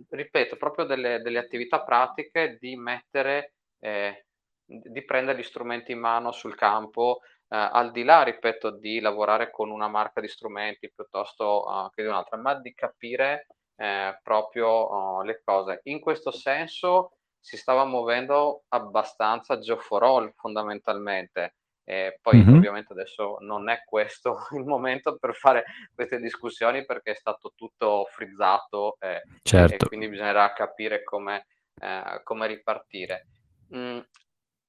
ripeto, 0.09 0.57
proprio 0.57 0.85
delle, 0.85 1.21
delle, 1.21 1.37
attività 1.37 1.83
pratiche 1.83 2.57
di 2.59 2.75
mettere, 2.75 3.53
eh, 3.79 4.25
di 4.65 5.03
prendere 5.05 5.39
gli 5.39 5.43
strumenti 5.43 5.91
in 5.91 5.99
mano 5.99 6.31
sul 6.31 6.55
campo, 6.55 7.21
eh, 7.47 7.57
al 7.57 7.91
di 7.91 8.03
là, 8.03 8.23
ripeto, 8.23 8.71
di 8.77 8.99
lavorare 8.99 9.51
con 9.51 9.69
una 9.69 9.87
marca 9.87 10.21
di 10.21 10.27
strumenti 10.27 10.91
piuttosto 10.91 11.63
uh, 11.67 11.89
che 11.91 12.01
di 12.03 12.09
un'altra, 12.09 12.37
ma 12.37 12.55
di 12.55 12.73
capire 12.73 13.47
eh, 13.75 14.19
proprio 14.21 14.89
uh, 14.89 15.21
le 15.23 15.41
cose. 15.43 15.81
In 15.83 15.99
questo 15.99 16.31
senso 16.31 17.13
si 17.39 17.57
stava 17.57 17.85
muovendo 17.85 18.63
abbastanza 18.69 19.59
All 19.99 20.33
fondamentalmente. 20.35 21.55
Eh, 21.83 22.19
poi 22.21 22.37
mm-hmm. 22.37 22.55
ovviamente 22.55 22.93
adesso 22.93 23.37
non 23.39 23.67
è 23.67 23.81
questo 23.83 24.37
il 24.55 24.63
momento 24.63 25.17
per 25.17 25.33
fare 25.33 25.65
queste 25.93 26.19
discussioni 26.19 26.85
perché 26.85 27.11
è 27.11 27.15
stato 27.15 27.53
tutto 27.55 28.07
frizzato 28.11 28.97
eh, 28.99 29.23
certo. 29.41 29.73
e 29.73 29.87
quindi 29.87 30.07
bisognerà 30.07 30.53
capire 30.53 31.03
come, 31.03 31.47
eh, 31.81 32.21
come 32.23 32.47
ripartire. 32.47 33.27
Mm, 33.75 33.99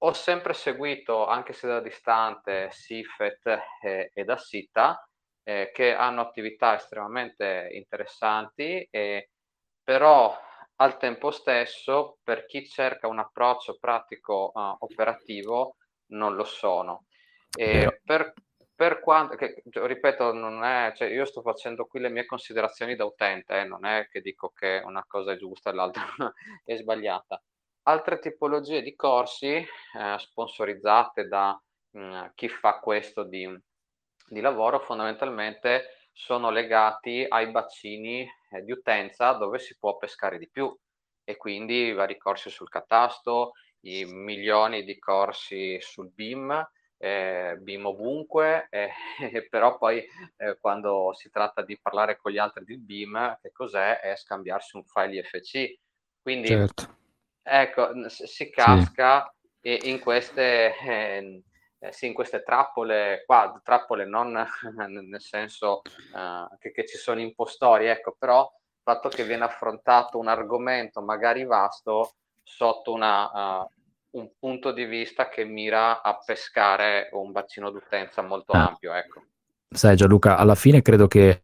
ho 0.05 0.12
sempre 0.14 0.53
seguito, 0.53 1.26
anche 1.26 1.53
se 1.53 1.68
da 1.68 1.80
distante, 1.80 2.70
Sifet 2.72 3.46
e, 3.82 4.11
e 4.12 4.24
da 4.24 4.36
Sita, 4.36 5.00
eh, 5.43 5.70
che 5.72 5.95
hanno 5.95 6.20
attività 6.20 6.76
estremamente 6.76 7.68
interessanti, 7.72 8.86
e, 8.90 9.30
però 9.82 10.36
al 10.76 10.97
tempo 10.99 11.30
stesso, 11.30 12.18
per 12.22 12.47
chi 12.47 12.66
cerca 12.66 13.07
un 13.07 13.18
approccio 13.18 13.76
pratico 13.78 14.51
uh, 14.55 14.76
operativo, 14.80 15.76
non 16.07 16.34
lo 16.34 16.45
sono. 16.45 17.05
Per, 18.05 18.32
per 18.74 19.01
quanto, 19.01 19.36
che, 19.36 19.62
ripeto, 19.70 20.32
non 20.32 20.64
è, 20.64 20.93
cioè 20.97 21.09
io 21.09 21.24
sto 21.24 21.40
facendo 21.40 21.86
qui 21.86 22.01
le 22.01 22.09
mie 22.09 22.26
considerazioni 22.26 22.97
da 22.97 23.05
utente, 23.05 23.61
eh, 23.61 23.64
non 23.64 23.84
è 23.84 24.09
che 24.09 24.20
dico 24.20 24.51
che 24.55 24.82
una 24.84 25.05
cosa 25.07 25.32
è 25.32 25.36
giusta 25.36 25.70
e 25.70 25.74
l'altra 25.74 26.05
è 26.64 26.74
sbagliata. 26.76 27.40
Altre 27.84 28.18
tipologie 28.18 28.82
di 28.82 28.97
corsi 28.97 29.55
eh, 29.55 30.16
sponsorizzate 30.18 31.28
da 31.28 31.61
mh, 31.90 32.01
mm, 32.01 32.24
chi 32.34 32.49
fa 32.49 32.78
questo 32.80 33.22
di, 33.22 33.47
di, 34.29 34.41
lavoro 34.41 34.81
fondamentalmente 34.81 36.09
sono 36.12 36.51
legati 36.51 37.25
ai 37.27 37.51
bacini 37.51 38.29
eh, 38.51 38.62
di 38.62 38.73
utenza 38.73 39.33
dove 39.33 39.59
si 39.59 39.77
può 39.79 39.97
pescare 39.97 40.39
di 40.39 40.49
più 40.49 40.75
e 41.25 41.37
quindi 41.37 41.93
vari 41.93 42.18
corsi 42.18 42.51
sul 42.51 42.68
catasto, 42.68 43.53
i 43.83 44.05
milioni 44.05 44.85
di 44.85 44.99
corsi 44.99 45.79
sul 45.81 46.11
BIM, 46.12 46.68
eh, 46.99 47.57
BIM 47.61 47.87
ovunque, 47.87 48.68
eh, 48.70 48.91
però 49.51 49.77
poi 49.79 50.05
eh, 50.37 50.57
quando 50.61 51.12
si 51.14 51.31
tratta 51.31 51.62
di 51.62 51.79
parlare 51.81 52.16
con 52.16 52.31
gli 52.33 52.39
altri 52.39 52.64
di 52.64 52.79
BIM, 52.79 53.39
che 53.41 53.51
cos'è? 53.53 54.01
È 54.01 54.14
scambiarsi 54.16 54.77
un 54.77 54.85
file 54.85 55.20
IFC. 55.20 55.79
Quindi, 56.20 56.49
certo. 56.49 56.97
ecco, 57.43 58.09
si 58.09 58.51
casca 58.51 59.33
sì. 59.61 59.91
in 59.91 59.99
queste... 60.01 60.75
Eh, 61.85 61.91
sì, 61.91 62.07
in 62.07 62.14
queste 62.14 62.45
trappole 62.45 63.24
qua, 63.26 63.61
trappole 63.64 64.07
non 64.07 64.33
nel 64.89 65.20
senso 65.20 65.83
uh, 66.12 66.57
che, 66.61 66.70
che, 66.70 66.87
ci 66.87 66.97
sono 66.97 67.18
impostori, 67.18 67.87
ecco, 67.87 68.14
però 68.16 68.43
il 68.45 68.80
fatto 68.85 69.09
che 69.09 69.24
viene 69.24 69.43
affrontato 69.43 70.16
un 70.16 70.28
argomento 70.28 71.03
magari 71.03 71.45
vasto 71.45 72.14
sotto 72.41 72.93
una, 72.93 73.61
uh, 73.62 73.68
un 74.11 74.30
punto 74.39 74.70
di 74.70 74.85
vista 74.85 75.28
che 75.28 75.45
mira 75.45 76.03
a 76.03 76.16
pescare 76.24 77.09
un 77.14 77.33
bacino 77.33 77.68
d'utenza 77.70 78.22
molto 78.22 78.53
ah. 78.53 78.68
ampio. 78.68 78.95
Ecco. 78.95 79.22
Sai 79.68 79.97
Gianluca, 79.97 80.37
alla 80.37 80.55
fine 80.55 80.83
credo 80.83 81.09
che 81.09 81.41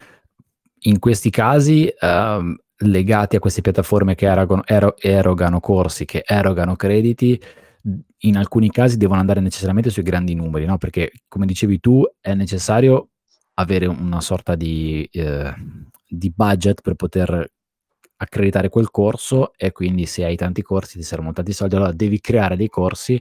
in 0.83 1.01
questi 1.01 1.31
casi 1.31 1.93
uh, 2.01 2.55
legati 2.87 3.35
a 3.35 3.41
queste 3.41 3.61
piattaforme 3.61 4.15
che 4.15 4.27
erogano, 4.27 4.63
ero, 4.65 4.97
erogano 4.99 5.59
corsi, 5.59 6.05
che 6.05 6.23
erogano 6.25 6.77
crediti, 6.77 7.43
in 8.19 8.37
alcuni 8.37 8.71
casi 8.71 8.97
devono 8.97 9.21
andare 9.21 9.41
necessariamente 9.41 9.91
sui 9.91 10.03
grandi 10.03 10.35
numeri, 10.35 10.65
no? 10.67 10.79
perché 10.79 11.11
come 11.29 11.47
dicevi 11.47 11.81
tu 11.81 12.05
è 12.21 12.35
necessario 12.35 13.11
avere 13.55 13.87
una 13.87 14.21
sorta 14.21 14.55
di, 14.55 15.09
eh, 15.13 15.53
di 16.07 16.33
budget 16.35 16.81
per 16.81 16.95
poter 16.95 17.51
accreditare 18.21 18.69
quel 18.69 18.91
corso 18.91 19.53
e 19.57 19.71
quindi 19.73 20.07
se 20.07 20.25
hai 20.25 20.37
tanti 20.37 20.63
corsi 20.63 20.99
ti 20.99 21.05
servono 21.05 21.33
tanti 21.33 21.53
soldi, 21.53 21.77
allora 21.77 21.93
devi 21.93 22.21
creare 22.21 22.57
dei 22.57 22.69
corsi 22.69 23.21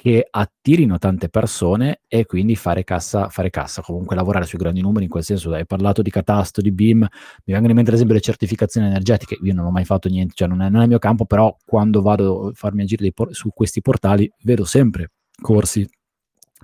che 0.00 0.24
attirino 0.30 0.96
tante 0.98 1.28
persone 1.28 2.02
e 2.06 2.24
quindi 2.24 2.54
fare 2.54 2.84
cassa, 2.84 3.28
fare 3.30 3.50
cassa, 3.50 3.82
comunque 3.82 4.14
lavorare 4.14 4.44
sui 4.44 4.56
grandi 4.56 4.80
numeri 4.80 5.06
in 5.06 5.10
quel 5.10 5.24
senso. 5.24 5.52
Hai 5.52 5.66
parlato 5.66 6.02
di 6.02 6.10
catasto, 6.10 6.60
di 6.60 6.70
BIM, 6.70 7.00
mi 7.00 7.08
vengono 7.46 7.70
in 7.70 7.74
mente 7.74 7.90
ad 7.90 7.96
esempio 7.96 8.14
le 8.14 8.20
certificazioni 8.22 8.86
energetiche, 8.86 9.36
io 9.42 9.52
non 9.54 9.66
ho 9.66 9.72
mai 9.72 9.84
fatto 9.84 10.08
niente, 10.08 10.34
cioè 10.36 10.46
non 10.46 10.62
è, 10.62 10.68
non 10.68 10.80
è 10.80 10.82
il 10.84 10.90
mio 10.90 11.00
campo, 11.00 11.24
però 11.24 11.52
quando 11.66 12.00
vado 12.00 12.46
a 12.46 12.52
farmi 12.54 12.82
agire 12.82 13.10
por- 13.12 13.34
su 13.34 13.50
questi 13.52 13.80
portali 13.80 14.30
vedo 14.44 14.64
sempre 14.64 15.10
corsi 15.42 15.84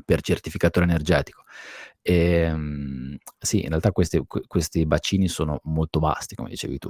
per 0.04 0.20
certificatore 0.20 0.86
energetico. 0.86 1.42
E, 2.02 2.14
ehm, 2.14 3.16
sì, 3.36 3.62
in 3.62 3.68
realtà 3.70 3.90
questi, 3.90 4.22
questi 4.46 4.86
bacini 4.86 5.26
sono 5.26 5.58
molto 5.64 5.98
vasti, 5.98 6.36
come 6.36 6.50
dicevi 6.50 6.78
tu. 6.78 6.88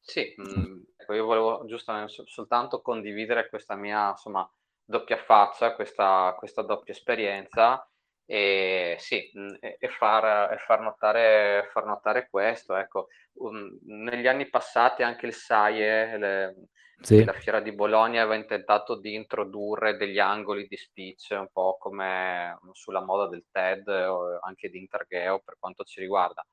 Sì, 0.00 0.34
mhmm, 0.36 0.82
ecco, 1.08 1.14
io 1.14 1.24
volevo 1.24 1.64
giusto 1.66 1.92
soltanto 2.26 2.82
condividere 2.82 3.48
questa 3.48 3.74
mia, 3.76 4.10
insomma, 4.10 4.48
doppia 4.84 5.16
faccia, 5.16 5.74
questa 5.74 6.34
questa 6.38 6.62
doppia 6.62 6.92
esperienza, 6.92 7.86
e 8.26 8.96
sì, 8.98 9.30
mhmm, 9.32 9.56
e 9.60 9.88
far 9.88 10.52
e 10.52 10.58
far 10.58 10.80
notare 10.80 11.68
far 11.72 11.84
notare 11.86 12.28
questo, 12.28 12.74
ecco. 12.76 13.08
Um, 13.40 13.78
negli 13.84 14.26
anni 14.26 14.48
passati 14.50 15.02
anche 15.02 15.26
il 15.26 15.32
SAIE, 15.34 16.18
le 16.18 16.54
Sì. 17.02 17.28
la 17.28 17.32
fiera 17.32 17.60
di 17.60 17.72
Bologna 17.74 18.22
aveva 18.22 18.36
intentato 18.36 18.98
di 18.98 19.14
introdurre 19.14 19.96
degli 19.96 20.18
angoli 20.20 20.66
di 20.68 20.76
speech, 20.76 21.28
un 21.32 21.48
po' 21.52 21.76
come 21.78 22.56
sulla 22.72 23.02
moda 23.02 23.26
del 23.28 23.46
TED 23.50 23.88
o 23.88 24.38
anche 24.40 24.68
di 24.68 24.78
Intergeo 24.78 25.40
per 25.40 25.56
quanto 25.58 25.82
ci 25.84 26.00
riguarda. 26.00 26.46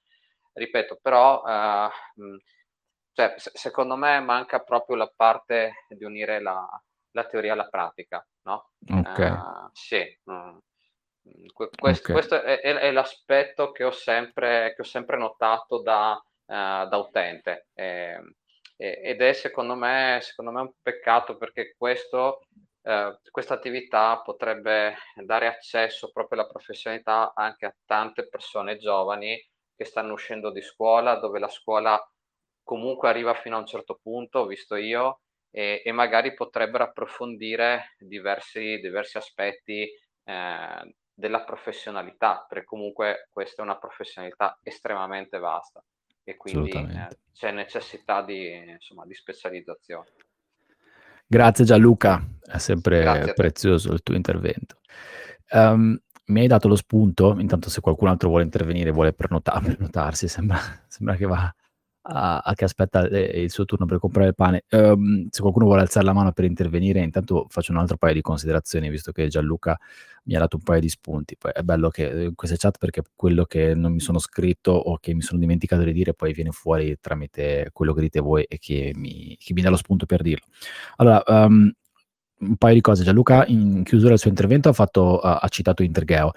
Ripeto, 0.54 0.98
però, 1.02 1.42
uhm, 1.46 1.90
mhmm 2.16 2.38
cioè, 3.16 3.34
se- 3.38 3.52
secondo 3.54 3.96
me 3.96 4.20
manca 4.20 4.60
proprio 4.60 4.96
la 4.98 5.12
parte 5.16 5.86
di 5.90 6.04
unire 6.04 6.42
la, 6.42 6.68
la 7.12 7.26
teoria 7.26 7.54
alla 7.54 7.68
pratica, 7.70 8.26
no? 8.44 8.72
Ok. 8.90 9.20
Eh, 9.20 9.70
sì, 9.74 10.20
mm, 10.32 10.58
que- 11.54 11.70
quest- 11.78 12.04
Ok. 12.06 12.12
questo 12.12 12.42
è, 12.42 12.60
è- 12.62 12.76
è 12.76 12.92
l'aspetto 12.92 13.72
che 13.72 13.84
ho 13.84 13.92
sempre, 13.92 14.74
che 14.76 14.82
ho 14.82 14.86
sempre 14.86 15.18
notato 15.18 15.82
da, 15.82 16.16
eh, 16.46 16.88
da 16.90 16.98
utente. 16.98 17.68
Eh, 17.74 18.20
ed 18.78 19.22
è 19.22 19.32
secondo 19.34 19.76
me, 19.76 20.20
secondo 20.22 20.52
me 20.52 20.62
un 20.62 20.72
peccato 20.82 21.38
perché 21.38 21.76
questo, 21.78 22.42
eh, 22.82 23.20
questa 23.32 23.54
attività 23.54 24.20
potrebbe 24.22 24.96
dare 25.24 25.48
accesso 25.48 26.12
proprio 26.12 26.42
alla 26.42 26.50
professionalità 26.50 27.32
anche 27.34 27.66
a 27.66 27.76
tante 27.86 28.28
persone 28.28 28.78
giovani 28.78 29.42
che 29.76 29.86
stanno 29.86 30.14
uscendo 30.14 30.52
di 30.52 30.62
scuola, 30.62 31.16
dove 31.16 31.40
la 31.40 31.48
scuola 31.50 31.98
comunque 32.66 33.08
arriva 33.08 33.36
fino 33.36 33.56
a 33.56 33.60
un 33.60 33.68
certo 33.68 34.00
punto, 34.02 34.40
ho 34.40 34.46
visto 34.48 34.76
io, 34.76 35.22
e, 35.52 35.82
e 35.86 35.92
magari 35.94 36.34
potrebbero 36.34 36.84
approfondire 36.84 37.96
diversi, 38.00 38.80
diversi 38.82 39.18
aspetti 39.18 39.88
eh, 40.24 40.96
della 41.14 41.44
professionalità, 41.44 42.44
perché 42.50 42.66
comunque 42.66 43.30
questa 43.32 43.62
è 43.62 43.66
una 43.66 43.78
professionalità 43.78 44.60
estremamente 44.64 45.38
vasta 45.38 45.82
e 46.24 46.36
quindi 46.36 46.72
eh, 46.72 47.08
c'è 47.32 47.52
necessità 47.52 48.24
di, 48.24 48.72
insomma, 48.72 49.06
di 49.06 49.14
specializzazione. 49.14 50.08
Grazie 51.28 51.66
Gianluca, 51.66 52.22
è 52.44 52.58
sempre 52.58 53.32
prezioso 53.36 53.94
il 53.94 54.02
tuo 54.02 54.16
intervento. 54.16 54.80
Um, 55.52 55.98
mi 56.26 56.40
hai 56.40 56.48
dato 56.48 56.68
lo 56.68 56.76
spunto, 56.76 57.38
intanto 57.40 57.70
se 57.70 57.80
qualcun 57.80 58.08
altro 58.08 58.30
vuole 58.30 58.44
intervenire, 58.44 58.90
vuole 58.90 59.14
prenota- 59.14 59.60
prenotarsi, 59.64 60.28
sembra, 60.28 60.58
sembra 60.88 61.16
che 61.16 61.26
va 61.26 61.56
a, 62.08 62.38
a 62.38 62.54
che 62.54 62.66
aspetta 62.66 63.08
eh, 63.08 63.42
il 63.42 63.52
suo 63.52 63.66
turno 63.66 63.86
per 63.86 64.00
comprare 64.00 64.30
il 64.30 64.36
pane. 64.36 64.66
Um, 64.72 65.28
se 65.30 65.42
qualcuno 65.42 65.66
vuole 65.66 65.82
alzare 65.82 66.06
la 66.06 66.14
mano 66.14 66.32
per 66.32 66.46
intervenire, 66.46 67.00
intanto 67.00 67.48
faccio 67.50 67.72
un 67.72 67.80
altro 67.80 67.98
paio 67.98 68.14
di 68.14 68.22
considerazioni, 68.22 68.90
visto 68.90 69.12
che 69.12 69.28
Gianluca 69.28 69.78
mi 70.24 70.36
ha 70.36 70.40
dato 70.40 70.58
un 70.58 70.64
paio 70.64 70.82
di 70.82 70.90
spunti. 70.90 71.36
Poi 71.38 71.52
è 71.54 71.62
bello 71.62 71.90
che 71.90 72.04
in 72.04 72.20
eh, 72.20 72.32
queste 72.36 72.58
chat 72.58 72.78
perché 72.78 73.02
quello 73.16 73.46
che 73.46 73.74
non 73.74 73.94
mi 73.94 74.00
sono 74.00 74.20
scritto 74.20 74.72
o 74.72 74.98
che 75.00 75.14
mi 75.14 75.22
sono 75.22 75.40
dimenticato 75.40 75.84
di 75.84 75.94
dire 75.94 76.14
poi 76.14 76.34
viene 76.34 76.52
fuori 76.52 76.98
tramite 77.00 77.70
quello 77.74 77.94
che 77.94 78.02
dite 78.02 78.20
voi 78.20 78.44
e 78.44 78.60
che 78.60 78.92
mi, 78.96 79.36
che 79.40 79.54
mi 79.54 79.62
dà 79.62 79.70
lo 79.70 79.78
spunto 79.78 80.06
per 80.06 80.22
dirlo. 80.22 80.46
Allora, 80.98 81.24
um, 81.26 81.72
un 82.38 82.56
paio 82.58 82.74
di 82.76 82.82
cose. 82.82 83.04
Gianluca 83.04 83.46
in 83.48 83.84
chiusura 83.84 84.10
del 84.10 84.20
suo 84.20 84.30
intervento 84.30 84.70
ha, 84.70 84.74
fatto, 84.74 85.20
uh, 85.24 85.38
ha 85.40 85.48
citato 85.48 85.82
Intergeo 85.82 86.34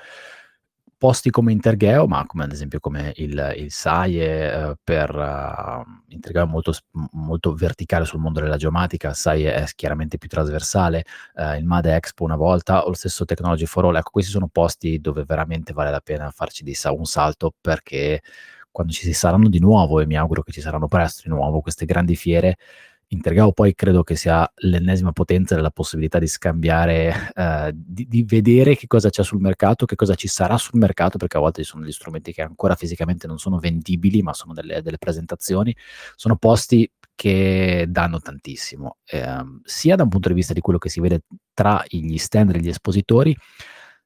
posti 0.98 1.30
come 1.30 1.52
Intergeo, 1.52 2.06
ma 2.08 2.26
come 2.26 2.44
ad 2.44 2.52
esempio 2.52 2.80
come 2.80 3.12
il, 3.16 3.54
il 3.56 3.70
SAIE 3.70 4.70
eh, 4.70 4.76
per 4.82 5.14
uh, 5.14 6.12
Intergeo 6.12 6.44
è 6.44 6.46
molto, 6.46 6.72
molto, 7.12 7.54
verticale 7.54 8.04
sul 8.04 8.18
mondo 8.20 8.40
della 8.40 8.56
geomatica, 8.56 9.14
SAIE 9.14 9.54
è 9.54 9.64
chiaramente 9.76 10.18
più 10.18 10.28
trasversale, 10.28 11.04
uh, 11.36 11.54
il 11.54 11.64
MADE 11.64 11.94
Expo 11.94 12.24
una 12.24 12.36
volta 12.36 12.84
o 12.84 12.88
lo 12.88 12.94
stesso 12.94 13.24
Technology 13.24 13.64
for 13.64 13.84
All, 13.84 13.96
ecco 13.96 14.10
questi 14.10 14.32
sono 14.32 14.48
posti 14.48 15.00
dove 15.00 15.24
veramente 15.24 15.72
vale 15.72 15.90
la 15.90 16.00
pena 16.00 16.30
farci 16.30 16.64
di, 16.64 16.76
un 16.90 17.04
salto 17.04 17.54
perché 17.60 18.20
quando 18.70 18.92
ci 18.92 19.12
saranno 19.12 19.48
di 19.48 19.60
nuovo 19.60 20.00
e 20.00 20.06
mi 20.06 20.16
auguro 20.16 20.42
che 20.42 20.52
ci 20.52 20.60
saranno 20.60 20.88
presto 20.88 21.22
di 21.24 21.30
nuovo 21.30 21.60
queste 21.60 21.84
grandi 21.84 22.16
fiere 22.16 22.56
Intergao 23.10 23.52
poi 23.52 23.74
credo 23.74 24.02
che 24.02 24.16
sia 24.16 24.50
l'ennesima 24.56 25.12
potenza 25.12 25.54
della 25.54 25.70
possibilità 25.70 26.18
di 26.18 26.26
scambiare, 26.26 27.32
eh, 27.34 27.72
di, 27.74 28.06
di, 28.06 28.22
vedere 28.22 28.76
che 28.76 28.86
cosa 28.86 29.08
c'è 29.08 29.24
sul 29.24 29.40
mercato, 29.40 29.86
che 29.86 29.94
cosa 29.94 30.14
ci 30.14 30.28
sarà 30.28 30.58
sul 30.58 30.78
mercato, 30.78 31.16
perché 31.16 31.38
a 31.38 31.40
volte 31.40 31.62
ci 31.62 31.70
sono 31.70 31.82
degli 31.82 31.92
strumenti 31.92 32.34
che 32.34 32.42
ancora 32.42 32.74
fisicamente 32.74 33.26
non 33.26 33.38
sono 33.38 33.58
vendibili, 33.58 34.20
ma 34.20 34.34
sono 34.34 34.52
delle, 34.52 34.82
delle 34.82 34.98
presentazioni. 34.98 35.74
Sono 36.16 36.36
posti 36.36 36.90
che 37.14 37.86
danno 37.88 38.20
tantissimo, 38.20 38.98
eh, 39.06 39.42
sia 39.64 39.96
da 39.96 40.04
un 40.04 40.08
punto 40.08 40.28
di 40.28 40.34
vista 40.34 40.52
di 40.52 40.60
quello 40.60 40.78
che 40.78 40.88
si 40.88 41.00
vede 41.00 41.22
tra 41.52 41.82
gli 41.88 42.16
stand 42.16 42.54
e 42.54 42.60
gli 42.60 42.68
espositori, 42.68 43.34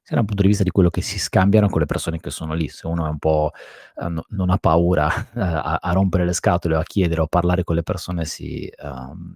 sia 0.03 0.17
dal 0.17 0.25
punto 0.25 0.41
di 0.41 0.49
vista 0.49 0.63
di 0.63 0.69
quello 0.69 0.89
che 0.89 1.01
si 1.01 1.17
scambiano 1.17 1.69
con 1.69 1.79
le 1.79 1.85
persone 1.85 2.19
che 2.19 2.29
sono 2.29 2.53
lì. 2.53 2.67
Se 2.67 2.85
uno 2.87 3.05
è 3.05 3.09
un 3.09 3.19
po' 3.19 3.51
eh, 3.95 4.09
no, 4.09 4.25
non 4.29 4.49
ha 4.49 4.57
paura 4.57 5.09
eh, 5.33 5.39
a, 5.39 5.79
a, 5.81 5.91
rompere 5.93 6.25
le 6.25 6.33
scatole 6.33 6.75
o 6.75 6.79
a 6.79 6.83
chiedere 6.83 7.21
o 7.21 7.23
a 7.23 7.27
parlare 7.27 7.63
con 7.63 7.75
le 7.75 7.83
persone, 7.83 8.25
si, 8.25 8.69
um, 8.81 9.33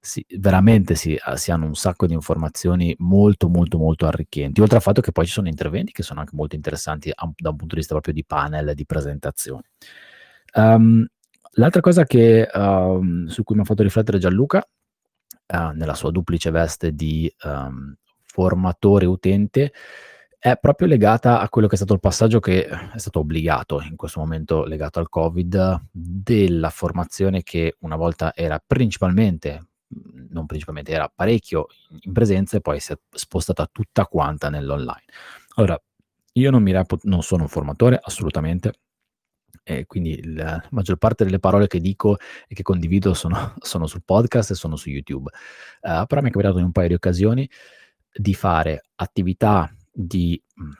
si, 0.00 0.24
veramente 0.38 0.94
si, 0.94 1.12
uh, 1.12 1.36
si, 1.36 1.50
hanno 1.50 1.66
un 1.66 1.74
sacco 1.74 2.06
di 2.06 2.14
informazioni 2.14 2.94
molto, 3.00 3.50
molto, 3.50 3.76
molto 3.76 4.06
arricchenti. 4.06 4.62
Oltre 4.62 4.76
al 4.76 4.82
fatto 4.82 5.02
che 5.02 5.12
poi 5.12 5.26
ci 5.26 5.32
sono 5.32 5.48
interventi 5.48 5.92
che 5.92 6.02
sono 6.02 6.20
anche 6.20 6.34
molto 6.34 6.54
interessanti 6.54 7.10
a, 7.14 7.30
da 7.36 7.50
un 7.50 7.56
punto 7.56 7.74
di 7.74 7.80
vista 7.80 7.92
proprio 7.92 8.14
di 8.14 8.24
panel, 8.24 8.74
di 8.74 8.86
presentazione. 8.86 9.64
Um, 10.54 11.06
l'altra 11.52 11.82
cosa 11.82 12.04
che, 12.04 12.48
um, 12.50 13.26
su 13.26 13.42
cui 13.42 13.56
mi 13.56 13.60
ha 13.60 13.66
fatto 13.66 13.82
riflettere 13.82 14.18
Gianluca, 14.18 14.66
uh, 15.52 15.68
nella 15.74 15.94
sua 15.94 16.10
duplice 16.10 16.50
veste 16.50 16.94
di 16.94 17.30
um, 17.44 17.94
formatore 18.36 19.06
utente 19.06 19.72
è 20.38 20.58
proprio 20.58 20.86
legata 20.86 21.40
a 21.40 21.48
quello 21.48 21.66
che 21.66 21.72
è 21.72 21.76
stato 21.78 21.94
il 21.94 22.00
passaggio 22.00 22.38
che 22.38 22.66
è 22.66 22.98
stato 22.98 23.20
obbligato 23.20 23.80
in 23.80 23.96
questo 23.96 24.20
momento 24.20 24.64
legato 24.64 24.98
al 24.98 25.08
Covid 25.08 25.86
della 25.90 26.68
formazione 26.68 27.42
che 27.42 27.76
una 27.80 27.96
volta 27.96 28.34
era 28.34 28.62
principalmente 28.64 29.68
non 30.28 30.44
principalmente 30.44 30.92
era 30.92 31.10
parecchio 31.12 31.68
in 32.00 32.12
presenza 32.12 32.58
e 32.58 32.60
poi 32.60 32.78
si 32.78 32.92
è 32.92 32.98
spostata 33.08 33.66
tutta 33.70 34.04
quanta 34.06 34.50
nell'online. 34.50 35.04
Allora, 35.54 35.80
io 36.32 36.50
non 36.50 36.62
mi 36.62 36.72
reputo, 36.72 37.08
non 37.08 37.22
sono 37.22 37.44
un 37.44 37.48
formatore 37.48 37.98
assolutamente, 38.02 38.72
e 39.68 39.84
quindi 39.86 40.34
la 40.34 40.62
maggior 40.70 40.96
parte 40.96 41.24
delle 41.24 41.40
parole 41.40 41.66
che 41.66 41.80
dico 41.80 42.18
e 42.46 42.54
che 42.54 42.62
condivido 42.62 43.14
sono, 43.14 43.54
sono 43.58 43.88
sul 43.88 44.04
podcast 44.04 44.52
e 44.52 44.54
sono 44.54 44.76
su 44.76 44.90
YouTube. 44.90 45.28
Uh, 45.80 46.06
però 46.06 46.20
mi 46.20 46.28
è 46.28 46.30
capitato 46.30 46.58
in 46.58 46.66
un 46.66 46.70
paio 46.70 46.86
di 46.86 46.94
occasioni 46.94 47.50
di 48.16 48.34
fare 48.34 48.84
attività 48.96 49.70
di 49.92 50.40
mm, 50.60 50.70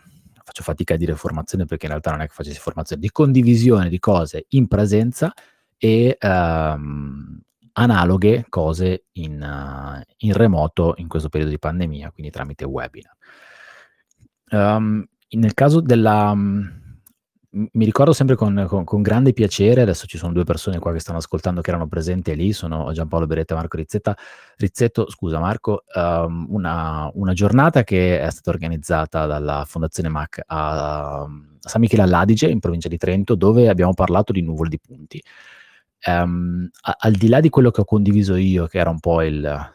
faccio 0.42 0.62
fatica 0.62 0.94
a 0.94 0.96
dire 0.96 1.14
formazione 1.16 1.64
perché 1.64 1.86
in 1.86 1.90
realtà 1.90 2.12
non 2.12 2.20
è 2.20 2.26
che 2.26 2.32
facessi 2.32 2.58
formazione, 2.60 3.02
di 3.02 3.10
condivisione 3.10 3.88
di 3.88 3.98
cose 3.98 4.46
in 4.50 4.68
presenza 4.68 5.32
e 5.76 6.16
um, 6.20 7.40
analoghe 7.72 8.46
cose 8.48 9.06
in, 9.12 9.40
uh, 9.42 10.00
in, 10.18 10.32
remoto 10.32 10.94
in 10.98 11.08
questo 11.08 11.28
periodo 11.28 11.52
di 11.52 11.58
pandemia, 11.58 12.10
quindi 12.12 12.30
tramite 12.30 12.64
webinar. 12.64 13.16
Um, 14.50 15.04
nel 15.30 15.54
caso 15.54 15.80
della, 15.80 16.30
um, 16.30 16.85
mi 17.56 17.84
ricordo 17.86 18.12
sempre 18.12 18.36
con, 18.36 18.66
con, 18.68 18.84
con, 18.84 19.00
grande 19.00 19.32
piacere, 19.32 19.80
adesso 19.80 20.06
ci 20.06 20.18
sono 20.18 20.32
due 20.32 20.44
persone 20.44 20.78
qua 20.78 20.92
che 20.92 20.98
stanno 20.98 21.18
ascoltando 21.18 21.62
che 21.62 21.70
erano 21.70 21.88
presenti 21.88 22.36
lì, 22.36 22.52
sono 22.52 22.92
Giampaolo 22.92 23.26
Beretta 23.26 23.54
e 23.54 23.56
Marco 23.56 23.78
Rizzetta, 23.78 24.14
Rizzetto, 24.56 25.08
scusa 25.08 25.38
Marco, 25.38 25.84
um, 25.94 26.46
una, 26.50 27.10
una, 27.14 27.32
giornata 27.32 27.82
che 27.82 28.20
è 28.20 28.30
stata 28.30 28.50
organizzata 28.50 29.24
dalla 29.24 29.64
Fondazione 29.66 30.10
MAC 30.10 30.42
a, 30.46 31.20
a 31.20 31.28
San 31.60 31.80
Michele 31.80 32.02
all'Adige, 32.02 32.48
in 32.48 32.60
provincia 32.60 32.88
di 32.88 32.98
Trento, 32.98 33.34
dove 33.34 33.68
abbiamo 33.70 33.94
parlato 33.94 34.32
di 34.32 34.42
nuvole 34.42 34.68
di 34.68 34.78
punti. 34.78 35.22
Um, 36.04 36.68
a, 36.82 36.96
al 36.98 37.12
di 37.12 37.28
là 37.28 37.40
di 37.40 37.48
quello 37.48 37.70
che 37.70 37.80
ho 37.80 37.84
condiviso 37.84 38.36
io, 38.36 38.66
che 38.66 38.78
era 38.78 38.90
un 38.90 39.00
po' 39.00 39.22
il 39.22 39.74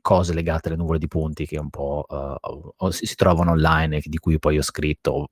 cose 0.00 0.34
legate 0.34 0.68
alle 0.68 0.76
nuvole 0.76 0.98
di 0.98 1.06
punti 1.06 1.46
che 1.46 1.58
un 1.58 1.70
po' 1.70 2.04
uh, 2.08 2.90
si, 2.90 3.14
trovano 3.14 3.52
online 3.52 3.98
e 3.98 4.02
di 4.04 4.18
cui 4.18 4.38
poi 4.38 4.58
ho 4.58 4.62
scritto 4.62 5.28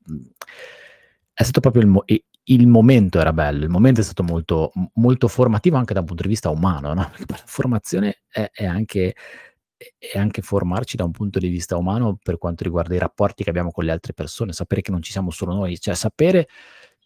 è 1.40 1.42
stato 1.42 1.60
proprio 1.60 1.82
il, 1.82 1.88
mo- 1.88 2.04
il, 2.44 2.66
momento 2.66 3.18
era 3.18 3.32
bello, 3.32 3.64
il 3.64 3.70
momento 3.70 4.02
è 4.02 4.04
stato 4.04 4.22
molto, 4.22 4.72
molto 4.96 5.26
formativo 5.26 5.78
anche 5.78 5.94
da 5.94 6.00
un 6.00 6.06
punto 6.06 6.22
di 6.24 6.28
vista 6.28 6.50
umano, 6.50 6.92
no? 6.92 7.10
la 7.26 7.40
formazione 7.46 8.20
è, 8.28 8.50
è, 8.52 8.66
anche, 8.66 9.14
è, 9.96 10.18
anche, 10.18 10.42
formarci 10.42 10.98
da 10.98 11.04
un 11.04 11.12
punto 11.12 11.38
di 11.38 11.48
vista 11.48 11.78
umano 11.78 12.18
per 12.22 12.36
quanto 12.36 12.62
riguarda 12.62 12.94
i 12.94 12.98
rapporti 12.98 13.42
che 13.42 13.48
abbiamo 13.48 13.70
con 13.70 13.84
le 13.84 13.90
altre 13.90 14.12
persone, 14.12 14.52
sapere 14.52 14.82
che 14.82 14.90
non 14.90 15.00
ci 15.00 15.12
siamo 15.12 15.30
solo 15.30 15.54
noi, 15.54 15.80
cioè 15.80 15.94
sapere 15.94 16.46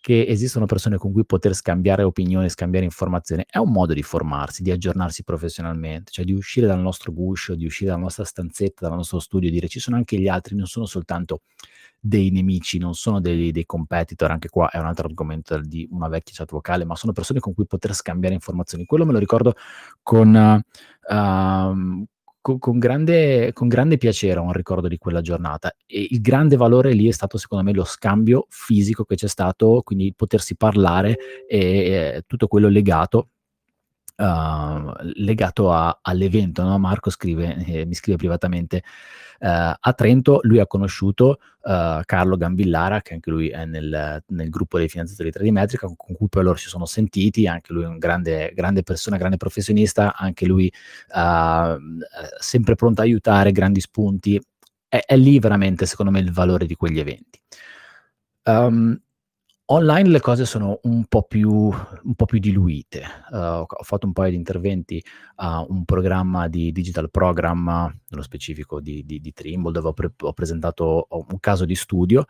che 0.01 0.27
esistono 0.27 0.67
persone 0.67 0.99
con 0.99 1.13
cui 1.13 1.25
poter 1.25 1.55
scambiare 1.55 2.03
opinioni, 2.03 2.51
scambiare 2.51 2.85
informazioni, 2.85 3.45
è 3.49 3.59
un 3.59 3.71
modo 3.71 3.95
di 3.95 4.03
formarsi, 4.03 4.63
di 4.63 4.73
aggiornarsi 4.73 5.23
professionalmente, 5.23 6.11
cioè 6.11 6.25
di 6.25 6.33
uscire 6.33 6.67
dal 6.67 6.81
nostro 6.81 7.13
guscio, 7.13 7.55
di 7.55 7.67
uscire 7.67 7.91
dalla 7.91 8.03
nostra 8.03 8.25
stanzetta, 8.25 8.89
dal 8.89 8.97
nostro 8.97 9.21
studio, 9.21 9.49
dire 9.49 9.69
ci 9.69 9.79
sono 9.79 9.95
anche 9.95 10.19
gli 10.19 10.27
altri, 10.27 10.57
non 10.57 10.67
sono 10.67 10.87
soltanto 10.87 11.43
dei 12.07 12.31
nemici, 12.31 12.77
non 12.77 12.93
sono 12.93 13.19
dei, 13.19 13.51
dei, 13.51 13.65
competitor, 13.65 14.31
anche 14.31 14.51
qua 14.51 14.69
è 14.69 14.79
un 14.79 14.85
altro 14.85 15.07
argomento 15.07 15.59
di 15.59 15.89
una 15.91 16.09
vecchia 16.09 16.35
chat 16.37 16.51
vocale, 16.51 16.85
ma 16.85 16.97
sono 16.97 17.13
persone 17.13 17.41
con 17.41 17.55
cui 17.55 17.67
poter 17.67 17.95
scambiare 17.95 18.35
informazioni. 18.35 18.85
Quello 18.85 19.07
me 19.07 19.13
lo 19.13 19.19
ricordo 19.19 19.55
con, 20.03 20.63
uh, 21.09 22.07
con, 22.43 22.59
con, 22.59 22.79
grande, 22.79 23.55
con 23.55 23.69
grande 23.69 23.97
piacere, 23.97 24.39
un 24.39 24.53
ricordo 24.53 24.87
di 24.87 24.99
quella 24.99 25.23
giornata. 25.23 25.75
E 25.87 26.07
il 26.11 26.21
grande 26.21 26.57
valore 26.57 26.93
lì 26.93 27.09
è 27.09 27.13
stato 27.13 27.39
secondo 27.39 27.65
me 27.65 27.73
lo 27.73 27.85
scambio 27.85 28.49
fisico 28.51 29.05
che 29.05 29.15
c'è 29.15 29.29
stato, 29.29 29.81
quindi 29.83 30.13
potersi 30.15 30.57
parlare 30.57 31.17
e, 31.49 31.59
e 31.59 32.25
tutto 32.27 32.49
quello 32.49 32.69
legato 32.69 33.31
Uh, 34.17 34.93
legato 35.17 35.73
a, 35.73 35.99
all'evento. 36.03 36.63
No? 36.63 36.79
Marco 36.79 37.11
scrive, 37.11 37.57
eh, 37.67 37.85
mi 37.85 37.95
scrive 37.95 38.17
privatamente, 38.17 38.83
Uh, 39.45 39.75
a 39.79 39.93
Trento 39.93 40.39
lui 40.43 40.59
ha 40.59 40.67
conosciuto 40.67 41.39
uh, 41.65 42.01
Carlo 42.05 42.37
Gambillara, 42.37 43.03
che 43.03 43.13
anche 43.13 43.29
lui 43.29 43.49
è 43.49 43.67
nel, 43.67 44.23
nel 44.29 44.49
gruppo 44.49 44.79
dei 44.79 44.89
finanziatori 44.89 45.31
di 45.31 45.39
3D 45.39 45.53
Metrica, 45.53 45.87
con, 45.87 45.97
con, 45.97 46.15
cui 46.15 46.29
poi 46.29 46.45
loro 46.45 46.57
si 46.57 46.69
sono 46.69 46.87
sentiti, 46.87 47.47
anche 47.47 47.75
lui 47.75 47.83
è 47.83 47.87
un 47.87 47.99
grande, 47.99 48.53
grande 48.55 48.83
persona, 48.83 49.19
grande 49.19 49.37
professionista, 49.37 50.15
anche 50.17 50.47
lui 50.47 50.73
uh, 51.15 51.79
sempre 52.39 52.75
pronto 52.75 53.03
a 53.03 53.05
aiutare, 53.05 53.53
grandi 53.53 53.81
spunti. 53.81 54.41
È, 54.89 55.03
è, 55.05 55.17
lì 55.17 55.39
veramente, 55.39 55.85
secondo 55.85 56.11
me, 56.11 56.21
il 56.21 56.33
valore 56.33 56.65
di 56.65 56.77
quegli 56.77 57.01
eventi. 57.01 57.39
Um, 58.45 58.99
Online 59.67 60.11
le 60.11 60.21
cose 60.21 60.45
sono 60.45 60.79
un 60.83 61.07
po' 61.07 61.23
più, 61.23 61.51
un 61.51 62.15
po 62.15 62.27
più 62.27 62.39
diluite. 62.39 63.03
Uh, 63.31 63.65
ho 63.67 63.83
fatto 63.83 64.07
un 64.07 64.13
paio 64.13 64.29
di 64.29 64.37
interventi 64.37 65.03
a 65.37 65.65
un 65.67 65.87
programma 65.87 66.49
di 66.49 66.71
digital 66.71 67.11
program, 67.11 67.91
nello 68.09 68.23
specifico 68.23 68.81
di, 68.81 69.07
di, 69.07 69.21
di 69.21 69.33
Trimble, 69.33 69.73
dove 69.73 69.89
ho, 69.89 69.93
pre- 69.95 70.13
ho 70.21 70.33
presentato 70.35 71.07
un 71.09 71.41
caso 71.41 71.65
di 71.65 71.75
studio 71.75 72.27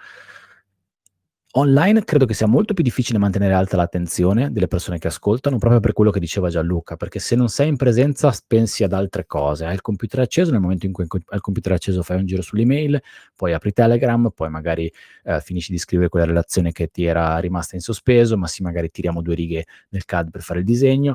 Online 1.57 2.03
credo 2.03 2.27
che 2.27 2.35
sia 2.35 2.49
molto 2.49 2.75
più 2.75 2.83
difficile 2.83 3.17
mantenere 3.17 3.55
alta 3.55 3.77
l'attenzione 3.77 4.51
delle 4.51 4.67
persone 4.67 4.99
che 4.99 5.07
ascoltano, 5.07 5.57
proprio 5.59 5.79
per 5.79 5.93
quello 5.93 6.11
che 6.11 6.19
diceva 6.19 6.49
Gianluca, 6.49 6.97
perché 6.97 7.21
se 7.21 7.37
non 7.37 7.49
sei 7.49 7.69
in 7.69 7.77
presenza 7.77 8.37
pensi 8.45 8.83
ad 8.83 8.93
altre 8.93 9.25
cose. 9.25 9.65
Hai 9.65 9.75
il 9.75 9.81
computer 9.81 10.19
acceso, 10.19 10.51
nel 10.51 10.61
momento 10.61 10.87
in 10.87 10.91
cui 10.91 11.05
hai 11.09 11.21
il 11.33 11.41
computer 11.41 11.71
acceso 11.71 12.03
fai 12.03 12.19
un 12.19 12.27
giro 12.27 12.43
sull'email, 12.43 13.01
poi 13.37 13.53
apri 13.53 13.73
Telegram, 13.73 14.33
poi 14.35 14.51
magari 14.51 14.93
eh, 15.23 15.41
finisci 15.41 15.71
di 15.71 15.79
scrivere 15.79 16.09
quella 16.09 16.27
relazione 16.27 16.73
che 16.73 16.89
ti 16.89 17.05
era 17.05 17.39
rimasta 17.39 17.77
in 17.77 17.83
sospeso, 17.83 18.37
ma 18.37 18.49
sì, 18.49 18.65
magari 18.65 18.91
tiriamo 18.91 19.23
due 19.23 19.37
righe 19.37 19.65
nel 19.91 20.05
CAD 20.05 20.31
per 20.31 20.43
fare 20.43 20.59
il 20.59 20.65
disegno. 20.65 21.15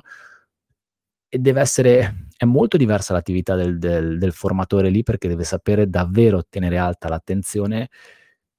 E 1.28 1.38
deve 1.38 1.60
essere, 1.60 2.28
è 2.38 2.46
molto 2.46 2.78
diversa 2.78 3.12
l'attività 3.12 3.56
del, 3.56 3.78
del, 3.78 4.18
del 4.18 4.32
formatore 4.32 4.90
lì 4.90 5.04
perché 5.04 5.28
deve 5.28 5.44
sapere 5.44 5.90
davvero 5.90 6.46
tenere 6.50 6.78
alta 6.78 7.10
l'attenzione 7.10 7.90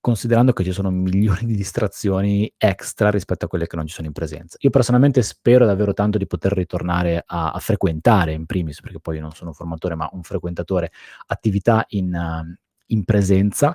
considerando 0.00 0.52
che 0.52 0.64
ci 0.64 0.72
sono 0.72 0.90
milioni 0.90 1.44
di 1.44 1.54
distrazioni 1.54 2.50
extra 2.56 3.10
rispetto 3.10 3.44
a 3.44 3.48
quelle 3.48 3.66
che 3.66 3.76
non 3.76 3.86
ci 3.86 3.94
sono 3.94 4.06
in 4.06 4.12
presenza. 4.12 4.56
Io 4.60 4.70
personalmente 4.70 5.22
spero 5.22 5.66
davvero 5.66 5.92
tanto 5.92 6.16
di 6.16 6.26
poter 6.26 6.52
ritornare 6.52 7.22
a, 7.26 7.50
a 7.50 7.58
frequentare, 7.58 8.32
in 8.32 8.46
primis, 8.46 8.80
perché 8.80 8.98
poi 8.98 9.20
non 9.20 9.32
sono 9.32 9.50
un 9.50 9.54
formatore, 9.54 9.94
ma 9.94 10.08
un 10.12 10.22
frequentatore, 10.22 10.90
attività 11.26 11.84
in, 11.88 12.14
uh, 12.14 12.54
in 12.86 13.04
presenza, 13.04 13.74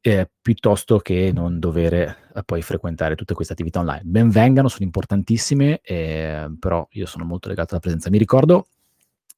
eh, 0.00 0.28
piuttosto 0.40 0.98
che 0.98 1.30
non 1.32 1.58
dover 1.58 1.92
eh, 1.92 2.42
poi 2.44 2.62
frequentare 2.62 3.16
tutte 3.16 3.34
queste 3.34 3.52
attività 3.52 3.80
online. 3.80 4.02
Benvengano, 4.04 4.68
sono 4.68 4.84
importantissime, 4.84 5.80
eh, 5.82 6.48
però 6.58 6.86
io 6.92 7.06
sono 7.06 7.24
molto 7.24 7.48
legato 7.48 7.70
alla 7.72 7.80
presenza. 7.80 8.10
Mi 8.10 8.18
ricordo 8.18 8.68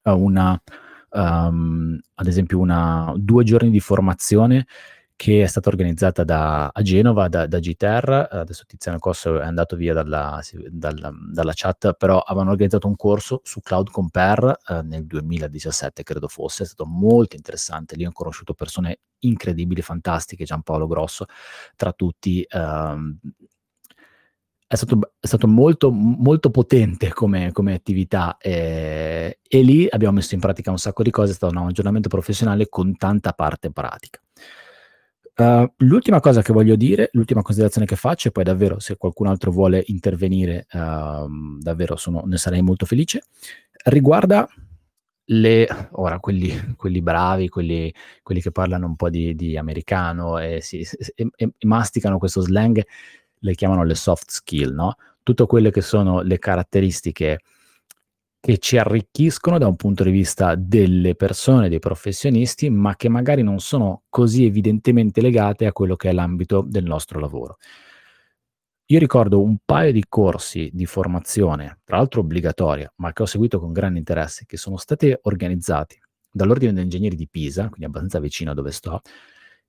uh, 0.03 0.11
una, 0.11 0.61
um, 1.11 1.99
ad 2.15 2.27
esempio, 2.27 2.59
una, 2.59 3.13
due 3.17 3.45
giorni 3.45 3.71
di 3.71 3.81
formazione 3.81 4.67
che 5.17 5.43
è 5.43 5.47
stata 5.47 5.69
organizzata 5.69 6.25
da, 6.25 6.69
a 6.69 6.83
Genova 6.83 7.29
da, 7.29 7.47
da 7.47 7.59
GTR, 7.59 8.29
adesso 8.31 8.65
Tiziano 8.67 8.99
Cosso 8.99 9.41
è 9.41 9.45
andato 9.45 9.77
via 9.77 9.95
dalla, 9.95 10.41
dalla, 10.69 11.13
dalla, 11.31 11.53
chat, 11.55 11.95
però 11.95 12.19
avevano 12.19 12.51
organizzato 12.51 12.89
un 12.89 12.97
corso 12.97 13.41
su 13.45 13.61
Cloud 13.61 13.91
Compare 13.91 14.59
eh, 14.69 14.83
nel 14.83 15.07
2017, 15.07 16.03
credo 16.03 16.29
fosse, 16.29 16.65
è 16.65 16.67
stato 16.67 16.85
molto 16.87 17.37
interessante, 17.37 17.97
lì 17.97 18.05
ho 18.05 18.13
conosciuto 18.13 18.55
persone 18.55 18.99
incredibili, 19.21 19.83
fantastiche, 19.83 20.45
Giampaolo 20.45 20.87
Grosso, 20.87 21.27
tra 21.77 21.93
tutti. 21.93 22.45
Ehm, 22.49 23.19
è 24.67 24.77
stato, 24.77 24.99
è 25.21 25.27
stato, 25.27 25.47
molto, 25.47 25.91
molto 25.91 26.51
potente 26.51 27.13
come, 27.13 27.53
come 27.53 27.75
attività 27.75 28.37
eh, 28.39 29.39
e 29.47 29.63
lì 29.63 29.87
abbiamo 29.89 30.15
messo 30.15 30.35
in 30.35 30.41
pratica 30.41 30.71
un 30.71 30.79
sacco 30.79 31.03
di 31.05 31.11
cose, 31.11 31.33
è 31.33 31.35
stato 31.35 31.57
un 31.57 31.69
aggiornamento 31.69 32.09
professionale 32.09 32.69
con 32.69 32.97
tanta 32.97 33.33
parte 33.35 33.71
pratica. 33.71 34.24
Uh, 35.37 35.69
l'ultima 35.79 36.21
cosa 36.21 36.43
che 36.43 36.53
voglio 36.53 36.77
dire, 36.77 37.11
l'ultima 37.13 37.43
considerazione 37.43 37.87
che 37.87 37.97
faccio, 37.97 38.29
e 38.29 38.31
poi 38.31 38.45
davvero 38.45 38.79
se 38.79 38.97
qualcun 38.97 39.27
altro 39.27 39.51
vuole 39.51 39.83
intervenire, 39.87 40.67
uh, 40.73 41.59
davvero 41.59 41.97
sono, 41.97 42.23
ne 42.25 42.37
sarei 42.37 42.63
molto 42.63 42.87
felice, 42.87 43.23
riguarda 43.87 44.49
le, 45.27 45.67
ora 45.93 46.21
quelli, 46.21 46.75
quelli 46.77 47.03
bravi, 47.03 47.49
quelli, 47.49 47.93
quelli, 48.23 48.41
che 48.41 48.53
parlano 48.53 48.87
un 48.87 48.97
po' 48.97 49.11
di, 49.11 49.35
di 49.35 49.57
americano 49.57 50.39
e, 50.39 50.61
si, 50.61 50.87
e, 51.15 51.29
e, 51.35 51.51
masticano 51.63 52.19
questo 52.19 52.41
slang, 52.41 52.81
le 53.39 53.55
chiamano 53.55 53.83
le 53.85 53.95
soft 53.95 54.31
skill, 54.31 54.73
no? 54.73 54.97
Tutte 55.23 55.47
quelle 55.47 55.71
che 55.71 55.81
sono 55.81 56.21
le 56.21 56.39
caratteristiche 56.39 57.41
che 58.45 58.59
ci 58.59 58.77
arricchiscono 58.77 59.57
da 59.57 59.67
un 59.67 59.75
punto 59.75 60.05
di 60.05 60.11
vista 60.11 60.55
delle 60.55 61.15
persone, 61.15 61.71
dei 61.71 61.79
professionisti, 61.79 62.69
ma 62.69 62.95
che 62.95 63.09
magari 63.09 63.41
non 63.41 63.59
sono 63.59 64.03
così 64.11 64.45
evidentemente 64.45 65.23
legate 65.23 65.65
a 65.65 65.73
quello 65.73 65.97
che 65.97 66.11
è 66.11 66.13
l'ambito 66.13 66.61
del 66.61 66.85
nostro 66.85 67.19
lavoro. 67.21 67.57
Io 68.89 68.99
ricordo 68.99 69.41
un 69.41 69.57
paio 69.65 69.93
di 69.93 70.05
corsi 70.07 70.69
di 70.75 70.85
formazione, 70.85 71.79
tra 71.85 71.97
l'altro 71.97 72.21
obbligatoria, 72.21 72.93
ma 72.97 73.15
che 73.15 73.23
ho 73.23 73.27
seguito 73.27 73.59
con 73.59 73.73
grande 73.73 73.99
interesse, 73.99 74.45
che 74.45 74.59
sono 74.59 74.77
stati 74.77 75.17
organizzati 75.23 75.99
dall'Ordine 76.31 76.75
degli 76.75 76.83
Ingegneri 76.83 77.17
di 77.17 77.29
Pisa, 77.31 77.69
quindi 77.69 77.87
abbastanza 77.87 78.21
vicino 78.21 78.51
a 78.51 78.55
dove 78.55 78.73
sto, 78.73 79.01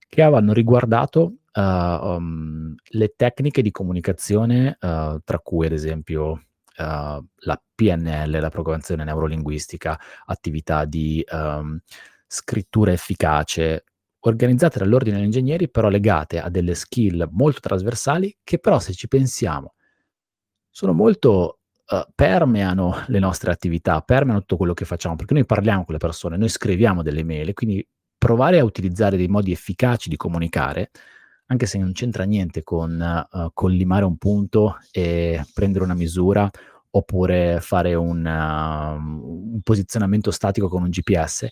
che 0.09 0.21
avevano 0.21 0.51
riguardato 0.51 1.36
uh, 1.53 1.61
um, 1.61 2.76
le 2.89 3.13
tecniche 3.15 3.61
di 3.61 3.71
comunicazione, 3.71 4.78
uh, 4.82 5.17
tra 5.23 5.39
cui 5.41 5.65
ad 5.65 5.71
esempio 5.71 6.41
la 6.78 7.63
PNL, 7.73 8.39
la 8.39 8.49
programmazione 8.49 9.03
neurolinguistica, 9.03 9.99
attività 10.26 10.86
di 10.86 11.23
um, 11.32 11.80
scrittura 12.28 12.91
efficace, 12.91 13.86
organizzate 14.21 14.80
dall'ordine 14.80 15.17
degli 15.17 15.26
ingegneri, 15.26 15.69
però 15.69 15.89
legate 15.89 16.39
a 16.39 16.49
delle 16.49 16.76
skill 16.76 17.28
molto 17.32 17.59
trasversali, 17.59 18.38
che 18.43 18.59
però 18.59 18.80
se 18.80 18.93
ci 18.93 19.07
pensiamo 19.07 19.76
sono 20.69 20.93
molto 20.93 21.59
Uh, 21.88 22.01
permeano 22.15 23.03
le 23.09 23.19
nostre 23.19 23.51
attività, 23.51 24.01
permeano 24.01 24.39
tutto 24.39 24.57
quello 24.57 24.73
che 24.73 24.86
facciamo, 24.86 25.15
perché 25.15 25.36
noi 25.36 25.45
parliamo 25.45 25.86
con 25.86 25.93
le 25.93 25.99
persone, 25.99 26.36
noi 26.36 26.49
scriviamo 26.49 27.03
delle 27.03 27.23
mail, 27.23 27.53
quindi 27.53 27.88
provare 28.17 28.57
a 28.57 28.63
utilizzare 28.63 29.17
dei 29.17 29.28
modi 29.28 29.51
efficaci 29.51 30.09
di 30.09 30.15
comunicare, 30.15 30.89
anche 31.48 31.66
se 31.66 31.78
non 31.78 31.91
c'entra 31.91 32.24
niente 32.24 32.64
con 32.64 33.28
uh, 33.32 33.50
collimare 33.54 34.06
un 34.06 34.18
punto 34.18 34.78
e 34.91 35.43
prendere 35.54 35.84
una 35.84 35.93
misura 35.93 36.50
oppure 36.91 37.60
fare 37.62 37.93
un, 37.93 38.26
uh, 38.26 39.54
un 39.54 39.62
posizionamento 39.62 40.32
statico 40.32 40.70
con 40.70 40.84
un 40.84 40.89
GPS, 40.89 41.48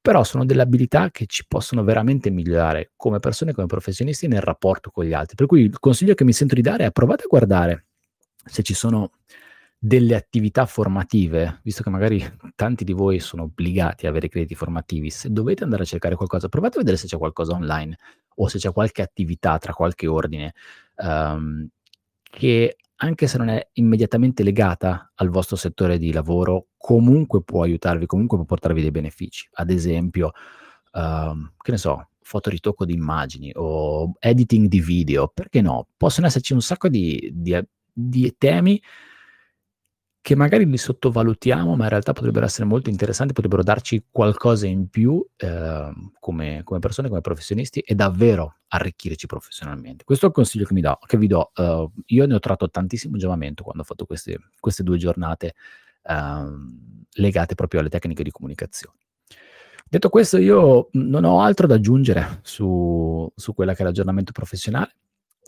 però 0.00 0.22
sono 0.24 0.44
delle 0.44 0.62
abilità 0.62 1.10
che 1.10 1.26
ci 1.26 1.44
possono 1.46 1.82
veramente 1.84 2.30
migliorare 2.30 2.92
come 2.96 3.20
persone, 3.20 3.52
come 3.52 3.66
professionisti 3.66 4.28
nel 4.28 4.40
rapporto 4.40 4.90
con 4.90 5.04
gli 5.04 5.12
altri. 5.12 5.36
Per 5.36 5.46
cui 5.46 5.62
il 5.62 5.78
consiglio 5.78 6.14
che 6.14 6.24
mi 6.24 6.32
sento 6.32 6.54
di 6.54 6.62
dare 6.62 6.84
è 6.84 6.92
provate 6.92 7.24
a 7.24 7.28
guardare 7.28 7.86
se 8.44 8.62
ci 8.62 8.74
sono 8.74 9.12
delle 9.78 10.14
attività 10.14 10.66
formative, 10.66 11.60
visto 11.62 11.82
che 11.82 11.90
magari 11.90 12.24
tanti 12.54 12.84
di 12.84 12.92
voi 12.92 13.18
sono 13.20 13.44
obbligati 13.44 14.06
a 14.06 14.08
avere 14.08 14.28
crediti 14.28 14.54
formativi, 14.54 15.10
se 15.10 15.30
dovete 15.30 15.64
andare 15.64 15.82
a 15.82 15.86
cercare 15.86 16.16
qualcosa, 16.16 16.48
provate 16.48 16.76
a 16.76 16.80
vedere 16.80 16.96
se 16.96 17.06
c'è 17.06 17.18
qualcosa 17.18 17.52
online 17.52 17.96
o 18.36 18.48
se 18.48 18.58
c'è 18.58 18.72
qualche 18.72 19.02
attività 19.02 19.58
tra 19.58 19.72
qualche 19.72 20.06
ordine 20.06 20.54
um, 20.96 21.68
che 22.22 22.76
anche 22.96 23.26
se 23.26 23.38
non 23.38 23.48
è 23.48 23.68
immediatamente 23.74 24.42
legata 24.42 25.12
al 25.14 25.28
vostro 25.28 25.56
settore 25.56 25.98
di 25.98 26.12
lavoro, 26.12 26.68
comunque 26.78 27.42
può 27.42 27.62
aiutarvi, 27.62 28.06
comunque 28.06 28.38
può 28.38 28.46
portarvi 28.46 28.80
dei 28.80 28.90
benefici. 28.90 29.46
Ad 29.52 29.70
esempio, 29.70 30.32
uh, 30.92 31.50
che 31.58 31.70
ne 31.72 31.76
so, 31.76 32.08
fotoritocco 32.22 32.86
di 32.86 32.94
immagini 32.94 33.52
o 33.54 34.14
editing 34.18 34.68
di 34.68 34.80
video, 34.80 35.28
perché 35.28 35.60
no? 35.60 35.88
Possono 35.96 36.26
esserci 36.26 36.54
un 36.54 36.62
sacco 36.62 36.88
di, 36.88 37.30
di, 37.34 37.58
di 37.92 38.34
temi 38.38 38.80
che 40.26 40.34
magari 40.34 40.68
li 40.68 40.76
sottovalutiamo, 40.76 41.76
ma 41.76 41.84
in 41.84 41.88
realtà 41.88 42.12
potrebbero 42.12 42.46
essere 42.46 42.64
molto 42.64 42.90
interessanti, 42.90 43.32
potrebbero 43.32 43.62
darci 43.62 44.06
qualcosa 44.10 44.66
in 44.66 44.88
più 44.88 45.24
eh, 45.36 45.92
come, 46.18 46.62
come, 46.64 46.80
persone, 46.80 47.06
come 47.06 47.20
professionisti 47.20 47.78
e 47.78 47.94
davvero 47.94 48.56
arricchirci 48.66 49.26
professionalmente. 49.26 50.02
Questo 50.02 50.24
è 50.24 50.28
il 50.28 50.34
consiglio 50.34 50.64
che, 50.64 50.74
do, 50.80 50.98
che 51.06 51.16
vi 51.16 51.28
do. 51.28 51.52
Uh, 51.54 51.92
io 52.06 52.26
ne 52.26 52.34
ho 52.34 52.40
tratto 52.40 52.68
tantissimo 52.68 53.16
giovamento 53.16 53.62
quando 53.62 53.82
ho 53.82 53.84
fatto 53.84 54.04
queste, 54.04 54.40
queste 54.58 54.82
due 54.82 54.98
giornate 54.98 55.54
uh, 56.02 56.50
legate 57.12 57.54
proprio 57.54 57.78
alle 57.78 57.88
tecniche 57.88 58.24
di 58.24 58.32
comunicazione. 58.32 58.96
Detto 59.88 60.08
questo, 60.08 60.38
io 60.38 60.88
non 60.94 61.22
ho 61.22 61.40
altro 61.40 61.68
da 61.68 61.76
aggiungere 61.76 62.40
su, 62.42 63.32
su 63.32 63.54
quella 63.54 63.74
che 63.74 63.82
è 63.82 63.84
l'aggiornamento 63.84 64.32
professionale. 64.32 64.92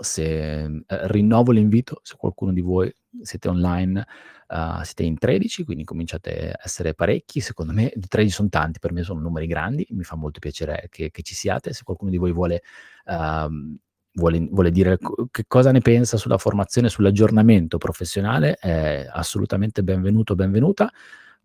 Se 0.01 0.65
eh, 0.65 0.83
rinnovo 0.87 1.53
l'invito, 1.53 2.01
se 2.03 2.17
qualcuno 2.17 2.53
di 2.53 2.61
voi 2.61 2.93
siete 3.23 3.49
online 3.49 4.07
Uh, 4.49 4.83
siete 4.83 5.03
in 5.03 5.19
13, 5.19 5.65
quindi 5.65 5.85
cominciate 5.85 6.53
a 6.53 6.61
essere 6.65 6.95
parecchi. 6.95 7.41
Secondo 7.41 7.75
me 7.75 7.91
13 7.91 8.35
sono 8.35 8.49
tanti, 8.49 8.79
per 8.79 8.93
me 8.93 9.03
sono 9.03 9.21
numeri 9.21 9.47
grandi, 9.47 9.87
mi 9.91 10.05
fa 10.05 10.17
molto 10.17 10.39
piacere 10.39 10.87
che, 10.89 11.11
che 11.11 11.21
ci 11.21 11.35
siate. 11.35 11.75
Se 11.75 11.83
qualcuno 11.85 12.11
di 12.11 12.17
voi 12.17 12.33
vuole, 12.33 12.63
uh, 13.05 13.77
vuole, 14.13 14.49
vuole, 14.51 14.71
dire 14.71 14.97
che 15.31 15.45
cosa 15.47 15.71
ne 15.71 15.81
pensa 15.81 16.17
sulla 16.17 16.39
formazione, 16.39 16.89
sull'aggiornamento 16.89 17.77
professionale, 17.77 18.55
è 18.55 19.07
assolutamente 19.11 19.83
benvenuto, 19.83 20.35
benvenuta. 20.35 20.91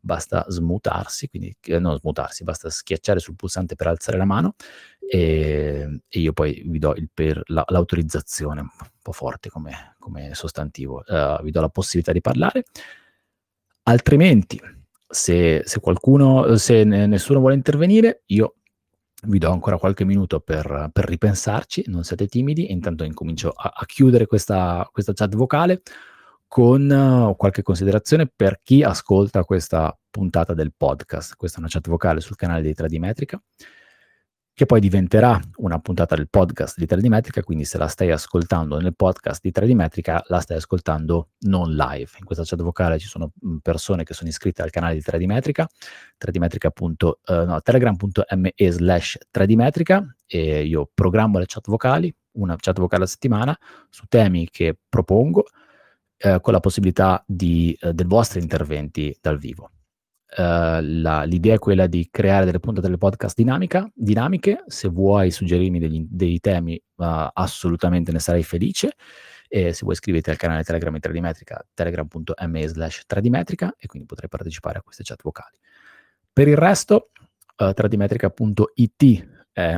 Basta 0.05 0.45
smutarsi, 0.49 1.29
quindi 1.29 1.55
eh, 1.61 1.79
smutarsi, 1.79 2.43
basta 2.43 2.69
schiacciare 2.69 3.19
sul 3.19 3.35
pulsante 3.35 3.75
per 3.75 3.87
alzare 3.87 4.17
la 4.17 4.25
mano 4.25 4.55
e, 4.99 6.01
e 6.07 6.19
io 6.19 6.33
poi 6.33 6.61
vi 6.65 6.77
do 6.77 6.93
per, 7.13 7.41
la, 7.45 7.63
l'autorizzazione, 7.67 8.59
un 8.59 8.69
po' 9.01 9.11
forte 9.13 9.49
come, 9.49 9.95
come 9.99 10.33
sostantivo, 10.33 11.03
uh, 11.07 11.41
vi 11.41 11.51
do 11.51 11.61
la 11.61 11.69
possibilità 11.69 12.11
di 12.11 12.19
parlare. 12.19 12.65
Altrimenti, 13.83 14.59
se, 15.07 15.61
se 15.63 15.79
qualcuno, 15.79 16.55
se 16.57 16.83
nessuno 16.83 17.39
vuole 17.39 17.55
intervenire, 17.55 18.23
io 18.27 18.55
vi 19.25 19.37
do 19.37 19.51
ancora 19.51 19.77
qualche 19.77 20.03
minuto 20.03 20.39
per, 20.39 20.89
per 20.91 21.05
ripensarci, 21.05 21.85
non 21.87 22.03
siate 22.03 22.27
timidi, 22.27 22.71
intanto 22.71 23.03
incomincio 23.03 23.51
a, 23.51 23.71
a 23.75 23.85
chiudere 23.85 24.25
questa, 24.25 24.87
questa, 24.91 25.13
chat 25.13 25.35
vocale 25.35 25.81
con 26.53 26.87
uh, 26.87 27.35
qualche 27.35 27.63
considerazione 27.63 28.27
per 28.27 28.59
chi 28.61 28.83
ascolta 28.83 29.43
questa 29.43 29.97
puntata 30.11 30.53
del 30.53 30.71
podcast. 30.77 31.35
Questa 31.35 31.57
è 31.57 31.61
una 31.61 31.67
chat 31.67 31.89
vocale 31.89 32.19
sul 32.21 32.35
canale 32.35 32.61
di 32.61 32.75
Tradimetrica 32.75 33.41
che 34.53 34.67
poi 34.67 34.79
diventerà 34.79 35.39
una 35.55 35.79
puntata 35.79 36.13
del 36.13 36.29
podcast 36.29 36.77
di 36.77 36.85
3D 36.85 37.41
quindi 37.41 37.65
se 37.65 37.79
la 37.79 37.87
stai 37.87 38.11
ascoltando 38.11 38.79
nel 38.79 38.95
podcast 38.95 39.41
di 39.41 39.51
3D 39.51 40.19
la 40.27 40.39
stai 40.41 40.57
ascoltando 40.57 41.29
non 41.39 41.73
live. 41.73 42.11
In 42.19 42.23
questa 42.23 42.43
chat 42.45 42.61
vocale 42.61 42.99
ci 42.99 43.07
sono 43.07 43.31
mm, 43.43 43.57
persone 43.63 44.03
che 44.03 44.13
sono 44.13 44.29
iscritte 44.29 44.61
al 44.61 44.69
canale 44.69 44.93
di 44.93 45.01
3D 45.01 45.65
3D 46.23 46.47
uh, 47.29 47.33
no, 47.45 47.61
telegram.me 47.63 48.53
slash 48.55 49.17
3D 49.33 50.03
e 50.27 50.65
io 50.65 50.87
programmo 50.93 51.39
le 51.39 51.45
chat 51.47 51.67
vocali, 51.67 52.15
una 52.33 52.55
chat 52.57 52.77
vocale 52.77 53.05
a 53.05 53.07
settimana, 53.07 53.57
su 53.89 54.05
temi 54.07 54.47
che 54.51 54.77
propongo, 54.87 55.45
eh, 56.25 56.39
con 56.39 56.53
la 56.53 56.61
possibilità 56.61 57.21
di, 57.27 57.77
eh, 57.81 57.93
dei 57.93 58.05
vostri 58.05 58.39
interventi 58.39 59.13
dal 59.19 59.37
vivo. 59.37 59.71
Uh, 60.35 60.79
la, 60.79 61.23
l'idea 61.25 61.55
è 61.55 61.59
quella 61.59 61.85
di 61.85 62.07
creare 62.09 62.45
delle 62.45 62.59
puntate 62.59 62.87
del 62.87 62.97
podcast 62.97 63.35
dinamica, 63.35 63.91
dinamiche. 63.93 64.63
Se 64.67 64.87
vuoi 64.87 65.31
suggerirmi 65.31 65.79
degli, 65.79 66.05
dei 66.09 66.39
temi, 66.39 66.81
uh, 66.95 67.27
assolutamente 67.33 68.13
ne 68.13 68.19
sarei 68.19 68.41
felice. 68.41 68.93
E 69.49 69.73
se 69.73 69.81
vuoi 69.81 69.95
iscriviti 69.95 70.29
al 70.29 70.37
canale 70.37 70.63
Telegram 70.63 70.93
di 70.93 71.01
Tradimetrica, 71.01 71.67
telegram.me 71.73 72.67
slash 72.67 73.03
Tradimetrica, 73.05 73.75
e 73.77 73.85
quindi 73.85 74.07
potrai 74.07 74.29
partecipare 74.29 74.79
a 74.79 74.81
queste 74.81 75.03
chat 75.03 75.21
vocali. 75.21 75.57
Per 76.31 76.47
il 76.47 76.55
resto, 76.55 77.09
uh, 77.57 77.73
tradimetrica.it 77.73 79.27
è 79.51 79.77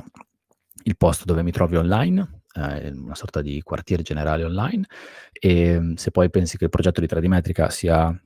il 0.83 0.95
posto 0.95 1.25
dove 1.25 1.41
mi 1.41 1.51
trovi 1.51 1.75
online, 1.75 2.43
eh, 2.55 2.89
una 2.91 3.15
sorta 3.15 3.41
di 3.41 3.61
quartiere 3.61 4.03
generale 4.03 4.43
online, 4.43 4.85
e 5.31 5.93
se 5.95 6.11
poi 6.11 6.29
pensi 6.29 6.57
che 6.57 6.65
il 6.65 6.69
progetto 6.69 7.01
di 7.01 7.07
Tradimetrica 7.07 7.69
sia 7.69 8.17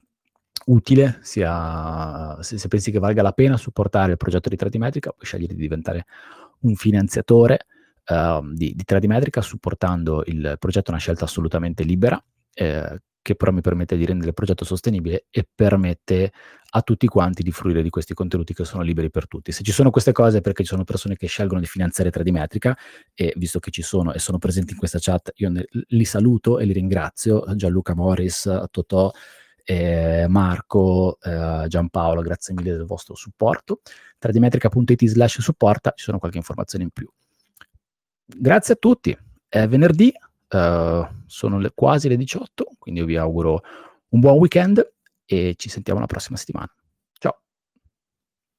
utile, 0.65 1.19
sia, 1.21 2.38
se, 2.41 2.57
se, 2.57 2.67
pensi 2.67 2.91
che 2.91 2.99
valga 2.99 3.21
la 3.21 3.32
pena 3.32 3.57
supportare 3.57 4.11
il 4.11 4.17
progetto 4.17 4.49
di 4.49 4.55
Tradimetrica, 4.55 5.11
puoi 5.11 5.25
scegliere 5.25 5.53
di 5.53 5.61
diventare 5.61 6.05
un 6.61 6.75
finanziatore 6.75 7.65
uh, 8.07 8.45
di, 8.53 8.73
di 8.75 8.84
Tradimetrica 8.84 9.41
supportando 9.41 10.23
il 10.25 10.55
progetto, 10.59 10.91
una 10.91 10.99
scelta 10.99 11.25
assolutamente 11.25 11.84
libera, 11.84 12.21
eh, 12.53 13.01
che 13.21 13.36
però 13.36 13.51
mi 13.51 13.61
permette 13.61 13.97
di 13.97 14.05
rendere 14.05 14.30
il 14.30 14.36
progetto 14.36 14.65
sostenibile 14.65 15.25
e 15.30 15.47
permette 15.53 16.32
a 16.72 16.82
tutti 16.82 17.07
quanti 17.07 17.41
di 17.41 17.51
fruire 17.51 17.82
di 17.82 17.89
questi 17.89 18.13
contenuti 18.13 18.53
che 18.53 18.63
sono 18.63 18.84
liberi 18.84 19.09
per 19.09 19.28
tutti. 19.28 19.51
Se 19.51 19.63
ci 19.63 19.72
sono 19.72 19.89
queste 19.89 20.11
cose 20.11 20.38
è 20.38 20.41
perché 20.41 20.63
ci 20.63 20.70
sono 20.70 20.84
persone 20.84 21.15
che 21.15 21.28
scelgono 21.28 21.59
di 21.59 21.65
finanziare 21.65 22.11
Tradimetrica 22.11 22.78
e 23.13 23.34
visto 23.38 23.59
che 23.59 23.72
ci 23.72 23.82
sono 23.82 24.13
e 24.13 24.20
sono 24.20 24.38
presenti 24.38 24.74
in 24.74 24.80
questa 24.80 24.99
chat, 25.01 25.32
io 25.36 25.49
ne, 25.49 25.65
li 25.70 26.05
saluto 26.05 26.59
e 26.59 26.65
li 26.65 26.74
ringrazio, 26.74 27.43
Gianluca 27.55 27.95
Morris, 27.95 28.67
Totò, 28.70 29.11
eh, 29.63 30.26
Marco, 30.28 31.17
eh, 31.22 31.65
Giampaolo, 31.67 32.22
grazie 32.22 32.53
mille 32.53 32.72
del 32.72 32.86
vostro 32.86 33.15
supporto. 33.15 33.82
Tradimetrica.it 34.17 35.05
slash 35.05 35.41
supporta, 35.41 35.93
ci 35.95 36.03
sono 36.03 36.20
qualche 36.20 36.38
informazione 36.38 36.84
in 36.84 36.91
più. 36.91 37.09
Grazie 38.26 38.76
a 38.76 38.78
tutti, 38.78 39.17
è 39.47 39.67
venerdì, 39.67 40.11
eh, 40.49 41.09
sono 41.26 41.59
le, 41.59 41.72
quasi 41.74 42.07
le 42.09 42.17
18, 42.17 42.72
quindi 42.78 42.99
io 42.99 43.05
vi 43.07 43.15
auguro 43.15 43.61
un 44.09 44.20
buon 44.20 44.38
weekend 44.38 44.88
e 45.32 45.53
ci 45.57 45.69
sentiamo 45.69 45.99
la 45.99 46.07
prossima 46.07 46.38
settimana. 46.38 46.73